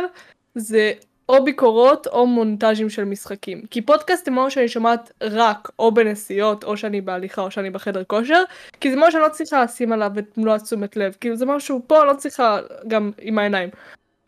זה 0.55 0.93
או 1.29 1.43
ביקורות 1.43 2.07
או 2.07 2.27
מונטאז'ים 2.27 2.89
של 2.89 3.03
משחקים. 3.03 3.65
כי 3.65 3.81
פודקאסט 3.81 4.25
זה 4.25 4.31
משהו 4.31 4.51
שאני 4.51 4.67
שומעת 4.67 5.11
רק 5.21 5.69
או 5.79 5.91
בנסיעות, 5.91 6.63
או 6.63 6.77
שאני 6.77 7.01
בהליכה, 7.01 7.41
או 7.41 7.51
שאני 7.51 7.69
בחדר 7.69 8.03
כושר, 8.03 8.43
כי 8.79 8.91
זה 8.91 8.97
משהו 8.97 9.11
שאני 9.11 9.23
לא 9.23 9.29
צריכה 9.29 9.63
לשים 9.63 9.91
עליו 9.91 10.11
את 10.19 10.37
מלוא 10.37 10.55
התשומת 10.55 10.97
לב. 10.97 11.15
כאילו 11.21 11.35
זה 11.35 11.45
משהו 11.45 11.81
פה, 11.87 12.05
לא 12.05 12.13
צריכה 12.13 12.59
גם 12.87 13.11
עם 13.21 13.39
העיניים. 13.39 13.69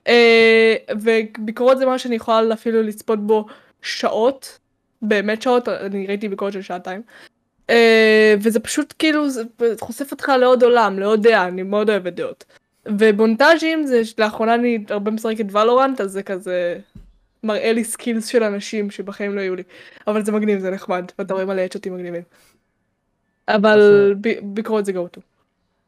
אה, 0.08 0.76
וביקורות 1.02 1.78
זה 1.78 1.86
משהו 1.86 2.00
שאני 2.00 2.16
יכולה 2.16 2.54
אפילו 2.54 2.84
לצפות 2.84 3.28
בו 3.28 3.46
שעות, 3.82 4.60
באמת 5.08 5.42
שעות, 5.42 5.68
אני 5.68 6.08
ראיתי 6.08 6.30
ביקורת 6.30 6.54
של 6.54 6.62
שעתיים. 6.62 7.02
אה, 7.70 8.36
וזה 8.42 8.60
פשוט 8.60 8.94
כאילו, 9.00 9.30
זה 9.30 9.44
חושף 9.80 10.12
אותך 10.12 10.32
לעוד 10.40 10.64
עולם, 10.64 11.00
לעוד 11.00 11.28
דעה, 11.28 11.48
אני 11.48 11.64
מאוד 11.64 11.90
אוהבת 11.90 12.14
דעות. 12.14 12.46
ומונטאז'ים 12.86 13.86
זה, 13.86 14.02
לאחרונה 14.18 14.56
אני 14.56 14.86
הרבה 14.90 15.12
משחקת 15.12 15.46
ולורנט, 15.52 16.02
אז 16.02 16.12
זה 16.12 16.24
כזה 16.24 16.80
מראה 17.44 17.74
לי 17.74 17.84
סקילס 17.84 18.28
של 18.28 18.44
אנשים 18.44 18.92
שבחיים 18.92 19.36
לא 19.36 19.42
היו 19.42 19.56
לי. 19.56 19.64
אבל 20.08 20.26
זה 20.26 20.32
מגניב, 20.32 20.60
זה 20.60 20.72
נחמד, 20.72 21.06
ואתה 21.20 21.34
רואה 21.34 21.46
מלא 21.46 21.68
צ'אטים 21.68 21.96
מגניבים. 21.96 22.24
אבל 23.48 24.14
ב- 24.22 24.40
ביקורת 24.44 24.86
זה 24.86 24.92
go 24.92 25.18
to. 25.18 25.22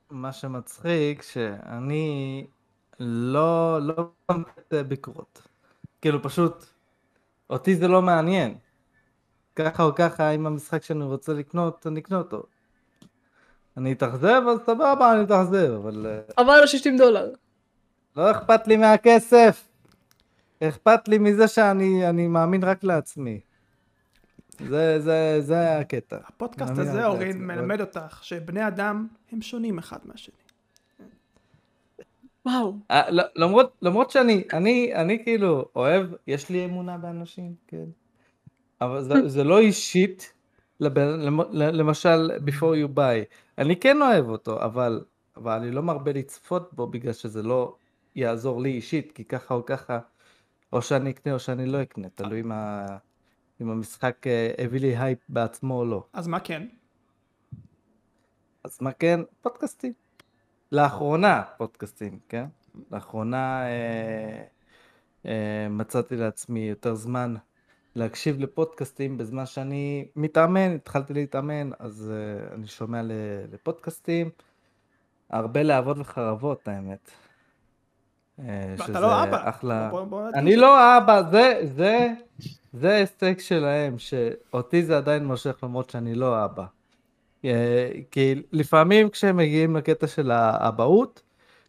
מה 0.09 0.33
שמצחיק, 0.33 1.21
שאני 1.21 2.45
לא, 2.99 3.79
לא 3.81 4.09
ביקורות. 4.87 5.41
כאילו 6.01 6.23
פשוט, 6.23 6.65
אותי 7.49 7.75
זה 7.75 7.87
לא 7.87 8.01
מעניין. 8.01 8.55
ככה 9.57 9.83
או 9.83 9.95
ככה, 9.95 10.29
אם 10.31 10.47
המשחק 10.47 10.83
שאני 10.83 11.03
רוצה 11.03 11.33
לקנות, 11.33 11.87
אני 11.87 11.99
אקנה 11.99 12.17
אותו. 12.17 12.43
אני 13.77 13.91
אתאכזב, 13.91 14.41
אז 14.51 14.59
סבבה, 14.65 15.13
אני 15.13 15.23
אתאכזב, 15.23 15.71
אבל 15.81 16.19
אבל 16.37 16.57
לא 16.59 16.67
60 16.67 16.97
דולר. 16.97 17.31
לא 18.15 18.31
אכפת 18.31 18.67
לי 18.67 18.77
מהכסף. 18.77 19.67
אכפת 20.63 21.07
לי 21.07 21.17
מזה 21.17 21.47
שאני 21.47 22.09
אני 22.09 22.27
מאמין 22.27 22.63
רק 22.63 22.83
לעצמי. 22.83 23.39
זה, 24.59 24.99
זה, 24.99 25.37
זה 25.41 25.77
הקטע. 25.77 26.17
הפודקאסט 26.27 26.77
הזה, 26.77 27.05
אורין, 27.05 27.47
מלמד 27.47 27.81
אותך 27.81 28.19
שבני 28.23 28.67
אדם 28.67 29.07
הם 29.31 29.41
שונים 29.41 29.77
אחד 29.77 29.97
מהשני. 30.05 30.35
וואו. 32.45 32.75
אה, 32.91 33.11
ל- 33.11 33.29
למרות, 33.43 33.73
למרות 33.81 34.11
שאני, 34.11 34.43
אני, 34.53 34.95
אני 34.95 35.23
כאילו 35.23 35.65
אוהב, 35.75 36.07
יש 36.27 36.49
לי 36.49 36.65
אמונה 36.65 36.97
באנשים, 36.97 37.55
כן. 37.67 37.85
אבל 38.81 39.03
זה, 39.03 39.27
זה 39.27 39.43
לא 39.43 39.59
אישית, 39.59 40.33
לבן, 40.79 41.19
למשל, 41.51 42.31
before 42.45 42.75
you 42.85 42.97
buy. 42.97 43.35
אני 43.57 43.75
כן 43.75 44.01
אוהב 44.01 44.29
אותו, 44.29 44.63
אבל, 44.63 45.05
אבל 45.37 45.51
אני 45.51 45.71
לא 45.71 45.83
מרבה 45.83 46.11
לצפות 46.11 46.73
בו 46.73 46.87
בגלל 46.87 47.13
שזה 47.13 47.43
לא 47.43 47.75
יעזור 48.15 48.61
לי 48.61 48.69
אישית, 48.69 49.11
כי 49.11 49.23
ככה 49.23 49.53
או 49.53 49.65
ככה, 49.65 49.99
או 50.73 50.81
שאני 50.81 51.09
אקנה 51.09 51.33
או 51.33 51.39
שאני 51.39 51.65
לא 51.65 51.81
אקנה, 51.81 52.07
תלוי 52.15 52.41
אם, 52.41 52.51
ה, 52.51 52.85
אם 53.61 53.69
המשחק 53.69 54.27
אה, 54.27 54.51
הביא 54.57 54.79
לי 54.79 54.97
הייפ 54.97 55.19
בעצמו 55.29 55.79
או 55.79 55.85
לא. 55.85 56.03
אז 56.13 56.27
מה 56.27 56.39
כן? 56.39 56.67
אז 58.63 58.77
מה 58.81 58.91
כן? 58.91 59.19
פודקאסטים. 59.41 59.93
לאחרונה 60.71 61.43
פודקאסטים, 61.57 62.19
כן? 62.29 62.45
לאחרונה 62.91 63.61
אה, 63.67 64.43
אה, 65.25 65.67
מצאתי 65.69 66.15
לעצמי 66.15 66.59
יותר 66.59 66.95
זמן 66.95 67.35
להקשיב 67.97 68.39
לפודקאסטים 68.39 69.17
בזמן 69.17 69.45
שאני 69.45 70.05
מתאמן, 70.15 70.71
התחלתי 70.75 71.13
להתאמן, 71.13 71.69
אז 71.79 72.11
אה, 72.15 72.55
אני 72.55 72.67
שומע 72.67 73.01
לפודקאסטים, 73.53 74.29
הרבה 75.29 75.63
להבות 75.63 75.97
וחרבות 75.99 76.67
האמת. 76.67 77.11
אה, 78.39 78.75
ואתה 78.77 78.99
לא 78.99 79.23
אבא. 79.23 79.49
אחלה... 79.49 79.89
בוא- 79.89 80.03
בוא- 80.03 80.29
אני 80.33 80.55
לא 80.55 80.97
אבא, 80.97 81.21
זה, 81.31 81.61
זה, 81.75 82.07
זה 82.73 82.93
ההישג 82.93 83.39
שלהם, 83.39 83.95
שאותי 83.99 84.83
זה 84.83 84.97
עדיין 84.97 85.25
מושך 85.25 85.57
למרות 85.63 85.89
שאני 85.89 86.15
לא 86.15 86.45
אבא. 86.45 86.65
אה, 87.45 87.89
כי 88.11 88.43
לפעמים 88.51 89.09
כשהם 89.09 89.37
מגיעים 89.37 89.75
לקטע 89.75 90.07
של 90.07 90.31
האבהות, 90.31 91.21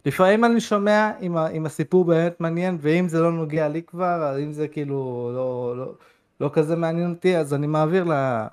לפעמים 0.07 0.45
אני 0.45 0.61
שומע 0.61 1.11
אם, 1.23 1.39
אם 1.39 1.67
הסיפור 1.67 2.05
באמת 2.05 2.41
מעניין, 2.41 2.79
ואם 2.81 3.09
זה 3.09 3.21
לא 3.21 3.33
נוגע 3.33 3.69
לי 3.69 3.83
כבר, 3.83 4.37
אם 4.43 4.53
זה 4.53 4.69
כאילו 4.69 5.31
לא, 5.35 5.75
לא, 5.77 5.93
לא 6.41 6.51
כזה 6.53 6.77
מעניין 6.77 7.11
אותי, 7.11 7.37
אז 7.37 7.55
אני 7.55 7.67
מעביר 7.67 8.05
ל- 8.05 8.47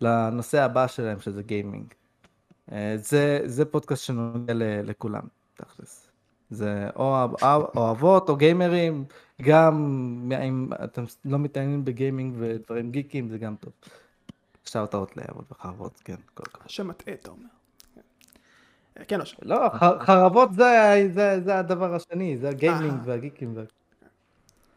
לנושא 0.00 0.62
הבא 0.62 0.86
שלהם, 0.86 1.20
שזה 1.20 1.42
גיימינג. 1.42 1.86
אה, 2.72 2.94
זה, 2.96 3.40
זה 3.44 3.64
פודקאסט 3.64 4.04
שנוגע 4.04 4.52
לכולם, 4.84 5.22
תכלס. 5.54 6.08
זה 6.50 6.88
או 6.96 7.16
אוהבות 7.76 8.28
או 8.28 8.36
גיימרים, 8.36 9.04
גם 9.42 9.74
אם 10.46 10.68
אתם 10.84 11.04
לא 11.24 11.38
מתעניינים 11.38 11.84
בגיימינג 11.84 12.34
ודברים 12.38 12.90
גיקים, 12.90 13.28
זה 13.28 13.38
גם 13.38 13.56
טוב. 13.60 13.72
Shout 14.64 14.94
out 14.94 15.16
לאהבות 15.16 15.52
וחרבות, 15.52 16.00
כן, 16.04 16.16
כל. 16.34 16.44
השם 16.64 16.88
מטעה, 16.88 17.14
אתה 17.14 17.30
אומר. 17.30 17.48
כן. 19.08 19.20
אשר. 19.20 19.36
לא, 19.42 19.68
ח- 19.68 20.02
חרבות 20.04 20.54
זה, 20.54 21.08
זה, 21.14 21.40
זה 21.44 21.58
הדבר 21.58 21.94
השני, 21.94 22.38
זה 22.38 22.48
הגיימינג 22.48 22.92
אה. 22.92 22.98
והגיקים. 23.04 23.54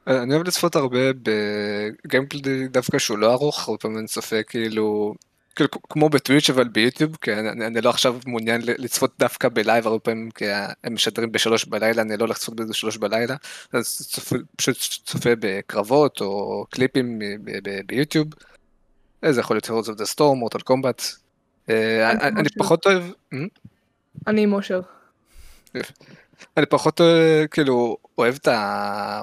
אני 0.10 0.34
אוהב 0.34 0.48
לצפות 0.48 0.76
הרבה 0.76 1.00
ב 1.14 1.31
gameplay 1.31 2.68
דווקא 2.68 3.00
שהוא 3.00 3.18
לא 3.18 3.34
ארוך, 3.34 3.68
הרבה 3.68 3.78
פעמים 3.78 3.98
אני 3.98 4.08
צופה 4.08 4.44
כאילו, 4.44 5.16
כאילו 5.56 5.70
כמו 5.90 6.10
בטוויץ' 6.10 6.50
אבל 6.50 6.68
ביוטיוב, 6.68 7.16
כי 7.22 7.34
אני, 7.34 7.66
אני 7.66 7.82
לא 7.82 7.90
עכשיו 7.90 8.16
מעוניין 8.26 8.62
לצפות 8.66 9.12
דווקא 9.20 9.50
בלייב, 9.50 9.88
הרבה 9.88 10.00
פעמים 10.00 10.32
כי 10.32 10.46
הם 10.84 10.94
משדרים 10.94 11.32
בשלוש 11.32 11.66
בלילה, 11.66 12.02
אני 12.02 12.18
לא 12.18 12.26
הולך 12.26 12.38
לצפות 12.38 12.56
בזה 12.56 12.74
שלוש 12.74 12.98
בלילה, 12.98 13.36
אז 13.74 14.08
צופה, 14.12 14.36
פשוט 14.56 14.78
צופה 15.06 15.30
בקרבות 15.40 16.22
או 16.22 16.66
קליפים 16.70 17.20
ביוטיוב, 17.86 18.28
זה 19.30 19.40
יכול 19.40 19.56
להיות 19.56 19.66
Heroes 19.66 19.90
of 19.90 20.00
the 20.00 20.16
Storm, 20.16 20.58
Mortal 20.58 20.64
Kombat, 20.70 21.04
אה, 21.70 22.12
אני 22.12 22.50
פחות 22.58 22.86
אוהב... 22.86 23.04
אני 24.28 24.42
עם 24.42 24.54
אושר. 24.54 24.82
אני 26.58 26.66
פחות 26.70 27.02
אה, 27.02 27.46
כאילו 27.52 27.98
אוהב 28.18 28.36
את 28.36 28.48
ה... 28.48 29.22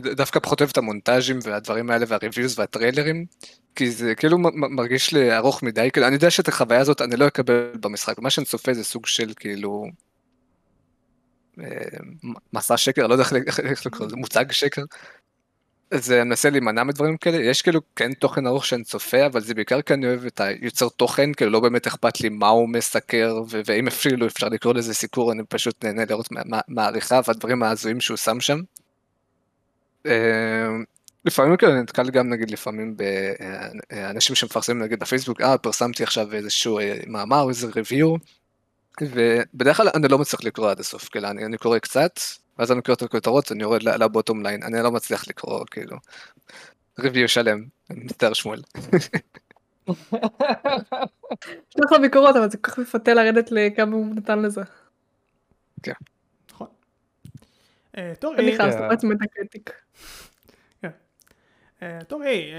דווקא 0.00 0.40
פחות 0.40 0.60
אוהב 0.60 0.70
את 0.70 0.78
המונטאז'ים 0.78 1.38
והדברים 1.42 1.90
האלה 1.90 2.04
והריוויוז 2.08 2.58
והטריילרים, 2.58 3.24
כי 3.74 3.90
זה 3.90 4.14
כאילו 4.14 4.38
מרגיש 4.52 5.12
לי 5.12 5.36
ארוך 5.36 5.62
מדי, 5.62 5.88
כאילו 5.92 6.06
אני 6.06 6.14
יודע 6.14 6.30
שאת 6.30 6.48
החוויה 6.48 6.80
הזאת 6.80 7.00
אני 7.00 7.16
לא 7.16 7.26
אקבל 7.26 7.70
במשחק, 7.80 8.18
מה 8.18 8.30
שאני 8.30 8.44
צופה 8.46 8.74
זה 8.74 8.84
סוג 8.84 9.06
של 9.06 9.32
כאילו... 9.36 9.86
אה, 11.60 11.98
מסע 12.52 12.76
שקר, 12.76 13.06
לא 13.06 13.14
יודע 13.14 13.24
איך 13.70 13.86
לקרוא 13.86 14.06
לזה, 14.06 14.16
מוצג 14.16 14.52
שקר. 14.52 14.82
אז 15.90 16.12
אני 16.12 16.24
מנסה 16.24 16.50
להימנע 16.50 16.84
מדברים 16.84 17.16
כאלה, 17.16 17.36
יש 17.36 17.62
כאילו 17.62 17.80
כן 17.96 18.12
תוכן 18.12 18.46
ארוך 18.46 18.66
שאני 18.66 18.84
צופה, 18.84 19.26
אבל 19.26 19.40
זה 19.40 19.54
בעיקר 19.54 19.82
כי 19.82 19.94
אני 19.94 20.06
אוהב 20.06 20.26
את 20.26 20.40
היוצר 20.40 20.88
תוכן, 20.88 21.32
כאילו 21.32 21.50
לא 21.50 21.60
באמת 21.60 21.86
אכפת 21.86 22.20
לי 22.20 22.28
מה 22.28 22.48
הוא 22.48 22.68
מסקר, 22.68 23.42
ואם 23.66 23.86
אפילו 23.86 24.26
אפשר 24.26 24.48
לקרוא 24.48 24.74
לזה 24.74 24.94
סיקור, 24.94 25.32
אני 25.32 25.42
פשוט 25.48 25.84
נהנה 25.84 26.04
לראות 26.08 26.28
מהעריכה 26.68 27.20
והדברים 27.26 27.62
ההזויים 27.62 28.00
שהוא 28.00 28.16
שם 28.16 28.40
שם. 28.40 28.60
אה, 30.06 30.68
לפעמים 31.24 31.56
כאילו 31.56 31.72
אני 31.72 31.80
נתקל 31.80 32.10
גם 32.10 32.28
נגיד 32.28 32.50
לפעמים 32.50 32.96
באנשים 33.90 34.36
שמפרסמים 34.36 34.82
נגיד 34.82 35.00
בפייסבוק, 35.00 35.40
אה 35.40 35.58
פרסמתי 35.58 36.02
עכשיו 36.02 36.34
איזשהו 36.34 36.78
אה, 36.78 37.00
מאמר 37.06 37.40
או 37.40 37.48
איזה 37.48 37.66
ריוויו, 37.76 38.14
ובדרך 39.00 39.76
כלל 39.76 39.88
אני 39.94 40.08
לא 40.08 40.18
מצליח 40.18 40.44
לקרוא 40.44 40.70
עד 40.70 40.80
הסוף, 40.80 41.08
כאילו 41.08 41.28
אני, 41.28 41.44
אני 41.44 41.58
קורא 41.58 41.78
קצת, 41.78 42.20
ואז 42.58 42.72
אני 42.72 42.82
קורא 42.82 42.96
את 42.96 43.02
הכותרות, 43.02 43.52
אני 43.52 43.62
יורד 43.62 43.82
ל 43.82 43.91
bottom 43.91 44.42
line, 44.42 44.62
אני 44.62 44.82
לא 44.82 44.92
מצליח 44.92 45.28
לקרוא 45.28 45.64
כאילו 45.70 45.96
review 46.98 47.28
שלם, 47.28 47.64
אני 47.90 48.04
מצטער 48.04 48.32
שמואל. 48.32 48.62
יש 51.48 51.84
לך 51.84 52.00
ביקורות 52.00 52.36
אבל 52.36 52.50
זה 52.50 52.58
כל 52.58 52.70
כך 52.70 52.78
מפתה 52.78 53.14
לרדת 53.14 53.50
לכמה 53.50 53.96
הוא 53.96 54.14
נתן 54.14 54.38
לזה. 54.38 54.62
כן. 55.82 55.92
נכון. 57.94 58.04
אה, 58.04 58.14
טוב, 58.14 58.34
אני 58.38 58.52
נכנס 58.52 58.74
לפרץ 58.74 59.04
מטקריטיק. 59.04 59.72
טוב, 62.08 62.22
היי, 62.22 62.52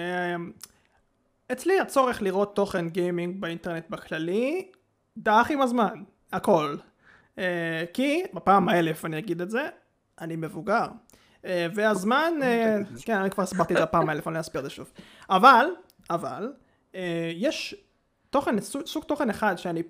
אצלי 1.52 1.80
הצורך 1.80 2.22
לראות 2.22 2.56
תוכן 2.56 2.90
גיימינג 2.90 3.42
באינטרנט 3.42 3.90
בכללי 3.90 4.72
דעך 5.18 5.52
עם 5.52 5.62
הזמן, 5.62 6.04
הכל. 6.32 6.76
אה, 7.40 7.84
כי 7.94 8.24
בפעם 8.34 8.70
האלף 8.70 9.06
אני 9.06 9.18
אגיד 9.18 9.42
את 9.42 9.50
זה, 9.50 9.70
אני 10.22 10.36
מבוגר. 10.36 10.88
אה, 11.46 11.68
והזמן, 11.76 12.34
אה, 12.44 12.78
כן, 13.02 13.18
אני 13.18 13.30
כבר 13.30 13.44
הסברתי 13.44 13.74
את 13.74 13.78
זה 13.78 13.84
הפעם 13.84 14.10
האלף, 14.10 14.28
אני 14.28 14.36
לא 14.36 14.40
אסביר 14.40 14.60
את 14.60 14.64
זה 14.64 14.70
שוב. 14.70 14.92
אבל, 15.30 15.66
אבל, 16.10 16.54
יש 17.36 17.76
תוכן, 18.30 18.56
סוג 18.62 19.04
תוכן 19.04 19.30
אחד 19.30 19.56
שאני, 19.58 19.84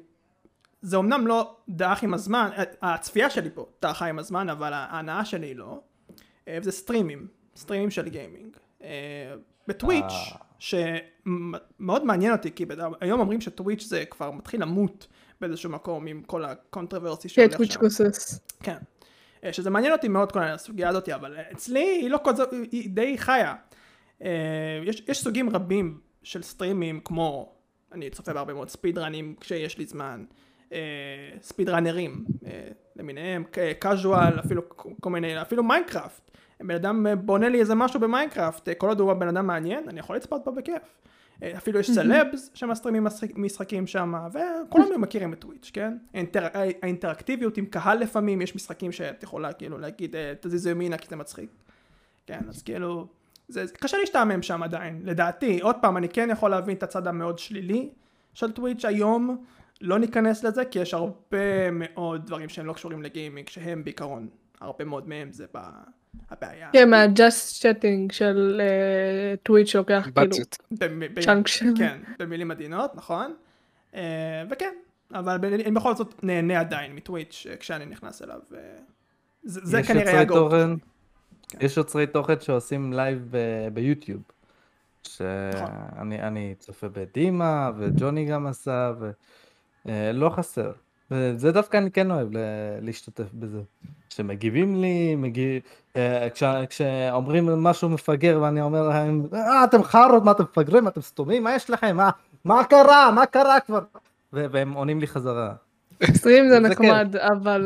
זה 0.82 0.98
אמנם 0.98 1.28
לא 1.28 1.56
דעך 1.70 2.04
עם 2.04 2.14
הזמן, 2.14 2.50
הצפייה 2.82 3.30
שלי 3.30 3.50
פה 3.54 3.66
דעכה 3.82 4.06
עם 4.06 4.20
הזמן, 4.20 4.50
אבל 4.50 4.74
ההנאה 4.74 5.26
שלי 5.26 5.54
לא, 5.54 5.82
וזה 6.50 6.72
סטרימים, 6.72 7.28
סטרימים 7.56 7.92
של 7.92 8.10
גיימינג. 8.10 8.58
בטוויץ', 9.68 10.14
שמאוד 10.60 12.06
מעניין 12.06 12.32
אותי, 12.32 12.52
כי 12.52 12.66
היום 13.02 13.20
אומרים 13.20 13.42
שטוויץ' 13.42 13.84
זה 13.84 14.06
כבר 14.06 14.32
מתחיל 14.32 14.62
למות 14.62 15.08
באיזשהו 15.42 15.70
מקום 15.70 16.08
עם 16.08 16.24
כל 16.24 16.46
ה 16.46 16.53
controversy 16.53 17.30
שהולך 17.30 17.52
שם. 17.52 17.58
כן, 17.58 17.58
טוויץ' 17.58 17.78
גוסס. 17.78 18.40
כן. 18.64 18.78
אה, 19.44 19.54
שזה 19.54 19.70
מעניין 19.70 19.94
אותי 19.94 20.08
מאוד 20.08 20.32
כל 20.32 20.44
הסוגיה 20.44 20.90
הזאת, 20.90 21.10
אבל 21.10 21.38
אצלי 21.52 22.00
היא 22.02 22.10
לא 22.10 22.20
כזאת, 22.24 22.52
היא 22.72 22.90
די 22.90 23.18
חיה. 23.18 23.56
אה, 24.24 24.82
יש, 24.86 25.04
יש 25.08 25.24
סוגים 25.24 25.50
רבים 25.50 26.00
של 26.24 26.42
סטרימים 26.42 27.00
כמו, 27.06 27.56
אני 27.92 28.10
צופה 28.10 28.34
בהרבה 28.34 28.54
מאוד 28.54 28.70
speed 28.70 28.98
run 28.98 29.20
ים 29.20 29.36
כשיש 29.40 29.78
לי 29.78 29.86
זמן, 29.86 30.26
speed 31.42 31.70
runner 31.70 32.12
ים 32.12 32.26
למיניהם, 32.96 33.44
casual, 33.80 34.40
אפילו 34.40 34.62
כל 35.02 35.10
מיני, 35.10 35.42
אפילו 35.42 35.64
מיינקראפט. 35.64 36.32
בן 36.60 36.76
אדם 36.76 37.06
בונה 37.26 37.50
לי 37.50 37.60
איזה 37.60 37.76
משהו 37.76 38.00
במיינקראפט, 38.00 38.70
כל 38.78 38.88
עוד 38.88 39.00
הוא 39.00 39.14
בן 39.14 39.28
אדם 39.28 39.48
מעניין, 39.48 39.90
אני 39.90 40.00
יכול 40.00 40.16
לצפות 40.16 40.46
בו 40.46 40.52
בכיף. 40.52 41.00
אפילו 41.58 41.80
יש 41.80 41.92
סלבס 41.92 42.52
שמסטרימים 42.54 43.08
משחקים 43.36 43.88
שם, 43.88 44.14
וכולם 44.34 44.88
מכירים 45.02 45.34
את 45.34 45.40
טוויץ', 45.40 45.72
כן? 45.74 45.98
האינטר... 46.14 46.48
האינטראקטיביות 46.82 47.58
עם 47.58 47.66
קהל 47.66 48.00
לפעמים, 48.00 48.42
יש 48.42 48.56
משחקים 48.56 48.92
שאת 48.92 49.24
יכולה 49.24 49.54
כאילו 49.54 49.78
להגיד 49.78 50.16
תזיזו 50.40 50.70
ימינה 50.70 50.98
כי 50.98 51.08
זה 51.10 51.16
מצחיק. 51.16 51.50
כן, 52.28 52.40
אז 52.50 52.62
כאילו, 52.62 53.08
זה 53.48 53.66
קשה 53.80 53.98
להשתעמם 53.98 54.42
שם 54.42 54.64
עדיין, 54.64 55.02
לדעתי. 55.04 55.60
עוד 55.62 55.76
פעם, 55.82 55.98
אני 55.98 56.10
כן 56.10 56.30
יכול 56.32 56.52
להבין 56.52 56.76
את 56.76 56.84
הצד 56.84 57.08
המאוד 57.08 57.40
שלילי 57.40 57.90
של 58.34 58.52
טוויץ' 58.52 58.86
היום, 58.86 59.44
לא 59.82 60.00
ניכנס 60.00 60.44
לזה, 60.44 60.66
כי 60.66 60.80
יש 60.80 60.94
הרבה 60.94 61.72
מאוד 61.72 62.26
דברים 62.26 62.50
שהם 62.50 62.66
לא 62.66 62.74
קשורים 62.74 63.04
לגיימינג, 63.04 63.50
שהם 63.50 63.84
בעיקרון, 63.84 64.28
הרבה 64.62 64.86
מאוד 64.86 65.10
מהם 65.10 65.32
זה 65.32 65.46
ב... 65.54 65.60
הבעיה. 66.30 66.70
כן, 66.74 66.90
מה 66.90 67.14
just 67.14 67.62
chatting 67.62 68.12
של 68.12 68.62
טוויץ' 69.44 69.68
שלוקח 69.68 70.08
כאילו 70.16 70.36
chunk 71.22 71.48
של... 71.48 71.66
כן, 71.78 71.98
במילים 72.20 72.52
עדינות, 72.52 72.96
נכון. 72.96 73.34
אה, 73.96 74.44
וכן, 74.50 74.74
אבל 75.14 75.46
אני 75.46 75.72
בכל 75.72 75.96
זאת 75.96 76.24
נהנה 76.24 76.60
עדיין 76.60 76.96
מטוויץ' 76.96 77.48
אה, 77.50 77.58
כשאני 77.58 77.86
נכנס 77.86 78.22
אליו. 78.22 78.40
אה, 78.56 78.60
זה 79.44 79.84
כנראה 79.84 80.20
הגו. 80.20 80.50
כן. 80.50 80.70
יש 81.60 81.78
יוצרי 81.78 82.08
תוכן 82.08 82.40
שעושים 82.40 82.94
לייב 82.94 83.34
ביוטיוב. 83.74 84.22
שאני 85.04 86.56
צופה 86.60 86.88
בדימה, 86.90 87.72
וג'וני 87.78 88.26
גם 88.26 88.48
עשה, 88.48 88.92
ולא 89.86 90.30
חסר. 90.30 90.72
וזה 91.12 91.52
דווקא 91.52 91.78
אני 91.78 91.92
כן 91.92 92.12
אוהב 92.12 92.28
להשתתף 92.82 93.34
בזה. 93.34 93.60
שמגיבים 94.10 94.82
לי, 94.82 95.16
מגיב... 95.16 95.62
אה, 95.96 96.28
כש... 96.34 96.44
כשאומרים 96.70 97.46
משהו 97.46 97.90
מפגר 97.90 98.40
ואני 98.42 98.62
אומר 98.62 98.88
להם, 98.88 99.28
אה, 99.34 99.64
אתם 99.64 99.84
חארות, 99.84 100.24
מה 100.24 100.32
אתם 100.32 100.44
מפגרים, 100.44 100.88
אתם 100.88 101.02
סתומים, 101.02 101.44
מה 101.44 101.56
יש 101.56 101.70
לכם, 101.70 101.98
מה, 101.98 102.10
מה 102.46 102.64
קרה, 102.64 103.12
מה 103.12 103.26
קרה 103.26 103.60
כבר? 103.60 103.80
והם 104.34 104.74
עונים 104.74 105.00
לי 105.00 105.08
חזרה. 105.08 105.54
סטרים 106.14 106.50
זה 106.50 106.60
נחמד, 106.60 107.16
אבל 107.16 107.66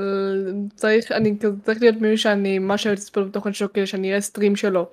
צריך, 0.76 1.12
אני 1.12 1.36
צריך 1.64 1.82
להיות 1.82 1.96
מישהו 1.96 2.18
שאני, 2.18 2.60
מה 2.60 2.78
שאני 2.78 2.96
לצפות 2.96 3.28
בתוכן 3.28 3.54
שלו 3.54 3.74
כדי 3.74 3.88
שאני 3.88 4.10
אראה 4.10 4.22
סטרים 4.22 4.56
שלו. 4.56 4.90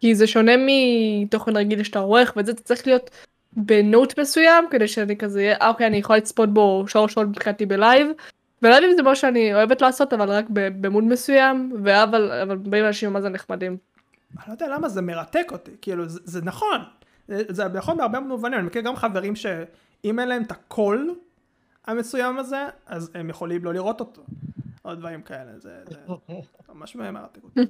כי 0.00 0.14
זה 0.14 0.26
שונה 0.26 0.52
מתוכן 0.58 1.56
רגיל 1.56 1.82
שאתה 1.82 1.98
עורך, 1.98 2.32
וזה 2.36 2.54
צריך 2.54 2.86
להיות 2.86 3.10
במוד 3.56 4.18
מסוים, 4.18 4.64
כדי 4.70 4.88
שאני 4.88 5.16
כזה, 5.16 5.54
אה, 5.60 5.68
אוקיי, 5.68 5.86
אני 5.86 5.96
יכולה 5.96 6.16
לצפות 6.16 6.54
בו 6.54 6.84
שעות 6.88 7.10
שעות 7.10 7.28
מבחינתי 7.28 7.66
בלייב, 7.66 8.08
ולא 8.62 8.74
יודעת 8.74 8.90
אם 8.90 8.96
זה 8.96 9.02
מה 9.02 9.16
שאני 9.16 9.54
אוהבת 9.54 9.82
לעשות, 9.82 10.12
אבל 10.12 10.30
רק 10.30 10.44
במוד 10.50 11.04
מסוים, 11.04 11.72
אבל, 11.82 12.32
אבל 12.42 12.56
באים 12.56 12.84
אנשים 12.84 13.12
מה 13.12 13.20
זה 13.20 13.28
נחמדים. 13.28 13.76
אני 14.38 14.44
לא 14.48 14.52
יודע 14.52 14.68
למה 14.68 14.88
זה 14.88 15.02
מרתק 15.02 15.46
אותי, 15.52 15.70
כאילו 15.82 16.08
זה, 16.08 16.20
זה 16.24 16.42
נכון, 16.42 16.80
זה, 17.28 17.42
זה 17.48 17.68
נכון 17.68 17.96
בהרבה 17.96 18.20
מובנים, 18.20 18.58
אני 18.58 18.66
מכיר 18.66 18.82
גם 18.82 18.96
חברים 18.96 19.36
שאם 19.36 20.20
אין 20.20 20.28
להם 20.28 20.42
את 20.42 20.50
הקול 20.50 21.14
המסוים 21.86 22.38
הזה, 22.38 22.66
אז 22.86 23.10
הם 23.14 23.30
יכולים 23.30 23.64
לא 23.64 23.74
לראות 23.74 24.00
אותו, 24.00 24.22
או 24.84 24.94
דברים 24.94 25.22
כאלה, 25.22 25.58
זה, 25.58 25.82
זה 25.88 25.96
ממש 26.74 26.96
מרתק 26.96 27.44
אותי. 27.44 27.60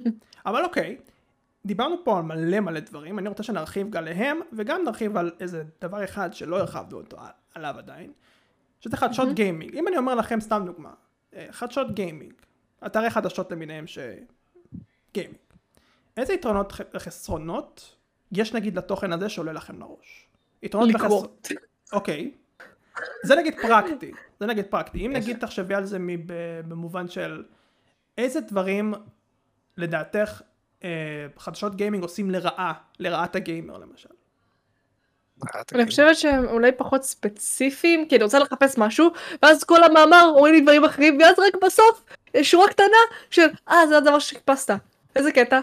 אבל 0.45 0.63
אוקיי, 0.63 0.97
דיברנו 1.65 1.95
פה 2.03 2.17
על 2.17 2.23
מלא 2.23 2.59
מלא 2.59 2.79
דברים, 2.79 3.19
אני 3.19 3.29
רוצה 3.29 3.43
שנרחיב 3.43 3.89
גם 3.89 4.03
עליהם, 4.03 4.39
וגם 4.53 4.81
נרחיב 4.85 5.17
על 5.17 5.31
איזה 5.39 5.63
דבר 5.81 6.03
אחד 6.03 6.33
שלא 6.33 6.59
הרחבנו 6.59 6.97
אותו 6.97 7.17
עליו 7.55 7.75
עדיין. 7.77 8.11
שזה 8.79 8.97
חדשות 8.97 9.33
גיימינג. 9.33 9.75
אם 9.75 9.87
אני 9.87 9.97
אומר 9.97 10.15
לכם 10.15 10.39
סתם 10.41 10.63
דוגמה, 10.65 10.93
אה, 11.35 11.47
חדשות 11.51 11.95
גיימינג, 11.95 12.33
אתרי 12.85 13.09
חדשות 13.09 13.51
למיניהם 13.51 13.87
ש... 13.87 13.99
גיימינג. 15.13 15.37
איזה 16.17 16.33
יתרונות 16.33 16.73
וחסרונות 16.93 17.95
יש 18.31 18.53
נגיד 18.53 18.77
לתוכן 18.77 19.13
הזה 19.13 19.29
שעולה 19.29 19.53
לכם 19.53 19.79
לראש? 19.79 20.27
יתרונות 20.63 20.95
וחסרונות. 20.95 21.47
אוקיי. 21.93 22.31
זה 23.23 23.35
נגיד 23.35 23.53
פרקטי. 23.61 24.11
זה 24.39 24.45
נגיד 24.45 24.65
פרקטי. 24.69 25.05
אם 25.05 25.11
נגיד 25.13 25.37
תחשבי 25.39 25.75
על 25.75 25.85
זה 25.85 25.97
במובן 26.67 27.07
של 27.07 27.43
איזה 28.17 28.41
דברים 28.41 28.93
לדעתך 29.77 30.41
חדשות 31.37 31.75
גיימינג 31.75 32.03
עושים 32.03 32.31
לרעה, 32.31 32.73
לרעת 32.99 33.35
הגיימר 33.35 33.77
למשל. 33.77 34.09
אני 35.73 35.85
חושבת 35.85 36.17
שהם 36.17 36.45
אולי 36.45 36.71
פחות 36.71 37.03
ספציפיים 37.03 38.07
כי 38.09 38.15
אני 38.15 38.23
רוצה 38.23 38.39
לחפש 38.39 38.77
משהו 38.77 39.11
ואז 39.41 39.63
כל 39.63 39.83
המאמר 39.83 40.31
אומרים 40.35 40.53
לי 40.53 40.61
דברים 40.61 40.83
אחרים 40.85 41.17
ואז 41.21 41.39
רק 41.39 41.63
בסוף 41.63 42.05
יש 42.33 42.51
שורה 42.51 42.69
קטנה 42.69 42.85
של 43.29 43.47
אה 43.69 43.87
זה 43.87 43.97
הדבר 43.97 44.19
שחיפשת 44.19 44.69
איזה 45.15 45.31
קטע. 45.31 45.59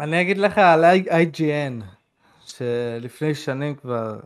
אני 0.00 0.20
אגיד 0.20 0.38
לך 0.38 0.58
על 0.58 0.84
IGN, 0.84 1.84
שלפני 2.46 3.34
שנים 3.34 3.74
כבר, 3.74 4.20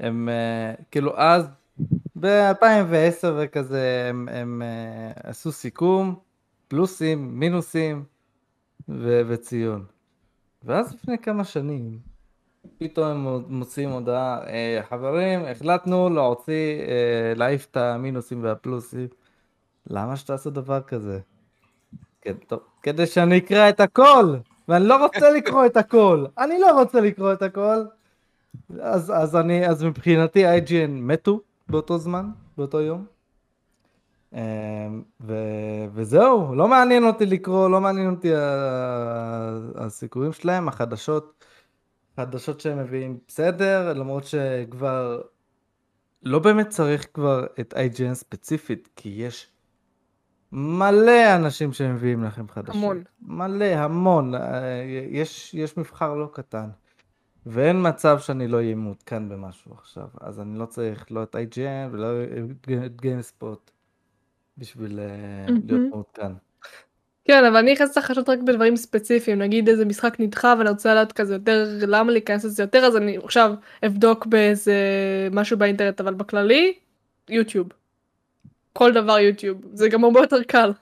הם 0.00 0.28
אה, 0.28 0.74
כאילו 0.90 1.18
אז, 1.18 1.46
ב-2010 2.20 3.26
וכזה, 3.38 4.06
הם, 4.08 4.28
הם 4.32 4.62
אה, 4.64 5.30
עשו 5.30 5.52
סיכום, 5.52 6.14
פלוסים, 6.68 7.40
מינוסים 7.40 8.04
וציון. 8.98 9.84
ואז 10.64 10.94
לפני 10.94 11.18
כמה 11.18 11.44
שנים, 11.44 11.98
פתאום 12.78 13.06
הם 13.06 13.44
מוציאים 13.48 13.90
הודעה, 13.90 14.46
"אה, 14.46 14.80
חברים, 14.88 15.44
החלטנו 15.44 16.10
להוציא, 16.10 16.80
אה, 16.80 17.32
להעיף 17.36 17.66
את 17.70 17.76
המינוסים 17.76 18.42
והפלוסים. 18.44 19.08
למה 19.90 20.16
שתעשו 20.16 20.50
דבר 20.50 20.80
כזה? 20.80 21.20
כדי 22.82 23.06
שאני 23.06 23.38
אקרא 23.38 23.68
את 23.68 23.80
הכל, 23.80 24.36
ואני 24.68 24.84
לא 24.84 25.04
רוצה 25.06 25.30
לקרוא 25.30 25.66
את 25.66 25.76
הכל, 25.76 26.26
אני 26.38 26.58
לא 26.58 26.80
רוצה 26.80 27.00
לקרוא 27.00 27.32
את 27.32 27.42
הכל. 27.42 27.84
אז, 28.80 29.12
אז 29.16 29.36
אני, 29.36 29.66
אז 29.68 29.84
מבחינתי 29.84 30.58
IGN 30.58 30.90
מתו 30.90 31.40
באותו 31.68 31.98
זמן, 31.98 32.30
באותו 32.56 32.80
יום. 32.80 33.04
אמ, 34.34 35.02
ו, 35.20 35.34
וזהו, 35.92 36.54
לא 36.54 36.68
מעניין 36.68 37.04
אותי 37.04 37.26
לקרוא, 37.26 37.68
לא 37.70 37.80
מעניין 37.80 38.10
אותי 38.10 38.34
ה- 38.34 39.58
הסיכויים 39.74 40.32
שלהם, 40.32 40.68
החדשות, 40.68 41.44
החדשות 42.12 42.60
שהם 42.60 42.78
מביאים 42.78 43.18
בסדר, 43.28 43.92
למרות 43.92 44.24
שכבר 44.24 45.20
לא 46.22 46.38
באמת 46.38 46.68
צריך 46.68 47.06
כבר 47.14 47.46
את 47.60 47.74
IGN 47.74 48.14
ספציפית, 48.14 48.88
כי 48.96 49.08
יש 49.08 49.52
מלא 50.52 51.36
אנשים 51.36 51.72
שמביאים 51.72 52.24
לכם 52.24 52.48
חדשות. 52.48 52.74
המון. 52.74 53.02
מלא, 53.22 53.64
המון. 53.64 54.34
אה, 54.34 54.82
יש, 55.10 55.54
יש 55.54 55.76
מבחר 55.76 56.14
לא 56.14 56.30
קטן. 56.32 56.68
ואין 57.46 57.88
מצב 57.88 58.18
שאני 58.18 58.48
לא 58.48 58.56
אהיה 58.56 58.74
מעודכן 58.74 59.28
במשהו 59.28 59.72
עכשיו. 59.74 60.08
אז 60.20 60.40
אני 60.40 60.58
לא 60.58 60.66
צריך 60.66 61.06
לא 61.12 61.22
את 61.22 61.34
IGN 61.36 61.88
ולא 61.92 62.06
את 62.86 63.00
גיימספוט 63.00 63.70
בשביל 64.60 65.00
אה. 65.00 65.54
להיות 65.66 65.90
מעודכן. 65.90 66.32
כן, 67.24 67.44
אבל 67.44 67.56
אני 67.56 67.72
נכנסת 67.72 67.96
לחדשות 67.96 68.28
רק 68.28 68.38
בדברים 68.38 68.76
ספציפיים, 68.76 69.38
נגיד 69.38 69.68
איזה 69.68 69.84
משחק 69.84 70.16
נדחה 70.18 70.54
ואני 70.58 70.70
רוצה 70.70 70.94
לדעת 70.94 71.12
כזה 71.12 71.34
יותר 71.34 71.66
למה 71.86 72.12
להיכנס 72.12 72.44
לזה 72.44 72.62
יותר, 72.62 72.78
אז 72.78 72.96
אני 72.96 73.16
עכשיו 73.24 73.54
אבדוק 73.86 74.26
באיזה 74.26 74.74
משהו 75.32 75.58
באינטרנט, 75.58 76.00
אבל 76.00 76.14
בכללי, 76.14 76.74
יוטיוב. 77.28 77.68
כל 78.72 78.92
דבר 78.92 79.18
יוטיוב, 79.18 79.58
זה 79.72 79.88
גם 79.88 80.04
הרבה 80.04 80.20
יותר 80.20 80.42
קל. 80.42 80.72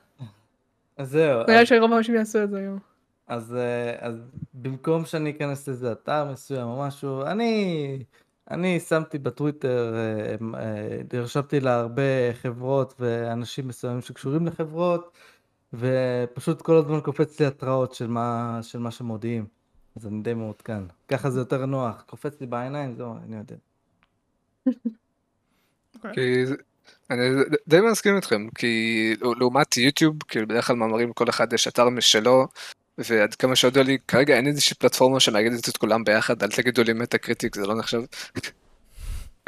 אז 0.96 1.10
זהו. 1.10 1.42
נראה 1.48 1.60
לי 1.60 1.66
שרוב 1.66 1.92
האנשים 1.92 2.14
יעשו 2.14 2.42
את 2.42 2.50
זה 2.50 2.58
היום. 2.58 2.78
אז, 3.26 3.54
אה, 3.54 3.94
אז 3.98 4.14
במקום 4.54 5.04
שאני 5.04 5.30
אכנס 5.30 5.68
לאיזה 5.68 5.92
אתר 5.92 6.24
מסוים 6.32 6.68
או 6.68 6.80
משהו, 6.80 7.22
אני, 7.22 8.04
אני 8.50 8.80
שמתי 8.80 9.18
בטוויטר, 9.18 9.94
אה, 9.94 10.60
אה, 10.60 10.98
נרשמתי 11.12 11.60
להרבה 11.60 12.32
חברות 12.42 12.94
ואנשים 13.00 13.68
מסוימים 13.68 14.00
שקשורים 14.00 14.46
לחברות, 14.46 15.12
ופשוט 15.72 16.62
כל 16.62 16.76
הזמן 16.76 17.00
קופץ 17.00 17.40
לי 17.40 17.46
התראות 17.46 17.94
של 17.94 18.06
מה, 18.06 18.58
של 18.62 18.78
מה 18.78 18.90
שמודיעים. 18.90 19.46
אז 19.96 20.06
אני 20.06 20.22
די 20.22 20.34
מעודכן. 20.34 20.82
ככה 21.08 21.30
זה 21.30 21.40
יותר 21.40 21.66
נוח. 21.66 22.04
קופץ 22.06 22.40
לי 22.40 22.46
בעיניים, 22.46 22.94
זהו, 22.94 23.14
אני 23.24 23.36
יודע. 23.36 23.56
אוקיי. 25.94 26.12
כי 26.14 26.44
אני 27.10 27.24
די 27.68 27.80
מסכים 27.80 28.16
איתכם, 28.16 28.48
כי 28.54 29.14
לעומת 29.38 29.76
יוטיוב, 29.76 30.16
כאילו 30.28 30.48
בדרך 30.48 30.66
כלל 30.66 30.76
מאמרים 30.76 31.12
כל 31.12 31.28
אחד 31.28 31.52
יש 31.52 31.68
אתר 31.68 31.88
משלו, 31.88 32.46
ועד 32.98 33.34
כמה 33.34 33.56
שידוע 33.56 33.82
לי, 33.82 33.98
כרגע 34.08 34.36
אין 34.36 34.46
איזושהי 34.46 34.76
פלטפורמה 34.76 35.20
שמאגדת 35.20 35.68
את 35.68 35.76
כולם 35.76 36.04
ביחד, 36.04 36.42
אל 36.42 36.48
תגידו 36.48 36.82
לי 36.82 36.92
מטה 36.92 37.18
קריטיק, 37.18 37.54
זה 37.54 37.66
לא 37.66 37.74
נחשב. 37.74 38.00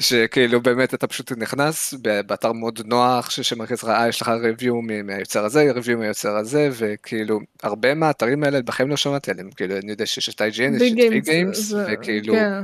שכאילו 0.00 0.60
באמת 0.60 0.94
אתה 0.94 1.06
פשוט 1.06 1.32
נכנס 1.32 1.94
באתר 2.26 2.52
מאוד 2.52 2.80
נוח 2.86 3.30
שמרכז 3.30 3.82
לך, 3.82 3.88
אה, 3.88 4.08
יש 4.08 4.22
לך 4.22 4.28
review 4.28 4.74
מהיוצר 5.04 5.44
הזה, 5.44 5.72
review 5.74 5.98
מהיוצר 5.98 6.36
הזה, 6.36 6.68
וכאילו 6.72 7.40
הרבה 7.62 7.94
מהאתרים 7.94 8.44
האלה 8.44 8.62
בחיים 8.62 8.88
לא 8.88 8.96
שמעתי 8.96 9.30
עליהם, 9.30 9.50
כאילו 9.50 9.76
אני 9.76 9.90
יודע 9.90 10.06
שיש 10.06 10.28
את 10.28 10.40
IGN, 10.40 10.44
יש 10.82 10.92
את 10.92 11.10
ויגיימס, 11.10 11.72
וכאילו, 11.72 12.34
כן. 12.34 12.62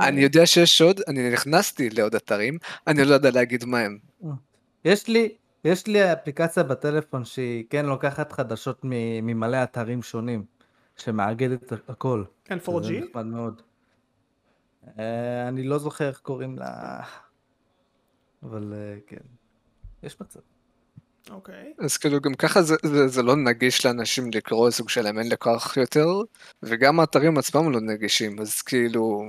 אני 0.00 0.20
יודע 0.20 0.46
שיש 0.46 0.82
עוד, 0.82 1.00
אני 1.08 1.30
נכנסתי 1.30 1.90
לעוד 1.90 2.14
אתרים, 2.14 2.58
אני 2.86 3.04
לא 3.04 3.14
יודע 3.14 3.30
להגיד 3.30 3.64
מה 3.64 3.80
הם. 3.80 3.98
יש 4.84 5.08
לי, 5.08 5.28
יש 5.64 5.86
לי 5.86 6.12
אפליקציה 6.12 6.62
בטלפון 6.62 7.24
שהיא 7.24 7.64
כן 7.70 7.86
לוקחת 7.86 8.32
חדשות 8.32 8.80
מ- 8.84 9.26
ממלא 9.26 9.62
אתרים 9.62 10.02
שונים, 10.02 10.44
שמאגדת 10.96 11.72
הכל. 11.88 12.24
כן, 12.44 12.58
זה 12.60 12.72
4G? 12.72 13.04
נחמד 13.08 13.26
מאוד. 13.26 13.62
אה, 14.98 15.48
אני 15.48 15.62
לא 15.62 15.78
זוכר 15.78 16.08
איך 16.08 16.18
קוראים 16.18 16.58
לה, 16.58 17.00
אבל 18.42 18.74
אה, 18.76 18.98
כן, 19.06 19.16
יש 20.02 20.20
מצב. 20.20 20.40
אוקיי. 21.30 21.72
אז 21.78 21.96
כאילו 21.96 22.20
גם 22.20 22.34
ככה 22.34 22.62
זה, 22.62 22.74
זה, 22.82 23.08
זה 23.08 23.22
לא 23.22 23.36
נגיש 23.36 23.86
לאנשים 23.86 24.30
לקרוא 24.34 24.70
סוג 24.70 24.88
שלהם 24.88 25.18
אין 25.18 25.28
לכוח 25.32 25.76
יותר, 25.76 26.06
וגם 26.62 27.00
האתרים 27.00 27.38
עצמם 27.38 27.72
לא 27.72 27.80
נגישים, 27.80 28.40
אז 28.40 28.62
כאילו, 28.62 29.22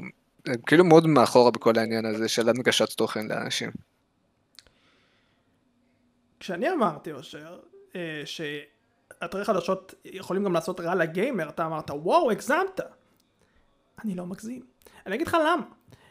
הם 0.46 0.62
כאילו 0.66 0.86
מאוד 0.86 1.08
מאחורה 1.08 1.52
בכל 1.52 1.74
העניין 1.78 2.06
הזה 2.06 2.28
של 2.28 2.50
הנגשת 2.50 2.90
תוכן 2.90 3.28
לאנשים. 3.28 3.70
כשאני 6.40 6.72
אמרתי, 6.72 7.12
אושר, 7.12 7.60
אה, 7.96 8.22
שאתרי 8.26 9.46
חדשות 9.46 9.94
יכולים 10.06 10.44
גם 10.44 10.54
לעשות 10.54 10.80
רע 10.80 10.96
לגיימר, 10.96 11.50
אתה 11.50 11.66
אמרת, 11.66 11.92
וואו, 11.92 12.32
הגזמת. 12.32 12.80
אני 14.04 14.16
לא 14.16 14.26
מגזים. 14.26 14.62
אני 15.06 15.16
אגיד 15.16 15.28
לך 15.28 15.38
למה. 15.42 15.64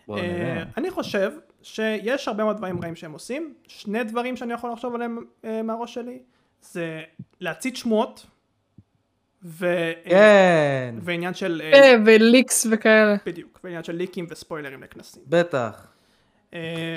בוא 0.07 0.18
אה. 0.18 0.62
אני 0.76 0.91
חושב 0.91 1.33
שיש 1.62 2.29
הרבה 2.29 2.45
מאוד 2.45 2.57
דברים 2.57 2.83
רעים 2.83 2.97
שהם 2.97 3.12
עושים. 3.12 3.55
שני 3.66 4.05
דברים 4.05 4.37
שאני 4.37 4.53
יכול 4.53 4.72
לחשוב 4.72 4.95
עליהם 4.95 5.18
אה, 5.45 5.62
מהראש 5.62 5.95
שלי, 5.95 6.18
זה 6.62 7.03
להצית 7.41 7.76
שמועות, 7.76 8.26
ו... 9.43 9.93
כן, 10.05 10.95
ועניין 11.03 11.35
של... 11.35 11.62
אה, 11.64 11.72
אה, 11.72 11.95
וליקס 12.07 12.66
וכאלה. 12.70 13.16
בדיוק, 13.26 13.61
ועניין 13.64 13.85
של 13.85 13.93
ליקים 13.93 14.26
וספוילרים 14.31 14.83
לכנסים. 14.83 15.22
בטח. 15.26 15.87
אה. 16.55 16.97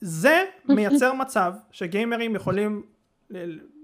זה 0.00 0.44
מייצר 0.68 1.12
מצב 1.12 1.52
שגיימרים 1.70 2.34
יכולים 2.36 2.82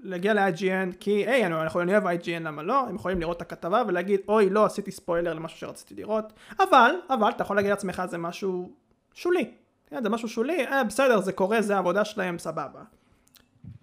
להגיע 0.02 0.34
ל-IGN 0.34 0.96
כי 1.00 1.10
היי 1.10 1.46
אנחנו- 1.46 1.80
אני 1.80 1.92
אוהב 1.92 2.06
IGN 2.06 2.40
למה 2.40 2.62
לא? 2.62 2.80
הם 2.88 2.94
יכולים 2.94 3.20
לראות 3.20 3.36
את 3.36 3.42
הכתבה 3.42 3.82
ולהגיד 3.88 4.20
אוי 4.28 4.50
לא 4.50 4.64
עשיתי 4.64 4.90
ספוילר 4.90 5.34
למשהו 5.34 5.58
שרציתי 5.58 5.94
לראות. 5.94 6.32
אבל 6.60 6.94
אבל 7.10 7.28
אתה 7.30 7.42
יכול 7.42 7.56
להגיד 7.56 7.70
לעצמך 7.70 8.02
זה 8.08 8.18
משהו 8.18 8.70
שולי. 9.14 9.50
כן, 9.86 10.02
זה 10.02 10.08
משהו 10.08 10.28
שולי 10.28 10.66
אה, 10.66 10.84
בסדר 10.84 11.20
זה 11.20 11.32
קורה 11.32 11.62
זה 11.62 11.74
העבודה 11.76 12.04
שלהם 12.04 12.38
סבבה. 12.38 12.80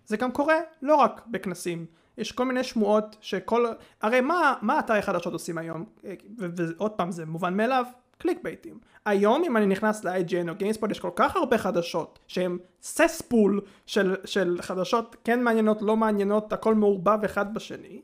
זה 0.06 0.18
גם 0.18 0.32
קורה 0.32 0.56
לא 0.82 0.96
רק 0.96 1.22
בכנסים. 1.28 1.86
יש 2.18 2.32
כל 2.32 2.46
מיני 2.46 2.64
שמועות 2.64 3.18
שכל 3.22 3.66
הרי 4.02 4.22
מה 4.22 4.54
מה 4.62 4.80
אתרי 4.80 5.02
חדשות 5.02 5.34
עושים 5.34 5.58
היום? 5.58 5.86
אה, 6.06 6.14
ועוד 6.38 6.92
פעם 6.92 7.12
זה 7.12 7.26
מובן 7.26 7.58
מאליו 7.58 7.86
clickbait 8.20 8.40
ים 8.44 8.80
היום 9.06 9.44
אם 9.44 9.58
אני 9.58 9.66
נכנס 9.66 10.04
ל-IGN 10.04 10.50
או 10.50 10.56
גיימספוט 10.56 10.92
יש 10.92 11.00
כל 11.00 11.10
כך 11.16 11.36
הרבה 11.36 11.58
חדשות 11.58 12.20
שהם 12.28 12.58
cesspool 12.82 13.62
של, 13.86 14.16
של 14.26 14.58
חדשות 14.62 15.16
כן 15.24 15.44
מעניינות 15.44 15.82
לא 15.82 15.98
מעניינות 15.98 16.54
הכל 16.54 16.76
מעורבב 16.76 17.20
אחד 17.26 17.54
בשני 17.54 18.02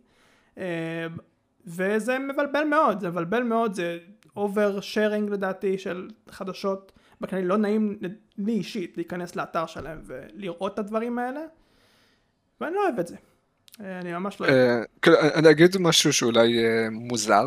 אה, 0.58 1.08
וזה 1.66 2.20
מבלבל 2.20 2.64
מאוד 2.64 3.00
זה 3.00 3.10
מבלבל 3.10 3.44
מאוד 3.44 3.74
זה 3.74 3.98
oversharing 4.36 5.30
לדעתי 5.30 5.78
של 5.78 6.10
חדשות 6.30 6.92
בכללי 7.22 7.46
לא 7.46 7.58
נעים 7.58 8.00
לי 8.38 8.52
אישית 8.52 8.98
להיכנס 8.98 9.36
לאתר 9.36 9.66
שלהם 9.66 10.02
ולראות 10.06 10.74
את 10.74 10.80
הדברים 10.80 11.20
האלה 11.20 11.42
ואני 12.62 12.76
לא 12.76 12.84
אוהב 12.84 13.00
את 13.00 13.08
זה 13.08 13.16
אה, 13.82 14.00
אני 14.00 14.14
ממש 14.14 14.42
לא 14.42 14.46
אוהב 14.46 14.58
את 14.58 14.64
זה. 14.66 14.80
אה, 14.80 14.84
כאילו, 15.02 15.18
אני 15.20 15.52
אגיד 15.52 15.78
משהו 15.80 16.14
שאולי 16.14 16.54
מוזר. 16.92 17.46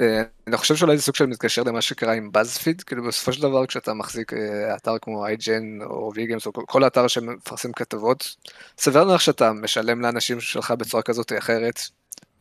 אה, 0.00 0.22
אני 0.46 0.56
חושב 0.56 0.76
שאולי 0.76 0.96
זה 0.96 1.02
סוג 1.02 1.14
של 1.14 1.26
מתקשר 1.26 1.62
למה 1.62 1.82
שקרה 1.82 2.12
עם 2.12 2.32
בזפיד, 2.32 2.82
כאילו 2.82 3.04
בסופו 3.04 3.32
של 3.32 3.42
דבר 3.42 3.66
כשאתה 3.66 3.94
מחזיק 3.94 4.32
אה, 4.32 4.76
אתר 4.76 4.98
כמו 5.02 5.26
IGN 5.26 5.84
או 5.84 6.12
VGames 6.14 6.46
או 6.46 6.52
כל- 6.66 6.86
אתר 6.86 7.08
שמפרסם 7.08 7.72
כתבות, 7.72 8.36
סביר 8.78 9.04
לך 9.04 9.20
שאתה 9.20 9.52
משלם 9.52 10.00
לאנשים 10.00 10.40
שלך 10.40 10.70
בצורה 10.70 11.02
כזאת 11.02 11.32
או 11.32 11.38
אחרת, 11.38 11.80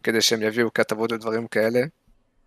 כדי 0.04 0.22
שהם 0.22 0.42
יביאו 0.42 0.74
כתבות 0.74 1.12
ודברים 1.12 1.48
כאלה, 1.48 1.80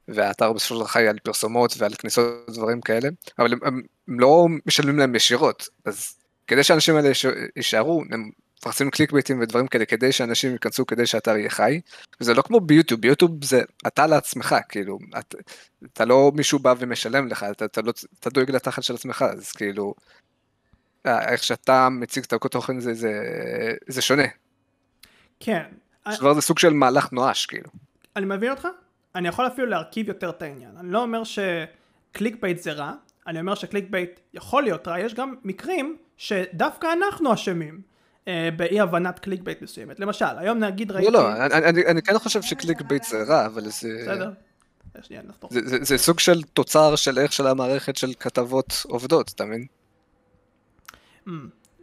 והאתר 0.08 0.52
בסופו 0.52 0.74
של 0.74 0.80
דבר 0.80 0.86
חי 0.88 1.08
על 1.08 1.18
פרסומות 1.18 1.74
ועל 1.78 1.94
כניסות 1.94 2.26
ודברים 2.50 2.80
כאלה, 2.80 3.08
אבל 3.38 3.52
הם, 3.52 3.58
הם, 3.64 3.80
הם 4.08 4.20
לא 4.20 4.46
משלמים 4.66 4.98
להם 4.98 5.14
ישירות, 5.14 5.68
אז 5.84 6.14
כדי 6.46 6.64
שהאנשים 6.64 6.96
האלה 6.96 7.08
ייש- 7.08 7.26
יישארו, 7.56 8.02
הם 8.10 8.30
מפרסמים 8.66 8.90
קליק 8.90 9.12
בייטים 9.12 9.40
ודברים 9.40 9.66
כאלה 9.66 9.84
כדי 9.84 10.12
שאנשים 10.12 10.52
ייכנסו 10.52 10.86
כדי 10.86 11.06
שהאתר 11.06 11.36
יהיה 11.36 11.50
חי, 11.50 11.80
וזה 12.20 12.34
לא 12.34 12.42
כמו 12.42 12.60
ביוטיוב, 12.60 13.00
ביוטיוב 13.00 13.44
זה 13.44 13.62
אתה 13.86 14.06
לעצמך, 14.06 14.56
כאילו, 14.68 14.98
את, 15.18 15.34
אתה 15.92 16.04
לא 16.04 16.32
מישהו 16.34 16.58
בא 16.58 16.74
ומשלם 16.78 17.28
לך, 17.28 17.46
אתה, 17.50 17.64
אתה, 17.64 17.82
לא, 17.82 17.92
אתה 18.20 18.30
דואג 18.30 18.50
לתחת 18.50 18.82
של 18.82 18.94
עצמך, 18.94 19.24
אז 19.32 19.52
כאילו, 19.52 19.94
אה, 21.06 21.32
איך 21.32 21.42
שאתה 21.42 21.88
מציג 21.88 22.24
את 22.24 22.32
התוכן 22.32 22.80
זה, 22.80 22.94
זה, 22.94 23.12
זה 23.86 24.02
שונה. 24.02 24.26
כן 25.40 25.62
בסופו 26.06 26.16
של 26.16 26.20
דבר 26.20 26.34
זה 26.34 26.40
סוג 26.40 26.58
של 26.58 26.72
מהלך 26.72 27.12
נואש, 27.12 27.46
כאילו. 27.46 27.68
אני 28.16 28.26
מבין 28.26 28.50
אותך, 28.50 28.68
אני 29.14 29.28
יכול 29.28 29.46
אפילו 29.46 29.66
להרכיב 29.66 30.08
יותר 30.08 30.30
את 30.30 30.42
העניין. 30.42 30.70
אני 30.80 30.92
לא 30.92 31.02
אומר 31.02 31.22
ש 31.24 32.36
clickbait 32.42 32.58
זה 32.58 32.72
רע, 32.72 32.92
אני 33.26 33.40
אומר 33.40 33.54
ש 33.54 33.84
clickbait 33.90 34.20
יכול 34.34 34.62
להיות 34.62 34.88
רע, 34.88 35.00
יש 35.00 35.14
גם 35.14 35.34
מקרים 35.44 35.96
שדווקא 36.16 36.86
אנחנו 36.92 37.34
אשמים 37.34 37.95
באי 38.56 38.80
הבנת 38.80 39.18
clickbait 39.18 39.62
מסוימת. 39.62 40.00
למשל, 40.00 40.24
היום 40.38 40.58
נגיד 40.58 40.92
ראיתי... 40.92 41.10
לא, 41.10 41.22
לא, 41.22 41.46
אני- 41.46 41.54
אני 41.68 41.86
אני 41.86 42.02
כן 42.02 42.18
חושב 42.18 42.42
ש 42.42 42.80
clickbait 42.82 43.04
זה 43.04 43.22
רע, 43.22 43.46
אבל 43.46 43.62
זה... 43.68 43.88
בסדר. 44.02 44.30
שנייה, 45.02 45.22
נחתוך. 45.28 45.52
זה- 45.52 45.60
זה- 45.68 45.84
זה 45.84 45.98
סוג 45.98 46.18
של 46.20 46.42
תוצר 46.42 46.96
של 46.96 47.18
איך 47.18 47.32
של 47.32 47.46
המערכת 47.46 47.96
של 47.96 48.12
כתבות 48.20 48.82
עובדות, 48.88 49.32
אתה 49.34 49.44
מבין? 49.44 49.66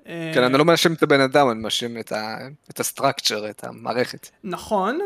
אה, 0.08 0.32
כן, 0.34 0.44
אני 0.44 0.54
לא 0.58 0.66
מאשים 0.66 0.94
את 0.94 1.04
הבן 1.04 1.20
אדם, 1.20 1.50
אני 1.50 1.60
מאשים 1.60 1.98
את 2.00 2.12
ה- 2.12 2.38
את 2.72 2.80
הסטרקצ'ר, 2.80 3.50
את 3.50 3.64
המערכת. 3.64 4.30
נכון, 4.44 5.00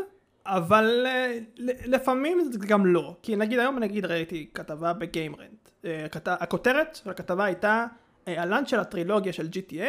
אבל 0.45 1.05
אה, 1.07 1.37
לפעמים 1.85 2.49
זה 2.51 2.67
גם 2.67 2.85
לא. 2.85 3.15
כי 3.23 3.35
נגיד 3.35 3.59
היום 3.59 3.79
נגיד 3.79 4.05
ראיתי 4.05 4.47
כתבה 4.53 4.93
בגיימרנט. 4.93 5.69
אה, 5.85 6.05
הכותרת 6.27 6.99
של 7.03 7.09
הכתבה 7.09 7.45
הייתה 7.45 7.85
אה, 8.27 8.41
הלאנץ' 8.41 8.69
של 8.69 8.79
הטרילוגיה 8.79 9.33
של 9.33 9.47
GTA 9.53 9.83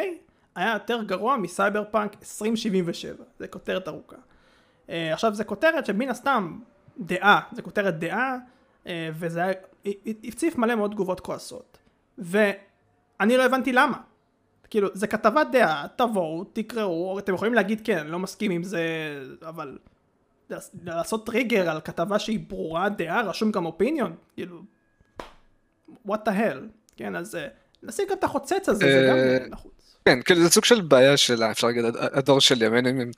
היה 0.59 0.73
יותר 0.73 1.03
גרוע 1.03 1.37
מסייבר 1.37 1.85
פאנק 1.91 2.13
2077. 2.21 3.25
זה 3.39 3.49
כותרת 3.49 3.89
ארוכה. 3.89 4.17
אה, 4.91 5.13
עכשיו 5.13 5.35
זה 5.35 5.45
כותרת 5.45 5.87
שמן 5.87 6.09
הסתם 6.09 6.59
דעה, 6.99 7.41
זה 7.53 7.63
כותרת 7.63 7.99
דעה, 7.99 8.37
אה, 8.87 9.11
וזה 9.15 9.43
היה, 9.43 9.53
הציף 10.25 10.59
מלא 10.59 10.75
מאוד 10.75 10.91
תגובות 10.91 11.21
כועסות. 11.21 11.79
ואני 12.19 13.37
לא 13.37 13.45
הבנתי 13.45 13.73
למה. 13.73 13.99
כאילו, 14.71 14.89
זה 14.95 15.07
כתבת 15.07 15.47
דעה, 15.53 15.87
תבואו, 15.97 16.45
תקראו, 16.45 17.19
אתם 17.19 17.35
יכולים 17.35 17.55
להגיד 17.55 17.81
כן, 17.85 17.99
אני 17.99 18.11
לא 18.11 18.19
מסכים 18.19 18.51
עם 18.51 18.63
זה, 18.63 18.83
אבל 19.43 19.79
לעש- 20.51 20.71
לעשות 20.85 21.27
טריגר 21.27 21.71
על 21.71 21.81
כתבה 21.81 22.19
שהיא 22.19 22.41
ברורה 22.49 22.89
דעה, 22.89 23.23
רשום 23.23 23.51
גם 23.53 23.67
אופיניון, 23.67 24.17
כאילו, 24.35 24.63
what 26.09 26.19
the 26.27 26.31
hell, 26.31 26.59
כן, 26.97 27.17
אז 27.17 27.35
אה, 27.35 27.49
נשים 27.83 28.05
גם 28.11 28.17
את 28.19 28.25
החוצץ 28.25 28.69
הזה, 28.69 28.85
זה 28.85 29.07
גם 29.11 29.17
נחוץ. 29.51 29.78
כן, 30.05 30.23
כאילו 30.23 30.43
זה 30.43 30.51
סוג 30.51 30.65
של 30.65 30.81
בעיה 30.81 31.17
של, 31.17 31.43
אפשר 31.43 31.67
להגיד, 31.67 31.85
הד- 31.85 31.97
הדור 31.97 32.41
של 32.41 32.63
ימינו, 32.63 32.89
אם 32.89 33.11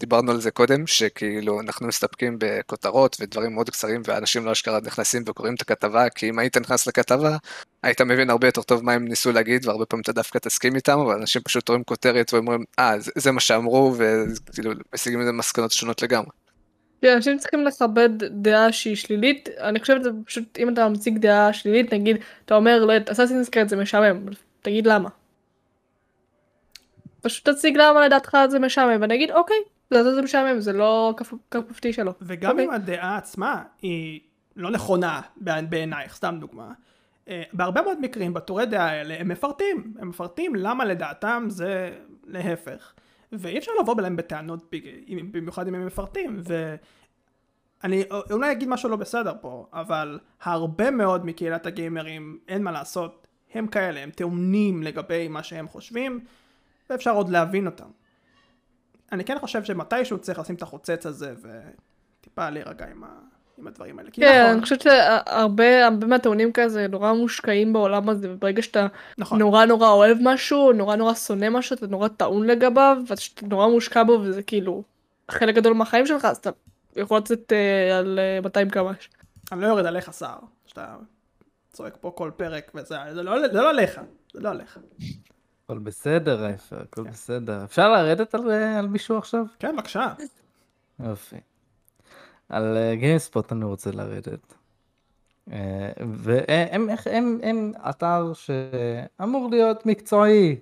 דיברנו 0.00 0.30
על 0.30 0.40
זה 0.40 0.50
קודם, 0.50 0.86
שכאילו 0.86 1.60
אנחנו 1.60 1.86
מסתפקים 1.86 2.36
בכותרות 2.38 3.16
ודברים 3.20 3.54
מאוד 3.54 3.70
קצרים, 3.70 4.02
ואנשים 4.04 4.44
לא 4.44 4.52
אשכרה 4.52 4.78
נכנסים 4.84 5.22
וקוראים 5.26 5.54
את 5.54 5.60
הכתבה, 5.60 6.08
כי 6.08 6.28
אם 6.28 6.38
היית 6.38 6.56
נכנס 6.56 6.86
לכתבה, 6.86 7.36
היית 7.82 8.00
מבין 8.00 8.30
הרבה 8.30 8.46
יותר 8.48 8.62
טוב 8.62 8.84
מה 8.84 8.92
הם 8.92 9.04
ניסו 9.04 9.32
להגיד, 9.32 9.66
והרבה 9.66 9.86
פעמים 9.86 10.02
אתה 10.02 10.12
דווקא 10.12 10.38
תסכים 10.38 10.76
איתם, 10.76 10.98
אבל 10.98 11.14
אנשים 11.14 11.42
פשוט 11.42 11.68
רואים 11.68 11.84
כותרת 11.84 12.34
ואומרים, 12.34 12.64
אה, 12.78 13.00
זה, 13.00 13.10
זה 13.18 13.32
מה 13.32 13.40
שאמרו, 13.40 13.94
וכאילו 13.96 14.72
משיגים 14.94 15.20
מזה 15.20 15.32
מסקנות 15.32 15.72
שונות 15.72 16.02
לגמרי. 16.02 16.30
כן, 17.02 17.12
אנשים 17.14 17.38
צריכים 17.38 17.64
לכבד 17.64 18.10
דעה 18.30 18.72
שהיא 18.72 18.96
שלילית, 18.96 19.48
אני 19.58 19.80
חושבת 19.80 20.02
זה 20.04 20.10
פשוט, 20.26 20.58
אם 20.58 20.68
אתה 20.68 20.88
מציג 20.88 21.18
דעה 21.18 21.52
שלילית, 21.52 21.94
נגיד, 21.94 22.16
אתה 22.44 22.54
אומר, 22.54 22.84
לא 22.84 22.92
אסאסינס 23.12 23.48
קרד 23.48 23.68
זה 23.68 23.76
משעמם, 23.76 24.26
תגיד 24.62 24.86
למה. 24.86 25.08
פשוט 27.22 27.48
תציג 27.48 27.76
למה 27.76 28.06
לדעתך 28.06 28.38
זה 28.50 28.58
משעמם, 28.58 29.00
ואני 29.00 29.14
אגיד, 29.14 29.30
אוקיי, 29.30 29.56
לדעתי 29.90 30.14
זה 30.14 30.22
משעמם, 30.22 30.60
זה 30.60 30.72
לא 30.72 31.14
כפ- 31.20 31.34
כפופתי 31.50 31.92
שלו. 31.92 32.12
וגם 32.22 32.50
אוקיי. 32.50 32.64
אם 32.64 32.70
הדעה 32.70 33.16
עצמה 33.16 33.62
היא 33.82 34.20
לא 34.56 34.70
נכונה 34.70 35.20
בעי- 35.36 35.62
בעינייך, 35.66 36.14
סתם 36.14 36.36
דוגמה, 36.40 36.72
אה, 37.28 37.42
בהרבה 37.52 37.82
מאוד 37.82 38.00
מקרים 38.00 38.34
בטורי 38.34 38.66
דעה 38.66 38.90
האלה 38.90 39.14
הם 39.20 39.28
מפרטים, 39.28 39.94
הם 39.98 40.08
מפרטים 40.08 40.54
למה 40.54 40.84
לדעתם 40.84 41.44
זה 41.48 41.90
להפך. 42.24 42.92
ואי 43.32 43.58
אפשר 43.58 43.72
לבוא 43.82 43.94
אליהם 43.98 44.16
בטענות, 44.16 44.70
במיוחד 45.30 45.68
אם 45.68 45.74
הם 45.74 45.86
מפרטים, 45.86 46.40
ואני 47.82 48.02
אולי 48.30 48.52
אגיד 48.52 48.68
משהו 48.68 48.88
לא 48.88 48.96
בסדר 48.96 49.32
פה, 49.40 49.66
אבל 49.72 50.18
הרבה 50.42 50.90
מאוד 50.90 51.26
מקהילת 51.26 51.66
הגיימרים, 51.66 52.38
אין 52.48 52.62
מה 52.62 52.72
לעשות, 52.72 53.26
הם 53.54 53.66
כאלה, 53.66 54.00
הם 54.00 54.10
טעונים 54.10 54.82
לגבי 54.82 55.28
מה 55.28 55.42
שהם 55.42 55.68
חושבים, 55.68 56.20
ואפשר 56.90 57.14
עוד 57.14 57.28
להבין 57.28 57.66
אותם. 57.66 57.88
אני 59.12 59.24
כן 59.24 59.38
חושב 59.38 59.64
שמתישהו 59.64 60.18
צריך 60.18 60.38
לשים 60.38 60.54
את 60.54 60.62
החוצץ 60.62 61.06
הזה 61.06 61.34
וטיפה 62.20 62.50
להירגע 62.50 62.86
עם, 62.86 63.04
ה... 63.04 63.08
עם 63.58 63.66
הדברים 63.66 63.98
האלה. 63.98 64.10
כן, 64.12 64.40
נכון, 64.40 64.52
אני 64.52 64.62
חושבת 64.62 64.80
שהרבה 64.80 65.86
הרבה 65.86 66.06
מהטעונים 66.06 66.52
כזה 66.52 66.86
נורא 66.88 67.12
מושקעים 67.12 67.72
בעולם 67.72 68.08
הזה, 68.08 68.32
וברגע 68.32 68.62
שאתה 68.62 68.86
נכון. 69.18 69.38
נורא 69.38 69.64
נורא 69.64 69.88
אוהב 69.88 70.18
משהו, 70.20 70.72
נורא 70.72 70.96
נורא 70.96 71.14
שונא 71.14 71.48
משהו, 71.50 71.76
אתה 71.76 71.86
נורא 71.86 72.08
טעון 72.08 72.46
לגביו, 72.46 72.96
ואתה 73.06 73.46
נורא 73.46 73.68
מושקע 73.68 74.04
בו, 74.04 74.12
וזה 74.12 74.42
כאילו 74.42 74.82
חלק 75.30 75.54
גדול 75.54 75.72
מהחיים 75.72 76.06
שלך, 76.06 76.24
אז 76.24 76.36
אתה 76.36 76.50
יכול 76.96 77.18
לצאת 77.18 77.52
אה, 77.52 77.98
על 77.98 78.18
אה, 78.18 78.40
200 78.40 78.70
קמ"ש. 78.70 79.08
אני 79.52 79.60
לא 79.60 79.66
יורד 79.66 79.86
עליך 79.86 80.10
סער, 80.10 80.38
שאתה 80.66 80.96
צועק 81.72 81.96
פה 82.00 82.12
כל 82.16 82.30
פרק 82.36 82.72
וזה, 82.74 82.96
זה 83.14 83.22
לא, 83.22 83.48
זה 83.48 83.60
לא 83.60 83.70
עליך, 83.70 84.00
זה 84.34 84.40
לא 84.40 84.48
עליך. 84.48 84.78
הכל 85.70 85.78
בסדר, 85.78 86.42
רייפר, 86.42 86.80
הכל 86.80 87.02
בסדר. 87.02 87.64
אפשר 87.64 87.92
לרדת 87.92 88.34
על, 88.34 88.50
אה, 88.50 88.78
על 88.78 88.88
מישהו 88.88 89.18
עכשיו? 89.18 89.44
כן, 89.58 89.76
בבקשה. 89.76 90.14
יופי. 91.00 91.36
על 92.48 92.78
גיימספוט 92.94 93.52
אני 93.52 93.64
רוצה 93.64 93.90
לרדת. 93.90 94.54
אה, 95.52 95.92
והם 96.06 96.88
הם, 96.90 96.96
הם, 97.06 97.38
הם 97.42 97.72
אתר 97.88 98.32
שאמור 98.34 99.50
להיות 99.50 99.86
מקצועי, 99.86 100.56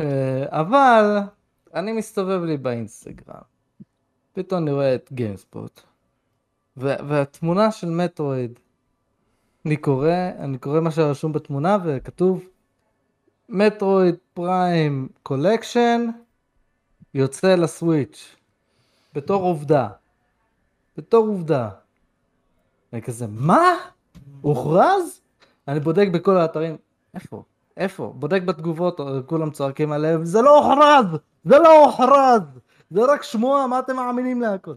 אה, 0.00 0.44
אבל 0.48 1.18
אני 1.74 1.92
מסתובב 1.92 2.42
לי 2.44 2.56
באינסטגרם, 2.56 3.42
פתאום 4.32 4.62
אני 4.62 4.72
רואה 4.72 4.94
את 4.94 5.08
גיימספוט, 5.12 5.80
ו- 6.76 7.08
והתמונה 7.08 7.72
של 7.72 7.90
מטרואיד, 7.90 8.58
אני 9.66 9.76
קורא, 9.76 10.12
אני 10.38 10.58
קורא 10.58 10.80
מה 10.80 10.90
שרשום 10.90 11.32
בתמונה 11.32 11.78
וכתוב 11.84 12.44
מטרואיד 13.48 14.14
פריים 14.34 15.08
קולקשן 15.22 16.06
יוצא 17.14 17.54
לסוויץ'. 17.54 18.36
בתור 19.14 19.42
עובדה. 19.42 19.88
בתור 20.96 21.26
עובדה. 21.26 21.68
אני 22.92 23.02
כזה, 23.02 23.26
מה? 23.30 23.74
הוכרז? 24.40 25.20
אני 25.68 25.80
בודק 25.80 26.08
בכל 26.12 26.36
האתרים, 26.36 26.76
איפה? 27.14 27.42
איפה? 27.76 28.12
בודק 28.16 28.42
בתגובות, 28.42 29.00
כולם 29.26 29.50
צועקים 29.50 29.92
עליהם, 29.92 30.24
זה 30.24 30.42
לא 30.42 30.58
הוכרז! 30.58 31.06
זה 31.44 31.58
לא 31.58 31.84
הוכרז! 31.84 32.42
זה 32.90 33.00
רק 33.04 33.22
שמועה, 33.22 33.66
מה 33.66 33.78
אתם 33.78 33.96
מאמינים 33.96 34.40
להכל? 34.40 34.74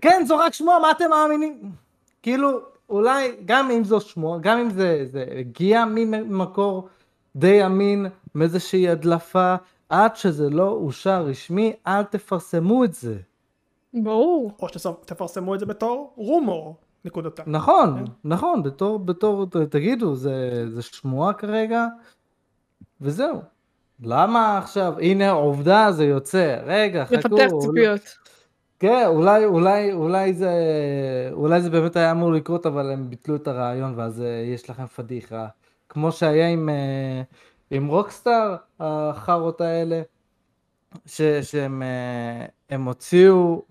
כן, 0.00 0.22
זו 0.26 0.38
רק 0.38 0.54
שמועה, 0.54 0.78
מה 0.78 0.90
אתם 0.90 1.10
מאמינים? 1.10 1.72
כאילו, 2.22 2.60
אולי, 2.88 3.36
גם 3.44 3.70
אם 3.70 3.84
זו 3.84 4.00
שמועה, 4.00 4.38
גם 4.40 4.58
אם 4.58 4.70
זה, 4.70 5.06
זה 5.12 5.24
הגיע 5.38 5.84
ממקור 5.84 6.88
די 7.38 7.66
אמין, 7.66 8.06
מאיזושהי 8.34 8.88
הדלפה, 8.88 9.54
עד 9.88 10.16
שזה 10.16 10.50
לא 10.50 10.68
אושר 10.68 11.22
רשמי, 11.24 11.72
אל 11.86 12.02
תפרסמו 12.02 12.84
את 12.84 12.94
זה. 12.94 13.16
ברור. 13.94 14.52
או 14.62 14.68
שתפרסמו 14.68 15.54
את 15.54 15.60
זה 15.60 15.66
בתור 15.66 16.12
רומור, 16.16 16.76
נקודתה. 17.04 17.42
נכון, 17.46 18.04
כן. 18.06 18.12
נכון, 18.24 18.62
בתור, 18.62 18.98
בתור, 18.98 19.46
תגידו, 19.70 20.14
זה, 20.14 20.64
זה 20.68 20.82
שמועה 20.82 21.32
כרגע, 21.32 21.86
וזהו. 23.00 23.40
למה 24.02 24.58
עכשיו, 24.58 24.94
הנה 25.00 25.30
עובדה, 25.30 25.92
זה 25.92 26.04
יוצא, 26.04 26.60
רגע, 26.66 27.04
חכו. 27.04 27.14
לפתח 27.14 27.32
אולי- 27.32 27.60
ציפיות. 27.60 28.00
כן, 28.80 29.04
אולי, 29.06 29.44
אולי, 29.44 29.92
אולי 29.92 30.34
זה, 30.34 30.50
אולי 31.32 31.60
זה 31.60 31.70
באמת 31.70 31.96
היה 31.96 32.10
אמור 32.10 32.32
לקרות, 32.32 32.66
אבל 32.66 32.90
הם 32.90 33.10
ביטלו 33.10 33.36
את 33.36 33.48
הרעיון, 33.48 33.94
ואז 33.96 34.22
אה, 34.22 34.26
יש 34.54 34.70
לכם 34.70 34.86
פדיחה. 34.86 35.46
כמו 35.88 36.12
שהיה 36.12 36.48
עם, 36.48 36.68
אה, 36.68 37.22
עם 37.70 37.86
רוקסטאר, 37.86 38.56
החארות 38.80 39.60
האלה, 39.60 40.02
ש, 41.06 41.22
שהם 41.22 41.82
אה, 41.82 42.46
הם 42.70 42.84
הוציאו 42.84 43.62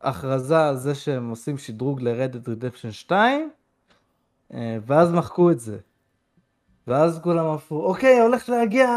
הכרזה 0.00 0.66
על 0.68 0.76
זה 0.76 0.94
שהם 0.94 1.30
עושים 1.30 1.58
שדרוג 1.58 2.02
ל-Reddit 2.02 2.48
Redemption 2.48 2.92
2, 2.92 3.50
אה, 4.54 4.78
ואז 4.86 5.12
מחקו 5.12 5.50
את 5.50 5.60
זה. 5.60 5.78
ואז 6.86 7.20
כולם 7.22 7.44
אמרו, 7.44 7.86
אוקיי, 7.86 8.20
הולך 8.20 8.48
להגיע, 8.48 8.88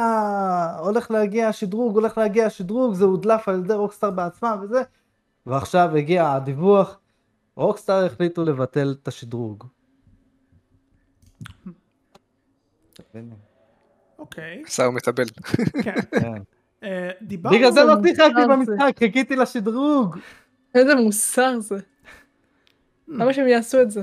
הולך 0.79 1.11
להגיע 1.11 1.53
שדרוג, 1.53 1.95
הולך 1.95 2.17
להגיע 2.17 2.49
שדרוג, 2.49 2.93
זה 2.93 3.05
הודלף 3.05 3.49
על 3.49 3.59
ידי 3.59 3.73
רוקסטאר 3.73 4.11
בעצמם 4.11 4.59
וזה. 4.61 4.81
ועכשיו 5.45 5.95
הגיע 5.95 6.31
הדיווח, 6.31 6.99
רוקסטאר 7.55 8.05
החליטו 8.05 8.45
לבטל 8.45 8.95
את 9.01 9.07
השדרוג. 9.07 9.65
אוקיי, 14.19 14.63
שר 14.67 14.89
מתאבל. 14.89 15.25
כן. 15.83 16.01
כן. 16.21 16.41
אה. 16.83 17.09
בגלל 17.21 17.71
זה 17.71 17.83
לא 17.83 17.93
שיחקתי. 18.03 18.47
במשחק, 18.49 18.99
חיכיתי 18.99 19.35
לשדרוג. 19.35 20.17
איזה 20.75 20.95
מוסר 20.95 21.59
זה. 21.59 21.77
למה 23.07 23.33
שהם 23.33 23.47
יעשו 23.47 23.81
את 23.81 23.91
זה? 23.91 24.01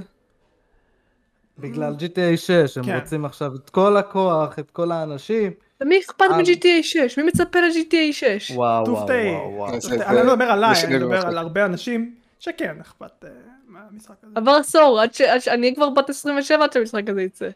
בגלל 1.59 1.95
GTA 1.99 2.37
6, 2.37 2.79
הם 2.79 2.85
כן. 2.85 2.99
רוצים 2.99 3.25
עכשיו 3.25 3.55
את 3.55 3.71
כל 3.71 3.97
הכוח, 3.97 4.59
את 4.59 4.71
כל 4.71 4.93
האנשים. 4.93 5.53
למי 5.81 6.01
אכפת. 6.01 6.25
מ-GTA 6.31 6.83
6? 6.83 7.19
מי 7.19 7.25
מצפה 7.25 7.61
ל-GTA 7.61 8.13
6? 8.13 8.51
וואו, 8.51 8.85
וואו. 8.89 9.07
וואו, 9.07 9.55
וואו. 9.55 9.73
אני 10.07 10.17
לא 10.17 10.37
מדבר 10.37 10.45
עליי, 10.45 10.85
אני 10.85 10.97
מדבר. 10.97 11.27
על 11.27 11.39
הרבה 11.39 11.65
אנשים 11.65 12.15
שכן 12.39 12.81
אכפת 12.81 13.25
אה, 13.25 13.31
מהמשחק 13.67 14.15
הזה. 14.23 14.33
עבר 14.35 14.51
עשור. 14.51 15.01
אני 15.49 15.75
כבר 15.75 15.91
בת 15.91 16.11
27 16.11 16.65
עד 16.65 16.73
שהמשחק 16.73 17.09
הזה 17.09 17.23
יצא. 17.23 17.49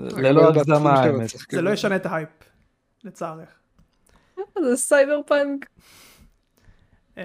ללא 0.00 0.48
הגזמה 0.48 0.92
האמת. 0.92 1.30
זה 1.50 1.62
לא 1.62 1.70
ישנה 1.70 1.96
את 1.96 2.06
ההייפ, 2.06 2.28
לצערך. 3.04 3.48
זה 4.36 4.76
סייבר 4.76 5.20
פאנק. 5.26 5.66
אמ, 7.16 7.22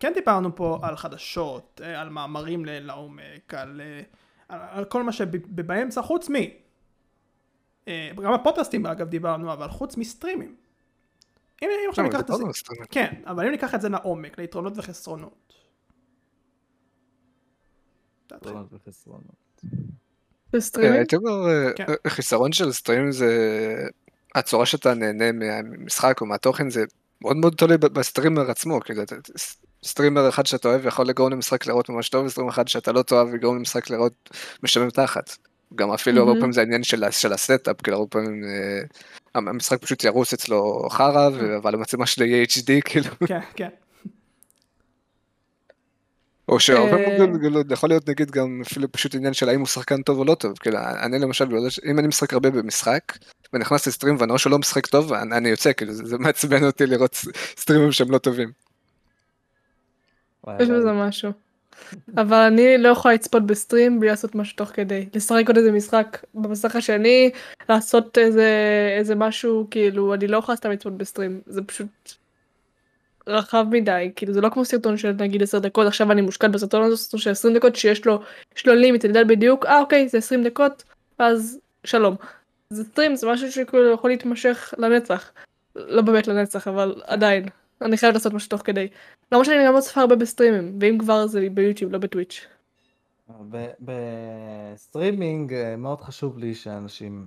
כן 0.00 0.12
דיברנו 0.14 0.56
פה 0.56 0.78
על 0.82 0.96
חדשות, 0.96 1.80
אה, 1.84 2.00
על 2.00 2.08
מאמרים 2.08 2.64
לעומק, 2.64 3.54
על, 3.54 3.80
אה, 3.80 4.00
על, 4.48 4.60
על 4.70 4.84
כל 4.84 5.02
מה 5.02 5.12
שבאמצע, 5.12 6.02
חוץ 6.02 6.30
מ... 6.30 6.34
אה, 7.88 8.10
גם 8.22 8.34
בפודקאסטים 8.34 8.86
אגב 8.86 9.08
דיברנו, 9.08 9.52
אבל 9.52 9.68
חוץ 9.68 9.96
מסטרימים. 9.96 10.56
אם, 11.62 11.68
אם 11.84 11.90
עכשיו 11.90 12.04
ניקח 12.04 12.20
את 12.20 12.26
זה, 12.26 12.44
כן, 12.90 13.22
אבל 13.26 13.44
אם 13.44 13.50
ניקח 13.50 13.74
את 13.74 13.80
זה 13.80 13.88
לעומק, 13.88 14.38
ליתרונות 14.38 14.72
וחסרונות. 14.76 15.52
יתרונות 18.36 18.72
וחסרונות. 18.72 19.62
בסטרימינג? 20.52 20.96
הייתי 20.96 21.16
אומר, 21.16 21.48
אה, 21.48 21.72
כן. 21.76 21.84
אה, 21.88 22.10
חיסרון 22.10 22.52
של 22.52 22.72
סטרים 22.72 23.12
זה 23.12 23.28
הצורה 24.34 24.66
שאתה 24.66 24.94
נהנה 24.94 25.32
מהמשחק 25.32 26.20
או 26.20 26.26
מהתוכן 26.26 26.70
זה 26.70 26.84
מאוד 27.22 27.36
מאוד 27.36 27.54
תלוי 27.56 27.78
ב- 27.78 27.86
בסטרימר 27.86 28.50
עצמו, 28.50 28.80
כאילו 28.80 29.02
סטרימר 29.84 30.28
אחד 30.28 30.46
שאתה 30.46 30.68
אוהב 30.68 30.86
יכול 30.86 31.06
לגרום 31.06 31.32
למשחק 31.32 31.66
להיראות 31.66 31.88
ממש 31.88 32.08
טוב, 32.08 32.26
וסטרימר 32.26 32.50
אחד 32.50 32.68
שאתה 32.68 32.92
לא 32.92 33.02
תאהב 33.02 33.34
יגרום 33.34 33.56
למשחק 33.56 33.90
להיראות 33.90 34.30
משמם 34.62 34.90
תחת. 34.90 35.36
גם 35.74 35.90
אפילו 35.90 36.18
הרבה 36.18 36.30
מהמם. 36.30 36.40
פעמים 36.40 36.52
זה 36.52 36.60
העניין 36.60 36.82
של 37.10 37.32
הסטאפ, 37.32 37.82
כאילו 37.82 37.96
הרבה 37.96 38.10
פעמים 38.10 38.44
אה, 38.44 38.80
המשחק 39.34 39.82
פשוט 39.82 40.04
ירוץ 40.04 40.32
אצלו 40.32 40.88
חרא, 40.90 41.28
ו- 41.34 41.56
אבל 41.56 41.74
המצלמה 41.74 42.06
שלי 42.06 42.26
יהיה 42.26 42.44
HD 42.44 42.82
כאילו, 42.84 43.10
כן, 43.26 43.40
כן. 43.56 43.68
או 46.48 46.60
שהרבה 46.60 46.96
אה. 46.96 47.06
פעמים 47.06 47.40
כאילו, 47.40 47.60
יכול 47.70 47.88
להיות 47.88 48.08
נגיד 48.08 48.30
גם 48.30 48.62
אפילו 48.66 48.92
פשוט 48.92 49.14
עניין 49.14 49.34
של 49.34 49.48
האם 49.48 49.58
הוא 49.58 49.66
שחקן 49.66 50.02
טוב 50.02 50.18
או 50.18 50.24
לא 50.24 50.34
טוב, 50.34 50.58
כאילו 50.58 50.78
אני 51.02 51.18
למשל, 51.18 51.48
אם 51.90 51.98
אני 51.98 52.08
משחק 52.08 52.32
הרבה 52.32 52.50
במשחק, 52.50 53.02
ונכנס 53.52 53.86
לסטרים 53.86 54.16
ואני 54.18 54.28
רואה 54.28 54.38
שהוא 54.38 54.50
לא 54.50 54.58
משחק 54.58 54.86
טוב, 54.86 55.12
אני 55.12 55.36
אני 55.36 55.48
יוצא, 55.48 55.72
כאילו 55.72 55.92
זה 55.92 56.04
זה 56.04 56.18
מעצבן 56.18 56.64
אותי 56.64 56.86
לראות 56.86 57.14
סטרימים 57.56 57.92
שהם 57.92 58.10
לא 58.10 58.18
טובים. 58.18 58.52
יש. 60.60 60.68
בזה 60.68 60.92
משהו. 60.92 61.32
אבל 62.16 62.36
אני 62.36 62.78
לא 62.78 62.88
יכולה 62.88 63.14
לצפות 63.14 63.46
בסטרים 63.46 64.00
בלי 64.00 64.08
לעשות 64.08 64.34
משהו 64.34 64.56
תוך 64.56 64.70
כדי. 64.74 65.08
לשחק 65.14 65.44
עוד 65.46 65.56
איזה 65.56 65.72
משחק 65.72 66.18
במסך 66.34 66.76
השני, 66.76 67.30
לעשות 67.68 68.18
איזה, 68.18 68.50
איזה 68.98 69.14
משהו, 69.14 69.66
כאילו, 69.70 70.14
אני 70.14 70.26
לא 70.26 70.38
יכולה 70.38 70.56
סתם 70.56 70.70
לצפות 70.70 70.96
בסטרים. 70.96 71.40
זה 71.46 71.62
פשוט 71.62 72.12
רחב 73.28 73.66
מדי, 73.70 74.10
כאילו 74.16 74.32
זה 74.32 74.40
לא 74.40 74.48
כמו 74.48 74.64
סרטון 74.64 74.96
של 74.96 75.12
נגיד 75.12 75.42
10 75.42 75.58
דקות, 75.58 75.86
עכשיו 75.86 76.12
אני 76.12 76.20
מושקעת 76.20 76.50
בסרטון 76.50 76.82
הזה, 76.82 76.96
סרטון 76.96 77.20
של 77.20 77.30
20 77.30 77.54
דקות 77.54 77.76
שיש 77.76 78.06
לו, 78.06 78.22
יש 78.56 78.66
לו 78.66 78.74
לימיט, 78.74 79.04
אני 79.04 79.10
יודעת 79.10 79.26
בדיוק, 79.26 79.66
אה 79.66 79.80
אוקיי, 79.80 80.08
זה 80.08 80.18
20 80.18 80.44
דקות, 80.44 80.84
אז 81.18 81.58
שלום. 81.84 82.16
זה 82.70 82.84
סטרים, 82.84 83.16
זה 83.16 83.26
משהו 83.32 83.52
שכאילו 83.52 83.92
יכול 83.92 84.10
להתמשך 84.10 84.74
לנצח. 84.78 85.30
לא 85.76 86.02
באמת 86.02 86.26
לנצח, 86.26 86.68
אבל 86.68 87.02
עדיין. 87.06 87.48
אני 87.82 87.96
חייבת 87.96 88.14
לעשות 88.14 88.32
משהו 88.32 88.48
תוך 88.48 88.62
כדי. 88.64 88.88
למרות 89.32 89.46
שאני 89.46 89.66
גם 89.66 89.74
לא 89.74 89.80
צופה 89.80 90.00
הרבה 90.00 90.16
בסטרימים, 90.16 90.78
ואם 90.80 90.98
כבר 90.98 91.26
זה 91.26 91.48
ביוטיוב, 91.52 91.92
לא 91.92 91.98
בטוויץ'. 91.98 92.46
בסטרימינג 93.80 95.54
אה, 95.54 95.76
מאוד 95.76 96.00
חשוב 96.00 96.38
לי 96.38 96.54
שאנשים 96.54 97.26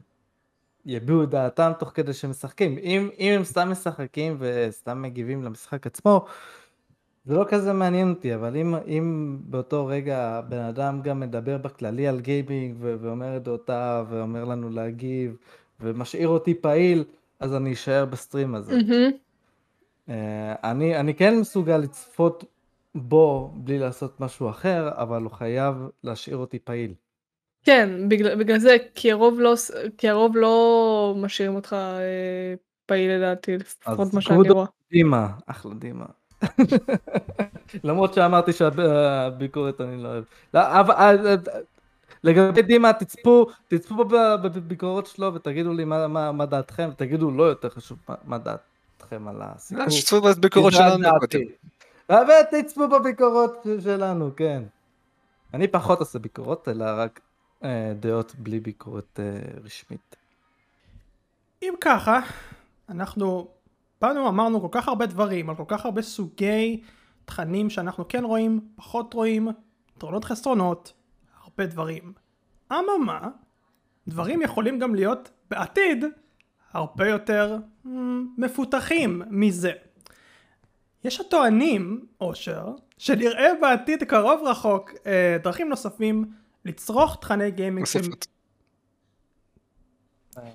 יביעו 0.85 1.25
דעתם 1.25 1.71
תוך 1.79 1.91
כדי 1.93 2.13
שהם 2.13 2.29
משחקים. 2.29 2.77
אם, 2.77 3.09
אם 3.19 3.33
הם 3.35 3.43
סתם 3.43 3.69
משחקים 3.71 4.37
וסתם 4.39 5.01
מגיבים 5.01 5.43
למשחק 5.43 5.87
עצמו, 5.87 6.25
זה 7.25 7.35
לא 7.35 7.45
כזה 7.49 7.73
מעניין 7.73 8.09
אותי, 8.09 8.35
אבל 8.35 8.57
אם, 8.57 8.75
אם 8.87 9.37
באותו 9.41 9.85
רגע 9.85 10.41
בן 10.49 10.59
אדם 10.59 11.01
גם 11.01 11.19
מדבר 11.19 11.57
בכללי 11.57 12.07
על 12.07 12.19
גיימינג 12.19 12.75
ו- 12.79 12.95
ואומר 13.01 13.37
את 13.37 13.43
דעותיו 13.43 14.07
ואומר 14.09 14.45
לנו 14.45 14.69
להגיב 14.69 15.37
ומשאיר 15.79 16.27
אותי 16.27 16.53
פעיל, 16.53 17.03
אז 17.39 17.55
אני 17.55 17.73
אשאר 17.73 18.05
בסטרים 18.05 18.55
הזה. 18.55 18.75
מהמם. 18.75 19.11
אה, 20.09 20.71
אני, 20.71 20.99
אני 20.99 21.13
כן 21.13 21.39
מסוגל 21.39 21.77
לצפות 21.77 22.43
בו 22.95 23.51
בלי 23.55 23.79
לעשות 23.79 24.19
משהו 24.19 24.49
אחר, 24.49 24.89
אבל 24.93 25.23
הוא 25.23 25.31
חייב 25.31 25.75
להשאיר 26.03 26.37
אותי 26.37 26.59
פעיל. 26.59 26.93
כן, 27.63 28.09
בגלל, 28.09 28.35
בגלל 28.35 28.59
זה, 28.59 28.77
כי 28.95 29.11
הרוב 29.11 29.39
לא, 29.39 29.53
כי 29.97 30.09
הרוב 30.09 30.35
לא 30.35 31.15
משאירים 31.17 31.55
אותך 31.55 31.73
אה, 31.73 32.53
פעיל 32.85 33.11
לדעתי, 33.11 33.57
לפחות 33.57 34.13
מה 34.13 34.21
שאני 34.21 34.49
רואה. 34.49 34.65
דימה, 34.91 35.27
אחלה 35.47 35.73
דימה. 35.73 36.05
למרות 37.83 38.13
שאמרתי 38.13 38.53
שהביקורת 38.53 39.81
אני 39.81 40.03
לא 40.03 40.07
אוהב. 40.07 40.23
לא, 40.53 40.79
אבל, 40.79 40.93
אה, 40.95 41.31
אה, 41.31 41.35
לגבי 42.23 42.61
דימה, 42.61 42.93
תצפו, 42.93 43.45
תצפו 43.67 44.05
בביקורות 44.05 45.07
שלו 45.07 45.33
ותגידו 45.33 45.73
לי 45.73 45.85
מה, 45.85 46.07
מה, 46.07 46.31
מה 46.31 46.45
דעתכם, 46.45 46.89
ותגידו 46.91 47.31
לא 47.31 47.43
יותר 47.43 47.69
חשוב 47.69 47.97
מה, 48.09 48.15
מה 48.25 48.37
דעתכם 48.37 49.27
על 49.27 49.35
הסיפור. 49.39 49.89
שצפו 49.89 50.21
בביקורות 50.21 50.73
כי 50.73 50.77
זה 50.77 50.83
שלנו. 50.83 51.09
ותצפו 52.09 52.87
בביקורות 52.87 53.65
שלנו, 53.83 54.31
כן. 54.35 54.63
אני 55.53 55.67
פחות 55.67 55.99
עושה 55.99 56.19
ביקורות, 56.19 56.67
אלא 56.67 56.85
רק 56.87 57.19
אה, 57.19 57.30
דעות 57.99 58.35
בלי 58.35 58.59
ביקורת 58.59 59.19
אה, 59.19 59.59
רשמית. 59.63 60.15
אם 61.61 61.73
ככה, 61.81 62.19
אנחנו 62.89 63.47
באנו 64.01 64.27
אמרנו 64.27 64.61
כל 64.61 64.67
כך 64.71 64.87
הרבה 64.87 65.05
דברים 65.05 65.49
על 65.49 65.55
כל 65.55 65.63
כך 65.67 65.85
הרבה 65.85 66.01
סוגי 66.01 66.81
תכנים 67.25 67.69
שאנחנו 67.69 68.07
כן 68.07 68.23
רואים, 68.23 68.59
פחות 68.75 69.13
רואים, 69.13 69.47
יתרונות 69.97 70.25
חסרונות, 70.25 70.93
הרבה 71.43 71.65
דברים. 71.65 72.13
אממה, 72.71 73.29
דברים 74.07 74.41
יכולים 74.41 74.79
גם 74.79 74.95
להיות 74.95 75.29
בעתיד 75.49 76.05
הרבה 76.73 77.07
יותר 77.07 77.57
mm, 77.85 77.89
מפותחים 78.37 79.21
מזה. 79.29 79.71
יש 81.03 81.19
הטוענים, 81.19 82.05
אושר, 82.21 82.73
שנראה 82.97 83.47
בעתיד 83.61 84.03
קרוב 84.03 84.41
רחוק 84.43 84.91
אה, 85.05 85.37
דרכים 85.43 85.69
נוספים 85.69 86.25
לצרוך 86.65 87.17
תכני 87.21 87.51
גיימינג 87.51 87.79
נוספות. 87.79 88.27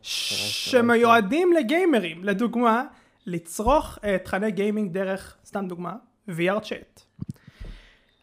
שמיועדים 0.03 1.53
לגיימרים, 1.53 2.25
לדוגמה, 2.25 2.85
לצרוך 3.27 3.99
uh, 3.99 4.25
תכני 4.25 4.51
גיימינג 4.51 4.93
דרך, 4.93 5.37
סתם 5.45 5.69
דוגמה, 5.69 5.97
VR 6.29 6.61
צ'אט. 6.63 7.01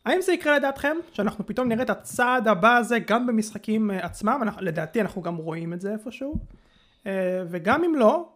האם 0.06 0.22
זה 0.22 0.34
יקרה 0.34 0.56
לדעתכם? 0.56 0.98
שאנחנו 1.12 1.46
פתאום 1.46 1.68
נראה 1.68 1.84
את 1.84 1.90
הצעד 1.90 2.48
הבא 2.48 2.78
הזה 2.78 3.00
גם 3.00 3.28
במשחקים 3.28 3.92
uh, 3.92 3.94
עצמם? 3.94 4.40
אנחנו, 4.42 4.62
לדעתי 4.66 5.02
אנחנו 5.02 5.22
גם 5.22 5.36
רואים 5.36 5.74
את 5.74 5.82
זה 5.82 5.92
איפשהו. 5.92 6.36
Uh, 7.04 7.08
וגם 7.50 7.84
אם 7.84 7.96
לא, 7.96 8.30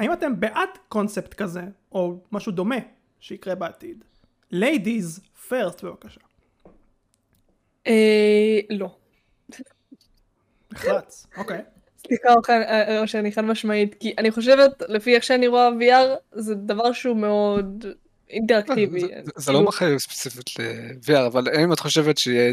האם 0.00 0.12
אתם 0.12 0.40
בעד 0.40 0.68
קונספט 0.88 1.34
כזה, 1.34 1.62
או 1.92 2.20
משהו 2.32 2.52
דומה 2.52 2.76
שיקרה 3.20 3.54
בעתיד? 3.54 4.04
ladies 4.52 5.20
first 5.48 5.84
בבקשה. 5.84 6.20
אה, 8.56 8.76
לא. 8.76 8.96
נחרץ, 10.72 11.26
אוקיי. 11.36 11.60
סליחה, 12.06 12.32
אוכל, 12.34 12.52
אה, 12.52 13.00
או 13.00 13.08
שאני 13.08 13.32
חד 13.32 13.44
משמעית, 13.44 13.94
כי 14.00 14.14
אני 14.18 14.30
חושבת, 14.30 14.82
לפי 14.88 15.14
איך 15.14 15.24
שאני 15.24 15.46
רואה 15.46 15.68
VR, 15.80 16.06
זה 16.32 16.54
דבר 16.54 16.92
שהוא 16.92 17.16
מאוד 17.16 17.86
אינטראקטיבי. 18.30 19.00
זה- 19.00 19.06
זה- 19.06 19.14
זה 19.36 19.44
כאילו, 19.46 19.60
לא 19.60 19.66
מחייב 19.68 19.98
ספציפית 19.98 20.50
ל-VR, 20.58 21.26
אבל 21.26 21.48
האם 21.48 21.72
את 21.72 21.80
חושבת 21.80 22.18
שיהיה 22.18 22.52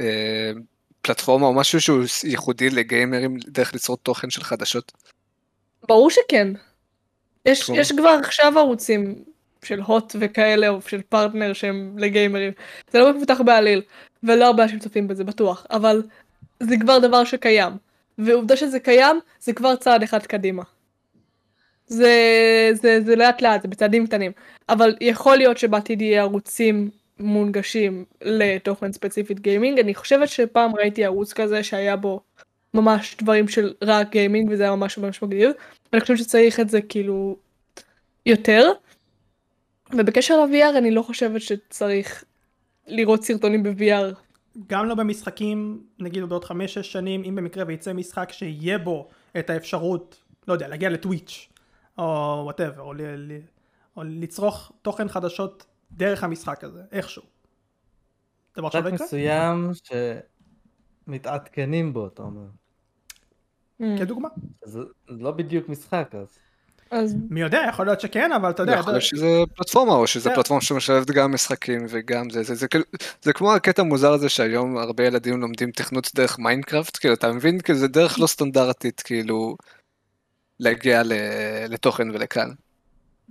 אה, 0.00 0.52
פלטפורמה 1.02 1.46
או 1.46 1.52
משהו 1.54 1.80
שהוא 1.80 2.02
ייחודי 2.24 2.70
לגיימרים 2.70 3.36
דרך 3.46 3.72
ליצור 3.72 3.96
תוכן 3.96 4.30
של 4.30 4.42
חדשות? 4.42 4.92
ברור 5.88 6.10
שכן. 6.10 6.48
יש 7.46 7.92
כבר 7.92 8.18
עכשיו 8.24 8.58
ערוצים 8.58 9.24
של 9.64 9.80
הוט 9.80 10.16
וכאלה, 10.20 10.68
או 10.68 10.82
של 10.82 11.00
פרטנר 11.08 11.52
שהם 11.52 11.94
לגיימרים. 11.98 12.52
זה 12.90 12.98
לא 12.98 13.12
מפותח 13.12 13.40
בעליל, 13.44 13.82
ולא 14.22 14.44
הרבה 14.46 14.62
אנשים 14.62 14.78
צופים 14.78 15.08
בזה, 15.08 15.24
בטוח, 15.24 15.66
אבל 15.70 16.02
זה 16.60 16.76
כבר 16.80 16.98
דבר 16.98 17.24
שקיים. 17.24 17.72
ועובדה 18.18 18.56
שזה 18.56 18.80
קיים, 18.80 19.20
זה 19.40 19.52
כבר 19.52 19.76
צעד 19.76 20.02
אחד 20.02 20.26
קדימה. 20.26 20.62
זה, 21.86 22.12
זה, 22.72 23.00
זה 23.00 23.16
לאט 23.16 23.42
לאט, 23.42 23.62
זה 23.62 23.68
בצעדים 23.68 24.06
קטנים. 24.06 24.32
אבל 24.68 24.96
יכול 25.00 25.36
להיות 25.36 25.58
שבעתיד 25.58 26.02
יהיה 26.02 26.22
ערוצים 26.22 26.90
מונגשים 27.18 28.04
לתוכן 28.22 28.92
ספציפית 28.92 29.40
גיימינג. 29.40 29.78
אני 29.78 29.94
חושבת 29.94 30.28
שפעם 30.28 30.74
ראיתי 30.74 31.04
ערוץ 31.04 31.32
כזה 31.32 31.62
שהיה 31.62 31.96
בו 31.96 32.20
ממש 32.74 33.16
דברים 33.22 33.48
של 33.48 33.74
רק 33.82 34.10
גיימינג, 34.10 34.48
וזה 34.50 34.62
היה 34.62 34.76
ממש 34.76 34.98
ממש 34.98 35.22
מגניב. 35.22 35.50
אני 35.92 36.00
חושבת 36.00 36.18
שצריך 36.18 36.60
את 36.60 36.68
זה 36.70 36.80
כאילו 36.80 37.36
יותר. 38.26 38.72
ובקשר 39.92 40.44
ל-VR 40.44 40.78
אני 40.78 40.90
לא 40.90 41.02
חושבת 41.02 41.40
שצריך 41.40 42.24
לראות 42.86 43.24
סרטונים 43.24 43.62
ב-VR. 43.62 44.14
גם 44.66 44.86
לא 44.86 44.94
במשחקים, 44.94 45.82
נגיד 45.98 46.24
בעוד 46.24 46.44
חמש-שש 46.44 46.92
שנים, 46.92 47.22
אם 47.24 47.34
במקרה 47.34 47.64
וייצא 47.66 47.92
משחק 47.92 48.32
שיהיה 48.32 48.78
בו 48.78 49.08
את 49.38 49.50
האפשרות, 49.50 50.22
לא 50.48 50.52
יודע, 50.52 50.68
להגיע 50.68 50.90
לטוויץ', 50.90 51.48
או 51.98 52.04
וואטאבר, 52.44 52.82
או, 52.82 52.92
ל- 52.92 53.02
ל- 53.02 53.40
או 53.96 54.02
לצרוך 54.04 54.72
תוכן 54.82 55.08
חדשות 55.08 55.66
דרך 55.92 56.24
המשחק 56.24 56.64
הזה, 56.64 56.82
איכשהו. 56.92 57.22
דבר 58.56 58.70
שלא 58.70 58.78
יקרה? 58.78 58.92
מסוים 58.92 59.70
שמתעדכנים 61.06 61.92
בו, 61.92 62.06
אתה 62.06 62.22
אומר. 62.22 62.46
Mm. 63.80 63.84
כדוגמה. 63.98 64.28
זה 64.64 64.80
לא 65.08 65.30
בדיוק 65.30 65.68
משחק, 65.68 66.14
אז... 66.18 66.38
אז 66.90 67.16
מי 67.30 67.40
יודע, 67.40 67.62
יכול 67.68 67.86
להיות 67.86 68.00
שכן, 68.00 68.32
אבל 68.32 68.50
אתה 68.50 68.62
יודע, 68.62 68.72
יכול 68.72 68.92
להיות 68.92 69.02
שזה 69.02 69.42
פלטפורמה 69.56 69.92
או 69.92 70.06
שזה. 70.06 70.30
פלטפורמה 70.34 70.62
שמשלבת 70.62 71.10
גם 71.10 71.32
משחקים 71.32 71.86
וגם 71.88 72.30
זה 72.30 72.42
זה 72.42 72.54
זה 72.54 72.68
כאילו 72.68 72.84
זה 73.22 73.32
כמו 73.32 73.52
הקטע 73.52 73.82
המוזר 73.82 74.12
הזה 74.12 74.28
שהיום 74.28 74.78
הרבה 74.78 75.06
ילדים 75.06 75.40
לומדים 75.40 75.70
תכנות 75.70 76.10
דרך 76.14 76.38
מיינקראפט 76.38 76.96
כאילו 76.96 77.14
אתה 77.14 77.32
מבין 77.32 77.60
כאילו 77.60 77.78
זה 77.78 77.88
דרך 77.88 78.20
לא 78.20 78.26
סטנדרטית 78.26 79.00
כאילו 79.00 79.56
להגיע 80.60 81.02
לתוכן 81.68 82.10
ולקהל. 82.10 82.50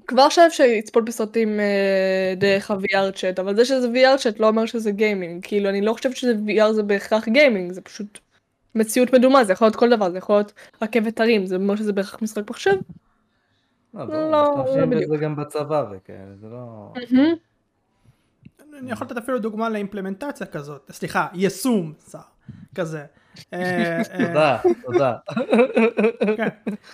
כבר 0.08 0.22
עכשיו 0.22 0.44
אפשר 0.48 0.64
לצפות 0.68 1.06
בסרטים 1.06 1.60
אה, 1.60 2.34
דרך 2.38 2.72
ה-VR 2.72 3.12
צ'אט, 3.16 3.40
אבל 3.40 3.56
זה 3.56 3.66
שזה 3.66 3.88
VR 3.88 4.18
Chat 4.18 4.40
לא 4.40 4.48
אומר 4.48 4.66
שזה 4.66 4.92
גיימינג. 4.92 5.46
כאילו, 5.46 5.70
אני 5.70 5.82
לא 5.82 5.94
חושבת 5.94 6.16
שזה 6.16 6.34
VR 6.48 6.72
זה 6.74 6.84
בהכרח 6.84 7.28
גיימינג, 7.28 7.72
זה 7.72 7.82
פשוט 7.82 8.20
מציאות 8.76 9.14
מדומה, 9.14 9.44
זה 9.44 9.54
יכול 9.54 9.66
להיות 9.66 9.76
כל 9.76 9.90
דבר, 9.90 10.12
זה 10.12 10.18
יכול 10.18 10.36
להיות 10.36 10.54
רכבת 10.82 11.20
הרים, 11.20 11.46
זה 11.46 11.56
אומר 11.56 11.76
שזה 11.76 11.94
בהכרח 11.94 12.22
משחק 12.22 12.50
מחשב. 12.50 12.76
לא, 13.94 14.06
לא, 14.08 14.32
לא, 14.32 14.32
לא 14.32 14.64
משתמשים 14.64 14.90
בדיוק. 14.90 15.12
בזה 15.12 15.18
גם 15.18 15.36
בצבא 15.36 15.86
וכאלה, 15.92 16.36
זה 16.42 16.48
לא... 16.48 16.94
אני 18.80 18.92
יכול 18.92 19.08
לתת 19.08 19.18
אפילו 19.18 19.40
דוגמה 19.40 19.70
לאימפלמנטציה 19.70 20.48
כזאת, 20.48 20.92
סליחה, 20.94 21.28
יישום, 21.34 21.94
שר, 22.12 22.20
כזה. 22.76 23.06
אה, 23.54 24.02
אה, 24.14 24.28
תודה, 24.28 24.58
תודה. 24.86 25.16
כן. 26.38 26.48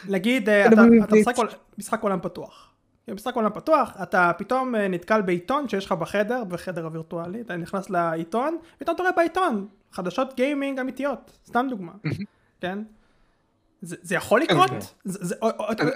נגיד, 0.09 0.49
אה, 0.49 0.67
אתה 0.67 0.81
משחק 1.15 1.37
עול- 1.37 1.47
משחק 1.77 2.01
עולם 2.01 2.19
פתוח. 2.21 2.71
במשחק 3.07 3.35
עולם 3.35 3.49
פתוח, 3.53 3.97
אתה 4.03 4.31
פתאום 4.37 4.75
נתקל 4.75 5.21
בעיתון 5.21 5.69
שיש 5.69 5.85
לך 5.85 5.91
בחדר, 5.91 6.43
בחדר 6.43 6.85
הווירטואלי, 6.85 7.41
אתה 7.41 7.55
נכנס 7.57 7.89
לעיתון, 7.89 8.57
ופתאום 8.77 8.95
אתה 8.95 9.03
רואה 9.03 9.13
בעיתון 9.15 9.67
חדשות 9.91 10.35
גיימינג 10.35 10.79
אמיתיות, 10.79 11.37
סתם 11.45 11.67
דוגמה, 11.69 11.91
כן? 12.61 12.79
זה 13.85 14.15
יכול 14.15 14.41
לקרות? 14.41 14.71
זה- 15.05 15.35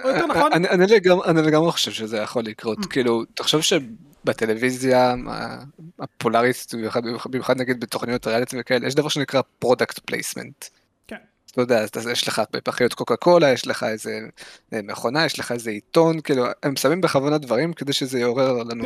יותר 0.04 0.26
נכון? 0.26 0.52
אני- 0.52 0.68
לגמרי- 0.94 1.26
חושב 1.72 1.90
שזה 1.90 2.16
יכול 2.16 2.44
לקרות 2.44 2.86
כאילו 2.86 3.24
תחשוב 3.34 3.60
שבטלוויזיה 3.60 5.14
הפופולארית 5.98 6.74
במיוחד 7.30 7.56
נגיד 7.60 7.80
בתוכניות 7.80 8.26
ריאליטי 8.26 8.56
וכאלה 8.60 8.86
יש 8.86 8.94
דבר 8.94 9.08
שנקרא 9.08 9.40
product 9.58 9.98
placement. 9.98 10.64
כן. 11.06 11.16
אתה 11.52 11.60
יודע, 11.60 11.80
אז 11.96 12.06
יש 12.12 12.28
לך 12.28 12.42
פחיות 12.64 12.94
קוקה 12.94 13.16
קולה, 13.16 13.50
יש 13.50 13.66
לך 13.66 13.82
איזה 13.84 14.20
אה, 14.72 14.80
מכונה, 14.82 15.24
יש 15.24 15.38
לך 15.38 15.52
איזה 15.52 15.70
עיתון, 15.70 16.20
כאילו, 16.20 16.44
הם 16.62 16.76
שמים 16.76 17.00
בכוונה 17.00 17.38
דברים 17.38 17.72
כדי 17.72 17.92
שזה 17.92 18.20
יעורר 18.20 18.52
לנו. 18.62 18.82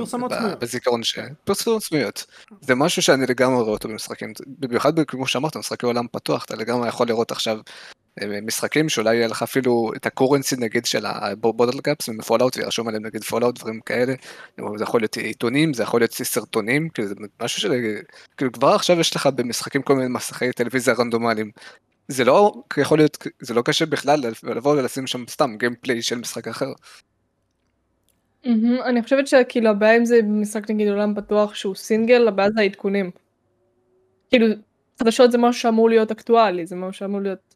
בזיכרון 0.61 1.03
ש... 1.03 1.19
פרסומות 1.45 1.83
סמויות. 1.83 2.27
זה 2.61 2.75
משהו 2.75 3.03
שאני 3.03 3.27
לגמרי 3.27 3.61
רואה 3.63 3.73
אותו 3.73 3.89
במשחקים, 3.89 4.33
במיוחד 4.47 5.05
כמו 5.05 5.27
שאמרת, 5.27 5.57
משחקי 5.57 5.87
עולם 5.87 6.07
פתוח, 6.13 6.45
אתה 6.45 6.57
לגמרי 6.57 6.89
יכול 6.89 7.07
לראות 7.09 7.33
עכשיו 7.33 7.59
משחקים 8.23 8.89
שאולי 8.89 9.17
יהיה 9.17 9.29
לך 9.29 9.43
אפילו 9.43 9.91
את 9.97 10.07
ה 10.07 10.12
currency 10.12 10.57
נגיד 10.59 10.87
של 10.87 11.07
ה 11.07 11.17
bottle 11.17 11.81
caps 11.81 12.09
מ 12.09 12.15
Fallout 12.15 12.57
וירשום 12.57 12.89
עליהם 12.89 13.07
נגיד 13.07 13.25
Fallout 13.25 13.59
דברים 13.59 13.81
כאלה, 13.81 14.15
זה 14.77 14.85
יכול 14.85 15.01
להיות 15.01 15.17
עיתונים, 15.17 15.75
זה 15.75 15.83
יכול 15.83 16.01
להיות 16.01 16.13
סרטונים, 16.13 16.89
כאילו 16.89 17.09
זה 17.09 17.15
משהו 17.43 17.61
של... 17.61 17.73
כאילו 18.37 18.53
כבר 18.53 18.69
עכשיו 18.69 19.01
יש 19.01 19.17
לך 19.17 19.27
במשחקים 19.27 19.83
כל 19.83 19.95
מיני 19.95 20.09
מסכי 20.09 20.53
טלוויזיה 20.53 20.95
רנדומליים. 20.95 21.51
זה 22.09 22.25
לא 22.25 22.53
יכול 22.77 22.99
להיות, 22.99 23.27
זה 23.41 23.55
לא 23.55 23.63
קשה 23.63 23.87
בכלל 23.87 24.21
לבוא 24.43 24.73
ולשים 24.73 25.07
שם 25.07 25.25
סתם 25.29 25.57
gameplay 25.59 26.03
של 26.03 26.19
משחק 26.19 26.49
אחר. 26.49 26.73
מהמם. 28.47 28.83
אני 28.83 29.03
חושבת 29.03 29.27
שכאילו 29.27 29.71
הבעיה 29.71 29.97
עם 29.97 30.05
זה 30.05 30.23
במשחק 30.23 30.71
נגיד 30.71 30.89
עולם 30.89 31.15
פתוח 31.15 31.55
שהוא 31.55 31.75
סינגל, 31.75 32.29
הבעיה 32.29 32.51
זה 32.51 32.61
העדכונים. 32.61 33.11
כאילו, 34.31 34.47
חדשות 35.01 35.33
זה 35.33 35.39
משהו 35.39 35.61
שאמור 35.61 35.89
להיות 35.89 36.11
אקטואלי, 36.11 36.67
זה 36.67 36.77
משהו 36.77 36.93
שאמור 36.93 37.21
להיות 37.21 37.54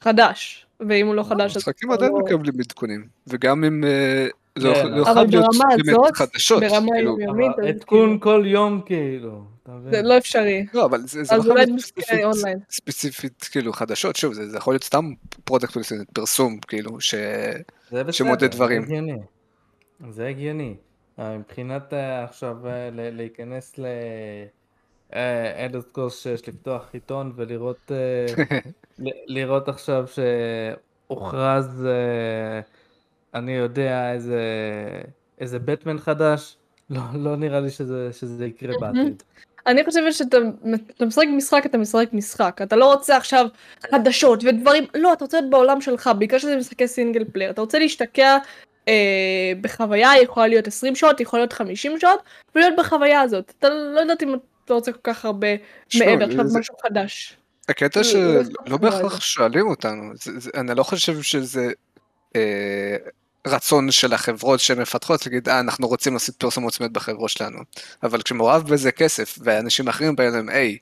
חדש, 0.00 0.66
ואם 0.80 1.06
הוא 1.06 1.14
לא 1.14 1.22
חדש 1.22 1.50
אז... 1.50 1.56
משחקים 1.56 1.88
כבר 1.88 1.94
עדיין 1.96 2.12
לא- 2.12 2.18
מקבלים 2.18 2.54
עדכונים, 2.60 3.06
וגם 3.26 3.64
אם 3.64 3.84
אה, 3.84 4.26
זה 4.58 4.72
כן, 4.74 4.92
אבל 4.94 5.04
חייב 5.04 5.30
להיות 5.30 5.46
ברמה 5.52 5.64
באמת 5.76 5.88
הזאת, 5.88 6.16
חדשות, 6.16 6.62
ברמה 6.62 6.92
כאילו, 6.96 7.10
יומיומית, 7.20 7.58
אז 7.58 7.64
עדכון 7.66 8.08
כאילו- 8.08 8.20
כל 8.20 8.42
יום 8.46 8.80
כאילו? 8.86 9.44
זה 9.90 10.02
לא 10.02 10.18
אפשרי. 10.18 10.66
לא 10.74 10.84
אבל 10.84 11.00
זה 11.06 11.22
לא 11.36 11.42
אולי 11.42 11.66
להיות 11.66 11.80
ספציפית- 11.80 12.24
אונליין. 12.24 12.58
ספציפית 12.70 13.48
כאילו 13.52 13.72
חדשות, 13.72 14.16
שוב 14.16 14.32
זה 14.34 14.48
זה 14.48 14.56
יכול 14.56 14.74
להיות 14.74 14.84
סתם 14.84 15.04
product 15.44 15.76
פרסום 16.12 16.58
כאילו 16.68 17.00
ש... 17.00 17.14
זה 17.14 17.60
בסדר, 17.90 18.10
שמודד 18.12 18.50
דברים. 18.50 18.82
זה 18.82 18.86
הגיוני. 18.92 19.18
זה 20.10 20.26
הגיוני. 20.26 20.74
אה, 21.18 21.38
מבחינת 21.38 21.92
אה, 21.94 22.24
עכשיו 22.24 22.56
אה, 22.66 22.90
ל- 22.92 23.16
להיכנס 23.16 23.78
ל... 23.78 23.86
אלדר 25.58 25.80
סקרולס 25.80 26.22
שיש 26.22 26.48
לפתוח 26.48 26.88
עיתון 26.92 27.32
ולראות 27.36 27.92
אה, 27.92 28.44
לראות 29.26 29.68
עכשיו 29.68 30.04
שהוכרז 31.06 31.86
אה, 31.86 32.60
אני 33.34 33.52
יודע 33.52 34.12
איזה 34.12 34.42
איזה 35.40 35.58
בטמן 35.58 35.98
חדש 35.98 36.56
לא 36.90 37.00
לא 37.14 37.36
נראה 37.36 37.60
לי 37.60 37.70
שזה 37.70 38.08
שזה 38.12 38.46
יקרה 38.46 38.74
בעתיד. 38.80 39.22
אני 39.66 39.84
חושבת 39.84 40.12
שאתה 40.12 40.36
אתה 40.96 41.04
משחק 41.06 41.24
משחק, 41.36 41.62
אתה 41.66 41.78
משחק 41.78 42.08
משחק. 42.12 42.60
אתה 42.62 42.76
לא 42.76 42.92
רוצה 42.94 43.16
עכשיו 43.16 43.46
חדשות 43.90 44.44
ודברים, 44.44 44.84
לא, 44.94 45.12
אתה 45.12 45.24
רוצה 45.24 45.40
להיות 45.40 45.50
בעולם 45.50 45.80
שלך, 45.80 46.10
בעיקר 46.18 46.38
שזה 46.38 46.56
משחקי 46.56 46.88
single 46.88 47.24
player. 47.32 47.50
אתה 47.50 47.60
רוצה 47.60 47.78
להשתקע 47.78 48.38
אה, 48.88 49.52
בחוויה, 49.60 50.10
יכולה 50.22 50.46
להיות 50.46 50.66
20 50.66 50.96
שעות, 50.96 51.20
יכולה 51.20 51.40
להיות 51.42 51.52
50 51.52 51.98
שעות, 51.98 52.20
ולהיות 52.54 52.74
בחוויה 52.78 53.20
הזאת. 53.20 53.52
אתה 53.58 53.68
לא 53.68 54.00
יודעת 54.00 54.22
אם 54.22 54.34
אתה 54.64 54.74
רוצה 54.74 54.92
כל 54.92 54.98
כך 55.02 55.24
הרבה 55.24 55.48
מעבר, 55.98 56.24
עכשיו 56.24 56.46
זה- 56.46 56.58
משהו 56.58 56.74
חדש. 56.82 57.36
הקטע 57.68 58.04
שלא 58.04 58.42
סתם 58.66 58.76
בהכרח. 58.80 59.20
שואלים 59.20 59.66
אותנו, 59.66 60.12
אני 60.54 60.74
לא 60.74 60.82
חושב 60.82 61.22
שזה 61.22 61.70
אה, 62.36 62.96
רצון 63.46 63.90
של 63.90 64.12
החברות 64.12 64.60
שמפתחות 64.60 65.26
להגיד, 65.26 65.48
אה, 65.48 65.60
אנחנו 65.60 65.88
רוצים 65.88 66.12
לעשות 66.12 66.36
פרסומות 66.36 66.74
סמיות 66.74 66.92
בחברות 66.92 67.30
שלנו, 67.30 67.58
אבל 68.02 68.22
כשמעורב 68.22 68.68
בזה 68.68 68.92
כסף 68.92 69.38
ואנשים 69.42 69.88
אחרים 69.88 70.16
באים 70.16 70.30
אליהם, 70.30 70.48
היי, 70.48 70.78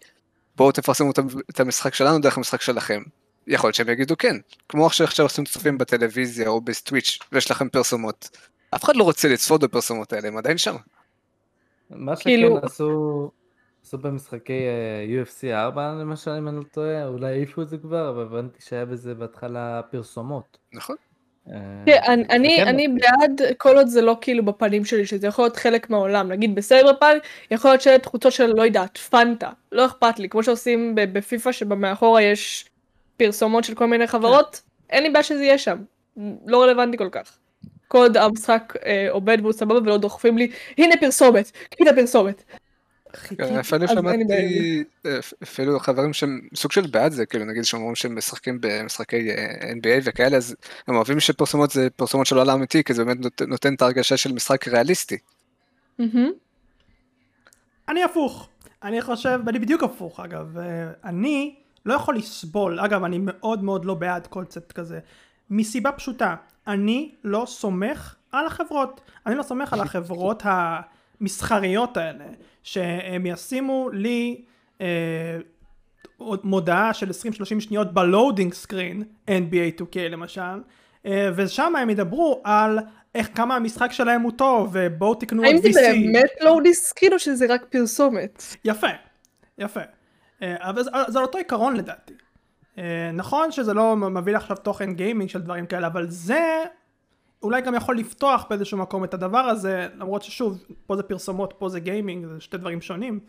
בואו 0.56 0.72
תפרסמו 0.72 1.10
את 1.50 1.60
המשחק 1.60 1.94
שלנו 1.94 2.18
דרך 2.18 2.36
המשחק 2.36 2.60
שלכם. 2.60 3.02
יכול 3.46 3.68
להיות 3.68 3.74
שהם 3.74 3.88
יגידו 3.88 4.16
כן, 4.18 4.36
כמו 4.68 4.90
שעכשיו 4.90 5.26
עושים 5.26 5.44
צופים 5.44 5.78
בטלוויזיה 5.78 6.48
או 6.48 6.60
בטוויץ' 6.60 7.18
ויש 7.32 7.50
לכם 7.50 7.68
פרסומות. 7.68 8.38
אף 8.74 8.84
אחד 8.84 8.96
לא 8.96 9.04
רוצה 9.04 9.28
לצפות 9.28 9.60
בפרסומות 9.60 10.12
האלה, 10.12 10.28
הם 10.28 10.36
עדיין 10.36 10.58
שם. 10.58 10.76
מה 11.90 12.16
שכן 12.16 12.30
כאילו- 12.30 12.58
עשו 12.62 13.30
עשו 13.86 13.98
במשחקי 13.98 14.52
אה, 14.66 15.22
UFC 15.24 15.54
4 15.54 15.92
למשל 16.00 16.30
אם 16.30 16.48
אני 16.48 16.56
לא 16.56 16.62
טועה 16.72 17.06
אולי 17.06 17.26
העיפו 17.26 17.62
את 17.62 17.68
זה 17.68 17.78
כבר 17.78 18.10
אבל 18.10 18.22
הבנתי 18.22 18.62
שהיה 18.62 18.84
בזה 18.84 19.14
בהתחלה 19.14 19.80
פרסומות. 19.90 20.58
נכון? 20.74 20.96
אה, 21.50 21.54
כן, 21.86 22.02
אני- 22.30 22.62
אני, 22.62 22.86
כן. 22.86 22.94
בעד 22.96 23.40
כל 23.58 23.76
עוד 23.76 23.86
זה 23.86 24.02
לא 24.02 24.16
כאילו 24.20 24.44
בפנים 24.44 24.84
שלי, 24.84 25.06
שזה 25.06 25.26
יכול 25.26 25.44
להיות 25.44 25.56
חלק 25.56 25.90
מהעולם. 25.90 26.28
נגיד 26.32 26.54
בסייבר 26.54 26.92
פאנק, 27.00 27.22
יכול 27.50 27.70
להיות 27.70 27.80
שלטי 27.80 27.98
חוצות 27.98 28.32
של 28.32 28.52
לא 28.56 28.62
יודעת, 28.62 28.98
פנטה. 28.98 29.50
לא 29.72 29.86
אכפת 29.86 30.18
לי, 30.18 30.28
כמו 30.28 30.42
שעושים 30.42 30.94
ב- 30.94 31.12
בפיפא 31.18 31.52
שמאחורה 31.52 32.22
יש 32.22 32.70
פרסומות 33.16 33.64
של 33.64 33.74
כל 33.74 33.86
מיני 33.86 34.06
חברות, 34.06 34.60
אין 34.90 35.02
לי 35.02 35.10
בעיה 35.10 35.22
שזה 35.22 35.44
יהיה 35.44 35.58
שם. 35.58 35.78
לא 36.46 36.62
רלוונטי 36.62 36.96
כל 36.98 37.08
כך. 37.12 37.38
כל 37.88 37.98
עוד 37.98 38.16
המשחק 38.16 38.72
אה, 38.86 39.06
עובד 39.10 39.38
והוא 39.40 39.52
סבבה 39.52 39.74
ולא 39.80 39.96
דוחפים 39.98 40.38
לי, 40.38 40.50
הנה 40.78 40.94
פרסומת, 41.00 41.52
הנה 41.80 41.90
פרסומת. 41.92 42.44
אפילו 43.60 43.86
לי 43.86 43.96
בעיה 44.02 44.14
עם 44.14 44.20
שמעתי, 44.24 44.84
אפילו 45.42 45.80
חברים 45.80 46.12
שהם 46.12 46.40
סוג 46.54 46.72
של 46.72 46.86
בעד 46.86 47.12
זה, 47.12 47.26
כאילו 47.26 47.44
נגיד 47.44 47.64
שאומרים 47.64 47.94
שהם 47.94 48.18
משחקים 48.18 48.58
במשחקי 48.60 49.30
אה, 49.30 49.72
NBA 49.72 50.00
וכאלה, 50.04 50.36
אז 50.36 50.56
הם 50.88 50.94
אוהבים 50.96 51.20
שפרסומות 51.20 51.70
זה 51.70 51.88
פרסומות 51.96 52.26
של 52.26 52.38
עולם 52.38 52.56
אמיתי, 52.56 52.84
כי 52.84 52.94
זה 52.94 53.04
באמת 53.04 53.20
נות- 53.20 53.42
נותן 53.42 53.74
את 53.74 53.82
ההרגשה 53.82 54.16
של 54.16 54.32
משחק 54.32 54.68
ריאליסטי. 54.68 55.18
אני 57.88 58.04
הפוך. 58.04 58.48
אני 58.82 59.02
חושב, 59.02 59.40
ואני 59.46 59.58
בדיוק 59.58 59.82
הפוך 59.82 60.20
אגב, 60.20 60.58
אה, 60.58 60.64
אני 61.04 61.54
לא 61.86 61.94
יכול 61.94 62.16
לסבול, 62.16 62.80
אגב 62.80 63.04
אני 63.04 63.18
מאוד 63.20 63.64
מאוד 63.64 63.84
לא 63.84 63.94
בעד 63.94 64.26
קונספט 64.26 64.72
כזה, 64.72 64.98
מסיבה 65.50 65.92
פשוטה, 65.92 66.34
אני 66.66 67.12
לא 67.24 67.44
סומך 67.48 68.14
על 68.32 68.46
החברות, 68.46 69.00
אני 69.26 69.34
לא 69.34 69.42
סומך 69.42 69.72
על 69.72 69.80
החברות 69.80 70.42
המסחריות 71.20 71.96
האלה, 71.96 72.24
שהם 72.66 73.26
ישימו 73.26 73.90
לי 73.92 74.44
אה, 74.80 75.38
מודעה 76.20 76.94
של 76.94 77.10
20-30 77.10 77.60
שניות 77.60 77.94
ב 77.94 78.02
loading 78.02 78.54
screen, 78.54 79.02
NBA 79.30 79.80
2K 79.80 79.98
למשל, 79.98 80.62
אה, 81.06 81.30
ושם 81.36 81.76
הם 81.76 81.90
ידברו 81.90 82.40
על 82.44 82.78
איך 83.14 83.28
כמה 83.34 83.56
המשחק 83.56 83.92
שלהם 83.92 84.22
הוא 84.22 84.32
טוב, 84.32 84.70
ובואו 84.72 85.14
תקנו 85.14 85.42
עוד 85.42 85.54
האם 85.54 85.72
זה 85.72 85.80
VC. 85.80 85.82
באמת 85.82 86.30
loading 86.40 86.60
screen 86.60 87.12
או 87.12 87.18
שזה 87.18 87.46
רק 87.48 87.64
פרסומת? 87.70 88.42
יפה, 88.64 88.86
יפה. 89.58 89.80
אה, 90.42 90.54
אבל 90.60 90.82
זה, 90.82 90.90
זה 91.08 91.18
אותו 91.18 91.38
עיקרון 91.38 91.76
לדעתי. 91.76 92.14
אה, 92.78 93.10
נכון 93.12 93.52
שזה 93.52 93.74
לא 93.74 93.96
מביא 93.96 94.32
לך 94.32 94.42
עכשיו 94.42 94.56
תוכן 94.56 94.94
גיימינג 94.94 95.30
של 95.30 95.40
דברים 95.40 95.66
כאלה, 95.66 95.86
אבל 95.86 96.06
זה 96.08 96.64
אולי 97.42 97.60
גם 97.60 97.74
יכול 97.74 97.98
לפתוח 97.98 98.46
באיזשהו 98.50 98.78
מקום 98.78 99.04
את 99.04 99.14
הדבר 99.14 99.38
הזה, 99.38 99.88
למרות 99.96 100.22
ששוב, 100.22 100.64
פה 100.86 100.96
זה 100.96 101.02
פרסומות, 101.02 101.54
פה 101.58 101.68
זה 101.68 101.80
גיימינג, 101.80 102.26
זה 102.26 102.40
שתי 102.40 102.56
דברים 102.56 102.80
שונים. 102.80 103.20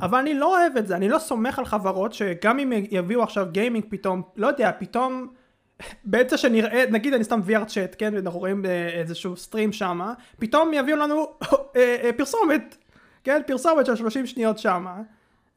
אבל 0.00 0.18
אני 0.18 0.34
לא 0.34 0.58
אוהב 0.58 0.76
את 0.76 0.86
זה, 0.86 0.96
אני 0.96 1.08
לא 1.08 1.18
סומך 1.18 1.58
על 1.58 1.64
חברות 1.64 2.12
שגם 2.12 2.58
אם 2.58 2.72
יביאו 2.90 3.22
עכשיו 3.22 3.46
גיימינג 3.52 3.84
פתאום, 3.88 4.22
לא 4.36 4.46
יודע, 4.46 4.70
פתאום 4.78 5.28
באמצע 6.04 6.36
שנראה, 6.36 6.84
נגיד 6.90 7.14
אני 7.14 7.24
סתם 7.24 7.40
VR 7.48 7.64
Chat, 7.64 7.96
כן, 7.98 8.14
ואנחנו 8.14 8.38
רואים 8.38 8.64
איזשהו 8.92 9.36
סטרים 9.36 9.72
שמה, 9.72 10.14
פתאום 10.38 10.70
יביאו 10.74 10.96
לנו 10.96 11.26
אה, 11.76 11.96
אה, 12.02 12.10
פרסומת, 12.16 12.76
כן, 13.24 13.40
פרסומת 13.46 13.86
של 13.86 13.96
30 13.96 14.26
שניות 14.26 14.58
שמה. 14.58 14.96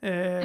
אה, 0.04 0.42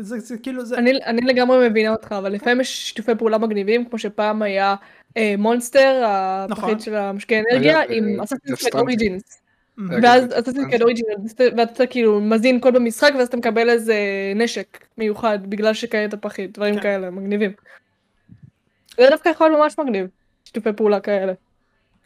זה, 0.00 0.18
זה 0.18 0.38
כאילו 0.38 0.64
זה... 0.64 0.78
אני, 0.78 1.20
לגמרי 1.20 1.68
מבינה 1.68 1.90
אותך, 1.90 2.12
אבל 2.12 2.32
לפעמים 2.32 2.60
יש 2.60 2.88
שיתופי 2.88 3.14
פעולה 3.14 3.38
מגניבים, 3.38 3.84
כמו 3.84 3.98
שפעם 3.98 4.42
היה 4.42 4.70
אה, 4.70 4.76
מונסטר, 5.38 6.02
הפחית 6.06 6.58
נכון. 6.58 6.80
של 6.80 6.94
המשקי 6.94 7.40
אנרגיה, 7.40 7.80
עם 7.88 8.18
אה, 8.18 8.24
אססינס 8.24 8.64
Stranding. 8.66 8.78
אוריג'ינס. 8.78 9.22
ואז 10.02 10.24
אססינס 10.34 10.66
קריד 10.70 10.82
אוריג'ינס, 10.82 11.34
ואתה 11.56 11.86
כאילו 11.86 12.20
מזין 12.20 12.60
קוד 12.60 12.74
במשחק, 12.74 13.12
ואז 13.18 13.28
אתה 13.28 13.36
מקבל 13.36 13.70
איזה 13.70 13.96
נשק 14.36 14.84
מיוחד, 14.98 15.38
בגלל 15.50 15.74
שקיימת 15.74 16.12
הפחית, 16.14 16.52
דברים 16.54 16.74
כן. 16.74 16.80
כאלה, 16.82 17.10
מגניבים. 17.10 17.50
זה 18.96 19.06
דווקא 19.10 19.28
יכול 19.28 19.48
להיות 19.48 19.60
ממש 19.62 19.74
מגניב, 19.78 20.06
שיתופי 20.44 20.70
פעולה 20.76 21.00
כאלה. 21.00 21.32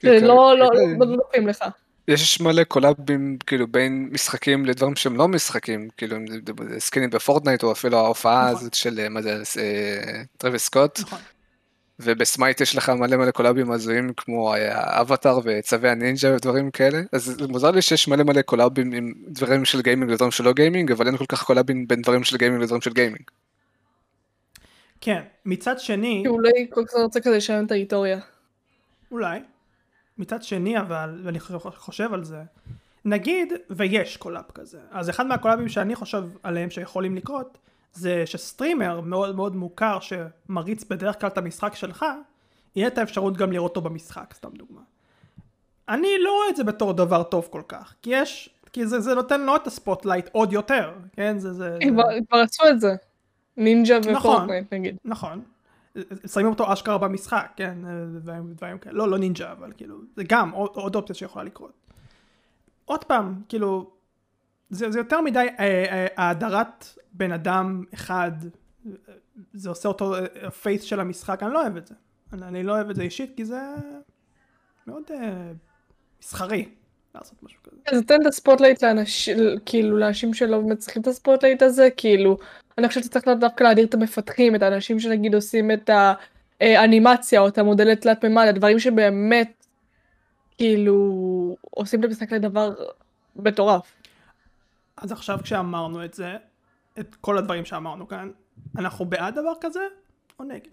כן, 0.01 0.21
שלא 0.21 0.59
לא- 0.59 0.69
כן. 0.73 0.99
לא- 0.99 1.07
לא 1.07 1.17
לוקחים 1.17 1.49
לך. 1.49 1.65
יש 2.09 2.41
מלא 2.41 2.65
קולאבים 2.65 3.37
כאילו 3.47 3.67
בין 3.67 4.09
משחקים 4.13 4.67
לדברים 4.67 4.97
שהם 4.97 5.17
לא 5.17 5.29
משחקים, 5.29 5.89
כאילו 5.97 6.17
אם 6.17 6.25
זה- 6.29 6.81
סקינים 6.81 7.11
ב 7.11 7.16
Fortnite 7.16 7.63
או 7.63 7.73
אפילו 7.73 7.99
ההופעה 7.99 8.43
נכון. 8.45 8.57
הזאת 8.57 8.75
של 8.75 8.99
אה, 9.01 9.09
מה 9.09 9.23
זה, 9.23 9.43
אה, 9.59 10.23
Travis 10.39 10.65
Scott, 10.65 11.01
נכון. 11.01 11.19
וב 12.01 12.18
Smite 12.18 12.61
יש 12.61 12.77
לך 12.77 12.89
מלא 12.89 13.17
מלא 13.17 13.31
קולאבים 13.31 13.71
הזויים 13.71 14.13
כמו 14.17 14.55
אה, 14.55 15.01
אבטאר 15.01 15.41
וצווי 15.45 15.91
הנינג'ה 15.91 16.35
ודברים 16.35 16.71
כאלה, 16.71 17.01
אז 17.13 17.25
זה 17.25 17.49
מוזר 17.49 17.71
לי 17.71 17.83
שיש 17.83 18.09
מלא 18.09 18.25
מלא 18.25 18.43
קולאבים 18.43 18.93
עם 18.93 19.13
דברים 19.29 19.65
של 19.65 19.83
gaming 19.83 20.11
לדברים 20.11 20.31
שלא 20.31 20.53
gaming, 20.53 20.93
אבל 20.93 21.07
אין 21.07 21.17
כל 21.17 21.27
כך 21.29 21.43
קולאבים 21.43 21.89
בין 21.89 22.03
דברים 22.03 22.25
של 22.25 22.37
gaming 22.37 22.63
לדברים 22.63 22.81
של 22.81 22.93
gaming. 22.93 23.23
כן, 25.01 25.23
מצד 25.47 25.81
שני, 25.81 26.25
אולי 26.27 26.67
כל 26.71 26.85
כך 26.87 26.95
רוצה 26.95 27.21
כזה 27.21 27.37
לשלם 27.37 27.67
את 27.67 27.71
ההיסטוריה. 27.71 28.21
אולי, 29.11 29.41
מצד 30.19 30.43
שני 30.43 30.79
אבל, 30.79 31.21
ואני 31.25 31.41
חושב 31.77 32.15
על 32.15 32.25
זה, 32.25 32.43
נגיד 33.05 33.53
ויש 33.71 34.17
collab 34.17 34.45
כזה, 34.55 34.79
אז 34.91 35.11
אחד 35.11 35.27
מהקולאבים 35.27 35.69
שאני 35.69 35.95
חושב 35.95 36.25
עליהם 36.43 36.71
שיכולים 36.71 37.17
לקרות, 37.17 37.59
זה 37.93 38.27
ש 38.27 38.41
streamer 38.41 39.01
מאוד 39.01 39.37
מאוד 39.37 39.57
מוכר 39.57 39.99
שמריץ 40.01 40.85
בדרך 40.85 41.21
כלל 41.21 41.29
את 41.29 41.39
המשחק 41.39 41.75
שלך, 41.75 42.05
יהיה 42.77 42.87
את 42.87 42.99
האפשרות 42.99 43.37
גם 43.37 43.53
לראות 43.53 43.77
אותו 43.77 43.81
במשחק, 43.81 44.35
סתם 44.35 44.51
דוגמה. 44.55 44.81
אני 45.89 46.09
לא 46.21 46.31
רואה 46.31 46.49
את 46.49 46.57
זה 46.57 46.65
בתור 46.65 46.93
דבר 46.93 47.23
טוב 47.23 47.49
כל 47.51 47.63
כך, 47.69 47.95
כי 48.03 48.11
יש, 48.13 48.51
כי 48.73 48.87
זה, 48.87 49.01
זה 49.01 49.15
נותן 49.15 49.41
לו 49.41 49.57
את 49.57 49.67
ה 49.67 49.73
spotlight 49.73 50.29
עוד 50.33 50.53
יותר, 50.53 50.93
כן? 51.13 51.39
זה, 51.39 51.53
זה. 51.53 51.79
כבר 52.29 52.39
עשו 52.39 52.69
את 52.69 52.81
זה. 52.81 52.95
נינג'ה 53.57 53.99
נכון. 53.99 54.35
ו 54.35 54.39
Fortnite 54.39 54.73
נגיד. 54.73 54.97
נכון. 55.05 55.43
שמים 56.27 56.47
אותו 56.47 56.73
אשכרה 56.73 56.99
במשחק, 56.99 57.53
כן, 57.57 57.79
דברים, 58.21 58.53
דברים 58.53 58.79
כאלה, 58.79 58.97
לא, 58.97 59.09
לא 59.09 59.19
נינג'ה, 59.19 59.53
אבל 59.53 59.73
כאילו, 59.77 59.97
זה 60.17 60.23
גם 60.29 60.51
עוד, 60.51 60.71
עוד 60.75 60.97
אופציה 60.97 61.15
שיכולה 61.15 61.45
לקרות. 61.45 61.73
עוד 62.85 63.05
פעם, 63.05 63.35
כאילו, 63.49 63.91
זה, 64.73 64.91
זה 64.91 64.99
יותר 64.99 65.21
מדי 65.21 65.39
אה, 65.39 65.65
אה, 65.91 66.07
האדרת 66.17 66.87
בן 67.13 67.33
אדם 67.33 67.85
אחד, 67.95 68.33
אה, 68.87 68.93
זה 69.53 69.69
עושה 69.69 69.89
אותו 69.89 70.15
ה 70.43 70.51
face 70.51 70.83
של 70.83 71.01
המשחק, 71.01 71.43
אני 71.43 71.53
לא 71.53 71.63
אוהב 71.63 71.77
את 71.77 71.87
זה. 71.87 71.95
אני, 72.33 72.47
אני 72.47 72.63
לא 72.63 72.73
אוהב 72.73 72.91
את 72.91 72.97
זה 72.97 73.03
אישית, 73.03 73.33
כי 73.37 73.45
זה 73.45 73.61
מאוד 74.87 75.03
אה, 75.11 75.53
מסחרי 76.23 76.69
לעשות 77.15 77.43
משהו 77.43 77.59
כזה. 77.63 77.77
אז 77.87 78.03
תן 78.07 78.21
את 78.23 78.27
ה 78.27 78.33
spotlight 78.33 78.85
לאנשים, 78.85 79.37
כאילו 79.67 79.99
לאנשים 79.99 80.35
שלא 80.35 80.61
באמת 80.61 80.79
צריכים 80.79 81.03
את 81.03 81.07
ה 81.07 81.12
spotlight 81.12 81.63
הזה, 81.63 81.89
כאילו, 81.97 82.39
אני 82.79 82.89
חושבת 82.89 83.05
שצריך 83.05 83.29
דווקא 83.41 83.65
להאדיר 83.65 83.87
את 83.87 83.95
המפתחים, 83.95 84.55
את 84.55 84.63
האנשים 84.63 85.01
שנגיד 85.01 85.35
עושים 85.35 85.71
את 85.71 85.91
האנימציה 86.61 87.41
או 87.41 87.49
את 87.49 87.59
המודלי 87.59 87.97
תלת 87.97 88.25
מימד, 88.25 88.47
הדברים 88.49 88.79
שבאמת, 88.79 89.67
כאילו, 90.57 91.57
עושים 91.71 92.01
את 92.01 92.05
המשחק 92.05 92.33
לדבר 92.33 92.75
מטורף. 93.37 94.02
אז 95.03 95.13
עכשיו 95.13 95.39
כשאמרנו 95.43 96.05
את 96.05 96.15
זה, 96.15 96.37
את 97.01 97.15
כל 97.21 97.39
הדברים 97.39 97.65
שאמרנו 97.65 98.09
כאן, 98.09 98.31
אנחנו 98.79 99.05
בעד 99.05 99.35
דבר 99.35 99.53
כזה 99.61 99.81
או 100.39 100.45
נגד? 100.45 100.71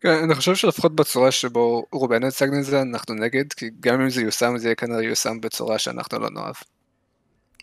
כן, 0.00 0.22
אני 0.24 0.34
חושב 0.34 0.54
שלפחות 0.54 0.96
בצורה 0.96 1.30
שבו 1.30 1.86
רובנו 1.92 2.26
הצגנו 2.26 2.58
את 2.58 2.64
זה 2.64 2.82
אנחנו 2.82 3.14
נגד, 3.14 3.52
כי 3.52 3.70
גם 3.80 4.00
אם 4.00 4.10
זה 4.10 4.22
יושם 4.22 4.58
זה 4.58 4.68
יהיה 4.68 4.74
כנראה 4.74 5.02
יושם 5.02 5.40
בצורה 5.40 5.78
שאנחנו 5.78 6.18
לא 6.18 6.30
נאהב. 6.30 6.54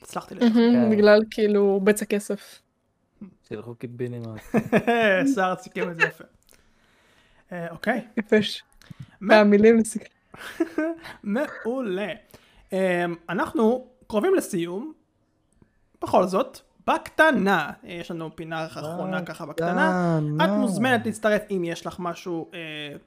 הצלחתי 0.01 0.36
לשכנע. 0.36 0.51
כן. 0.53 0.89
בגלל 0.91 1.22
כאילו 1.32 1.80
בצע 1.84 2.05
כסף. 2.05 2.61
שילכו 3.47 3.76
קיבינימט. 3.76 4.41
שר 5.36 5.53
סיכם 5.59 5.91
את 5.91 5.99
זה 5.99 6.03
יפה. 6.07 6.24
אה, 7.51 7.70
אוקיי, 7.72 8.07
יפה. 8.17 8.36
מהמילים 9.22 9.78
לסיכום. 9.78 10.07
מעולה. 11.24 12.13
אה, 12.74 13.05
אנחנו 13.30 13.88
קרובים 14.10 14.36
לסיום, 14.36 14.93
בכל 16.01 16.28
זאת, 16.28 16.60
בקטנה, 16.88 17.72
אה, 17.84 17.93
יש 17.93 18.12
לנו 18.12 18.36
פינה 18.36 18.66
אחרונה 18.66 19.26
ככה 19.26 19.45
בקטנה. 19.45 20.20
את 20.43 20.49
מוזמנת 20.49 21.05
להצטרף 21.05 21.41
אם 21.51 21.64
יש 21.66 21.86
לך 21.86 21.95
משהו, 21.99 22.49
אה, 22.53 22.60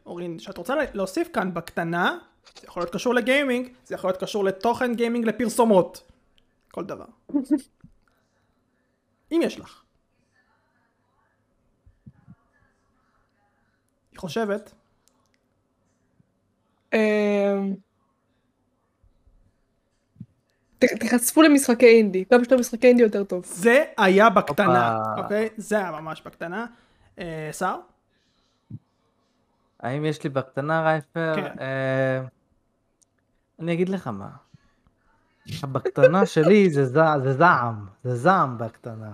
אורין, 0.07 0.39
שאת 0.39 0.59
רוצה 0.59 0.75
להוסיף 0.95 1.29
כאן 1.33 1.55
בקטנה, 1.55 2.19
זה 2.61 2.67
יכול 2.67 2.83
להיות 2.83 2.93
קשור 2.93 3.15
לגיימינג, 3.15 3.69
זה 3.85 3.95
יכול 3.95 4.11
להיות 4.11 4.21
קשור 4.21 4.45
לתוכן 4.45 4.95
גיימינג, 4.95 5.27
לפרסומות, 5.27 6.11
כל 6.71 6.85
דבר. 6.85 7.05
אם 9.33 9.41
יש 9.43 9.61
לך. 9.61 9.83
היא 14.13 14.19
חושבת, 14.19 14.73
אמ, 16.93 17.75
תיחשפו 21.01 21.43
למשחקי 21.43 21.87
אינדי, 21.87 22.25
כמה 22.25 22.39
שיותר 22.39 22.57
משחקי 22.59 22.87
אינדי 22.87 23.03
יותר 23.03 23.25
טוב. 23.25 23.45
זה 23.47 23.85
היה 23.97 24.31
בקטנה. 24.31 24.99
אוקיי? 25.19 25.49
זה 25.57 25.77
היה 25.79 25.91
ממש 25.91 26.23
בקטנה. 26.27 26.67
אה, 27.19 27.51
שר? 27.53 27.77
האם 29.81 30.05
יש 30.05 30.25
לי 30.25 30.31
בקטנה 30.31 30.83
רייפר? 30.83 31.33
כן. 31.37 31.55
אה, 31.61 32.23
אני 33.61 33.73
אגיד 33.73 33.89
לך 33.89 34.07
מה. 34.07 34.29
הבקטנה 35.63 36.27
שלי 36.35 36.71
זה 36.71 36.85
זע- 36.87 37.19
זה 37.23 37.33
זעם, 37.33 37.87
זה 38.05 38.15
זעם 38.17 38.59
בקטנה. 38.59 39.13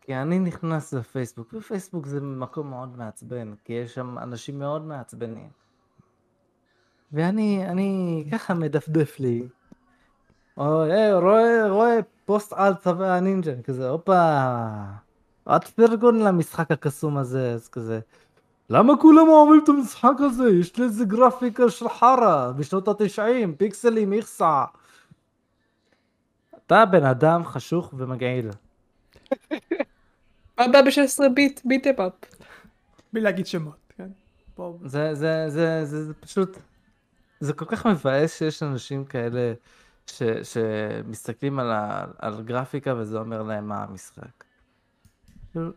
כי 0.00 0.14
אני 0.16 0.38
נכנס 0.38 0.92
לפייסבוק, 0.92 1.54
ופייסבוק 1.54 2.06
זה 2.06 2.20
מקום 2.20 2.70
מאוד 2.70 2.96
מעצבן, 2.98 3.52
כי 3.64 3.72
יש 3.72 3.94
שם 3.94 4.18
אנשים 4.18 4.58
מאוד 4.58 4.84
מעצבנים. 4.86 5.48
ואני, 7.12 7.66
אני 7.68 8.24
ככה 8.32 8.54
מדפדף 8.54 9.20
לי. 9.20 9.42
רואה, 10.56 11.68
רואה 11.68 11.98
פוסט 12.24 12.52
על 12.52 12.74
צווי 12.74 13.08
הנינג'ה, 13.08 13.52
כזה, 13.64 13.88
הופה, 13.88 14.52
את 15.56 15.64
פרגון 15.64 16.18
למשחק 16.18 16.70
הקסום 16.70 17.16
הזה, 17.16 17.52
אז 17.52 17.68
כזה. 17.68 18.00
למה 18.70 18.96
כולם 19.00 19.28
אוהבים 19.28 19.60
את 19.64 19.68
המשחק 19.68 20.14
הזה? 20.18 20.50
יש 20.50 20.76
לי 20.76 20.84
איזה 20.84 21.04
גרפיקה 21.04 21.70
של 21.70 21.88
חרא, 21.88 22.52
בשנות 22.56 22.88
התשעים, 22.88 23.54
פיקסלים, 23.54 24.12
איכסה. 24.12 24.64
אתה 26.66 26.84
בן 26.84 27.04
אדם 27.04 27.44
חשוך 27.44 27.94
ומגעיל. 27.96 28.50
מה 30.58 30.64
הבעיה 30.64 30.82
ב-16 30.82 31.28
ביט, 31.34 31.60
ביט 31.64 31.86
אפ? 31.86 32.12
בלי 33.12 33.20
להגיד 33.20 33.46
שמות, 33.46 33.92
כן? 33.96 34.08
זה, 34.84 35.14
זה, 35.14 35.44
זה, 35.48 35.84
זה, 35.84 36.04
זה 36.04 36.14
פשוט, 36.14 36.58
זה 37.40 37.52
כל 37.52 37.64
כך 37.64 37.86
מבאס 37.86 38.38
שיש 38.38 38.62
אנשים 38.62 39.04
כאלה 39.04 39.52
ש, 40.06 40.22
שמסתכלים 40.42 41.58
על, 41.58 41.72
ה, 41.72 42.04
על 42.18 42.42
גרפיקה 42.42 42.94
וזה 42.96 43.18
אומר 43.18 43.42
להם 43.42 43.68
מה 43.68 43.82
המשחק. 43.82 44.44
כאילו, 45.52 45.70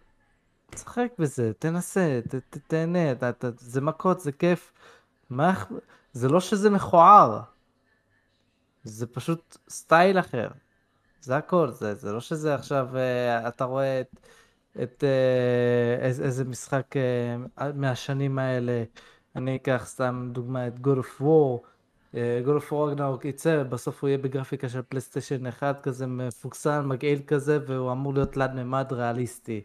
תשחק 0.70 1.08
בזה, 1.20 1.52
תנסה, 1.60 2.20
ת, 2.30 2.36
ת, 2.36 2.58
תהנה, 2.68 3.16
ת, 3.16 3.24
ת, 3.24 3.46
זה 3.60 3.82
מכות, 3.82 4.20
זה 4.20 4.32
כיף. 4.32 4.74
מה, 5.30 5.64
זה 6.14 6.30
לא 6.30 6.40
שזה 6.40 6.70
מכוער, 6.70 7.42
זה 8.84 9.08
פשוט 9.08 9.58
סטייל 9.70 10.20
אחר. 10.20 10.50
זה 11.22 11.38
הכל, 11.38 11.72
זה, 11.72 11.96
זה 11.96 12.12
לא 12.12 12.20
שזה 12.20 12.56
עכשיו, 12.56 12.98
אה, 12.98 13.48
אתה 13.48 13.64
רואה 13.64 14.02
את, 14.02 14.20
את 14.84 15.04
אה, 15.04 16.06
איזה, 16.06 16.24
איזה 16.24 16.46
משחק 16.46 16.96
אה, 16.98 17.72
מהשנים 17.74 18.40
האלה, 18.40 18.84
אני 19.36 19.56
אקח 19.56 19.84
סתם 19.86 20.30
דוגמא 20.32 20.68
את 20.68 20.74
God 20.76 21.00
of 21.00 21.22
War, 21.22 21.68
God 22.16 22.62
of 22.62 22.72
War 22.72 22.98
Ragnarok 22.98 23.28
יצא, 23.28 23.64
בסוף 23.64 24.02
הוא 24.02 24.08
יהיה 24.08 24.18
בגרפיקה 24.18 24.70
של 24.70 24.82
פלייסטיישן 24.90 25.48
1 25.48 25.82
כזה 25.84 26.08
מפוקסל, 26.08 26.82
מגעיל 26.82 27.20
כזה, 27.28 27.60
והוא 27.68 27.92
אמור 27.92 28.14
להיות 28.14 28.32
תלת 28.34 28.52
מימד 28.54 28.86
ריאליסטי. 28.92 29.62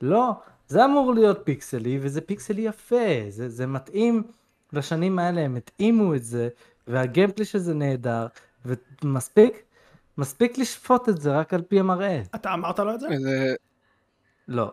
לא, 0.00 0.30
זה 0.68 0.84
אמור 0.84 1.14
להיות 1.14 1.40
פיקסלי, 1.44 1.98
וזה 2.02 2.20
פיקסלי 2.20 2.62
יפה, 2.62 2.96
זה, 3.28 3.48
זה 3.48 3.66
מתאים 3.66 4.22
לשנים 4.72 5.18
האלה, 5.18 5.40
הם 5.40 5.56
התאימו 5.56 6.14
את 6.14 6.24
זה, 6.24 6.48
והגיימפלי 6.86 7.44
של 7.44 7.58
זה 7.58 7.74
נהדר, 7.74 8.26
ומספיק 9.02 9.62
מספיק 10.18 10.58
לשפוט 10.58 11.08
את 11.08 11.20
זה 11.20 11.38
רק 11.38 11.54
על 11.54 11.62
פי 11.62 11.80
המראה. 11.80 12.22
אתה 12.34 12.54
אמרת 12.54 12.78
לו 12.78 12.94
את 12.94 13.00
זה? 13.00 13.06
זה- 13.20 13.54
לא. 14.48 14.72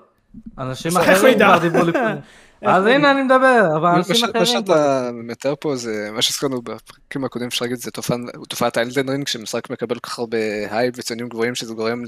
אנשים 0.58 0.98
אחרים? 0.98 1.36
כבר 1.40 1.58
דיברו 1.58 1.84
לפני. 1.84 2.02
אז 2.62 2.86
הנה 2.86 3.12
אני 3.12 3.24
מדבר, 3.24 3.68
אבל 3.72 3.80
מה 3.80 3.96
אנשים 3.96 4.16
מה 4.22 4.32
אחרים... 4.32 4.46
כבר- 4.46 4.46
שאתה 4.46 5.10
מתאר 5.14 5.54
פה 5.60 5.76
זה 5.76 6.10
מה 6.12 6.22
שהזכרנו 6.22 6.62
בפרקים 6.62 7.26
הקודמים 7.26 7.48
אפשר 7.48 7.66
להגיד 7.66 7.78
זה 7.78 7.92
תופעת 8.50 8.78
ה 8.78 8.83
Elden 8.83 9.10
Ring 9.10 9.28
שמשחק 9.28 9.70
מקבל 9.70 9.96
כל 10.00 10.10
כך 10.10 10.20
הרבה 10.20 10.38
הייפ 10.72 10.96
וציונים 10.98 11.30
גבוהים 11.30 11.56
שזה 11.56 11.74
גורם 11.74 12.04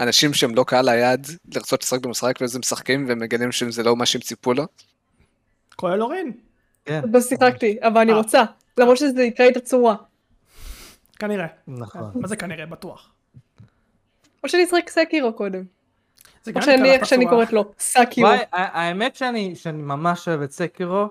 לאנשים 0.00 0.34
שהם 0.34 0.54
לא 0.54 0.64
קהל 0.64 0.88
היעד 0.88 1.26
לרצות 1.54 1.82
לשחק 1.82 2.00
במשחק 2.00 2.38
ואז 2.40 2.54
הם 2.54 2.60
משחקים 2.60 3.08
והם 3.08 3.18
מגלים 3.18 3.52
שזה 3.52 3.82
לא 3.82 3.96
מה 3.96 4.06
שהם 4.06 4.20
ציפו 4.20 4.54
לו. 4.54 4.64
כולל 5.76 6.02
אורין? 6.02 6.32
כן, 6.84 7.00
לא 7.12 7.20
שיחקתי, 7.20 7.78
אבל 7.82 8.00
אני 8.00 8.12
אה. 8.12 8.16
רוצה. 8.16 8.42
למרות 8.78 8.96
שזה 8.96 9.22
יקרה 9.22 9.48
את 9.48 9.56
הצורה. 9.56 9.96
כנראה. 11.18 11.46
נכון. 11.68 12.10
מה 12.14 12.28
זה 12.28 12.36
כנראה? 12.36 12.66
בטוח. 12.66 13.12
או 14.44 14.48
שאני 14.48 14.64
אשחק 14.64 14.88
Sekiro 14.88 15.32
קודם. 15.32 15.62
זה 16.42 16.50
או 16.50 16.54
גם 16.54 16.62
שאני, 16.62 16.90
איך 16.90 17.06
שאני. 17.06 17.28
קוראת 17.28 17.52
לו, 17.52 17.72
ה- 18.52 18.80
האמת 18.80 19.16
שאני 19.16 19.56
שאני 19.56 19.82
ממש 19.82 20.28
אוהב 20.28 20.40
את 20.42 20.50
Sekiro, 20.52 21.08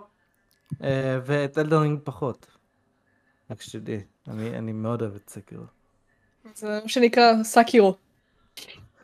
אה, 0.83 1.19
ואת 1.25 1.57
Elden 1.57 1.80
Ring 1.80 1.99
פחות. 2.03 2.45
רק 3.51 3.61
שתדעי, 3.61 3.99
אני 4.27 4.57
אני 4.57 4.71
מאוד 4.71 5.01
אוהב 5.01 5.15
את 5.15 5.29
Sekiro. 5.29 5.63
זה 6.55 6.79
מה 6.83 6.89
שנקרא 6.89 7.43
Sekiro. 7.43 7.95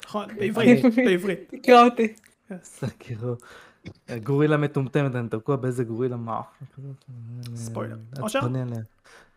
נכון, 0.06 0.36
בעברית, 0.36 0.86
בעברית. 0.96 1.40
תקרא 1.62 1.84
אותי. 1.86 2.14
סקירו. 2.64 3.36
גורילה 4.24 4.58
מטומטמת, 4.58 5.16
אני 5.16 5.30
תקוע 5.30 5.56
באיזה 5.56 5.84
גורילה 5.84 6.16
מה. 6.18 6.42
ספוילר. 7.56 7.98
אושר? 8.20 8.40
עליה. 8.46 8.80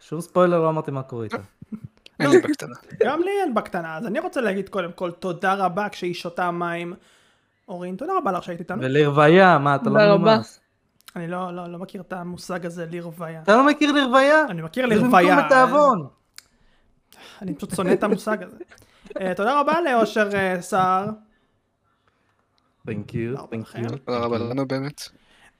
שום 0.01 0.20
ספוילר 0.20 0.60
לא 0.60 0.69
אמרתי 0.69 0.90
מה 0.90 1.02
קורה 1.02 1.24
איתה. 1.24 1.36
אין 2.20 2.31
לי 2.31 2.40
בקטנה. 2.40 2.74
גם 3.01 3.23
לי 3.23 3.31
אין 3.43 3.55
בקטנה, 3.55 3.97
אז 3.97 4.07
אני 4.07 4.20
רוצה 4.20 4.40
להגיד 4.40 4.69
קודם 4.69 4.93
כל 4.93 5.11
תודה 5.11 5.55
רבה 5.55 5.89
כשהיא 5.89 6.15
שותה 6.15 6.51
מים. 6.51 6.95
אורין, 7.69 7.97
תודה 7.97 8.12
רבה 8.16 8.32
לך 8.32 8.45
שהיית 8.45 8.61
איתנו. 8.61 8.82
ולרוויה, 8.82 9.59
מה 9.59 9.74
אתה 9.74 9.90
לא 9.90 9.99
רבה. 9.99 10.16
מנומס? 10.16 10.61
אני 11.16 11.27
לא, 11.28 11.57
לא, 11.57 11.73
לא 11.73 11.78
מכיר 11.78 12.01
את 12.01 12.12
המושג 12.12 12.66
הזה 12.66 12.86
לרוויה. 12.90 13.43
אתה 13.43 13.57
לא 13.57 13.66
מכיר 13.66 13.93
לרוויה? 13.93 14.45
אני 14.49 14.62
מכיר 14.62 14.89
זה 14.89 14.95
לרוויה. 14.95 15.35
במקום 15.35 15.47
בתיאבון. 15.47 16.07
אני 17.43 17.55
פשוט 17.55 17.74
שונא 17.74 17.93
את 17.93 18.03
המושג 18.03 18.43
הזה. 18.43 18.57
אה, 19.20 19.35
תודה 19.35 19.61
רבה 19.61 19.81
לאושר 19.81 20.28
אה, 20.35 20.62
סער. 20.62 21.07
Thank 22.89 23.12
you, 23.12 23.39
רבה 23.39 23.57
thank 23.57 23.61
לכם. 23.61 23.82
you. 23.85 23.99
תודה 23.99 24.19
רבה 24.19 24.39
לנו 24.39 24.66
באמת. 24.69 25.03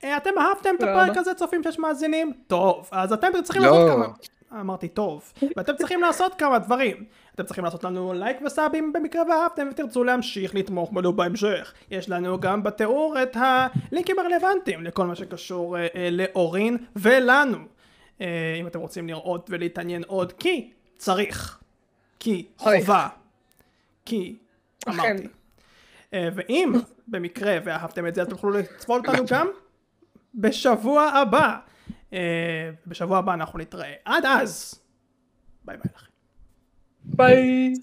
אה, 0.05 0.17
אתם 0.17 0.31
אהבתם 0.39 0.71
את 0.79 0.83
הפרק. 0.83 1.17
הזה, 1.17 1.35
צופים 1.35 1.63
שיש 1.63 1.79
מאזינים? 1.79 2.33
טוב, 2.47 2.89
אז 2.93 3.13
אתם 3.13 3.29
צריכים 3.45 3.63
לא. 3.63 3.71
לעשות 3.71 3.91
כמה... 3.91 4.07
אמרתי 4.53 4.89
טוב. 4.89 5.33
ואתם 5.57 5.77
צריכים 5.77 6.01
לעשות 6.01 6.35
כמה 6.35 6.59
דברים. 6.59 7.05
אתם 7.35 7.45
צריכים 7.45 7.65
לעשות 7.65 7.85
לנו 7.85 8.13
לייק 8.13 8.37
וסאבים 8.47 8.93
במקרה 8.93 9.23
ואהבתם 9.29 9.69
ותרצו 9.71 10.05
להמשיך 10.05 10.55
לתמוך 10.55 10.93
בנו 10.93 11.13
בהמשך. 11.13 11.75
יש 11.91 12.09
לנו 12.09 12.41
גם 12.41 12.63
בתיאור 12.63 13.23
את 13.23 13.37
הלינקים 13.41 14.19
הרלוונטיים 14.19 14.85
לכל 14.85 15.07
מה 15.07 15.15
שקשור 15.15 15.79
אה, 15.79 15.87
אה, 15.95 16.09
לאורין 16.11 16.77
ולנו. 16.97 17.59
אה, 18.21 18.57
אם 18.61 18.67
אתם 18.67 18.81
רוצים 18.81 19.09
לראות 19.09 19.47
ולהתעניין 19.51 20.03
עוד, 20.07 20.33
כי 20.33 20.71
צריך. 20.97 21.59
כי. 22.21 22.47
חובה. 22.57 23.09
כי. 24.05 24.37
אמרתי. 24.89 25.29
אה, 26.15 26.29
ואם 26.35 26.73
במקרה 27.09 27.59
ואהבתם 27.65 28.07
את 28.07 28.15
זה, 28.15 28.23
אז 28.23 28.29
תוכלו 28.29 28.51
לצפות 28.51 29.07
אותנו 29.07 29.25
גם 29.31 29.49
בשבוע 30.35 31.03
הבא. 31.03 31.59
אה, 32.13 32.71
בשבוע 32.87 33.19
הבא 33.19 33.35
אנחנו 33.35 33.59
נתראה. 33.59 33.93
עד 34.05 34.25
אז, 34.25 34.81
ביי 35.65 35.77
ביי 35.77 35.93
לכם. 35.95 36.07
ביי. 37.05 37.75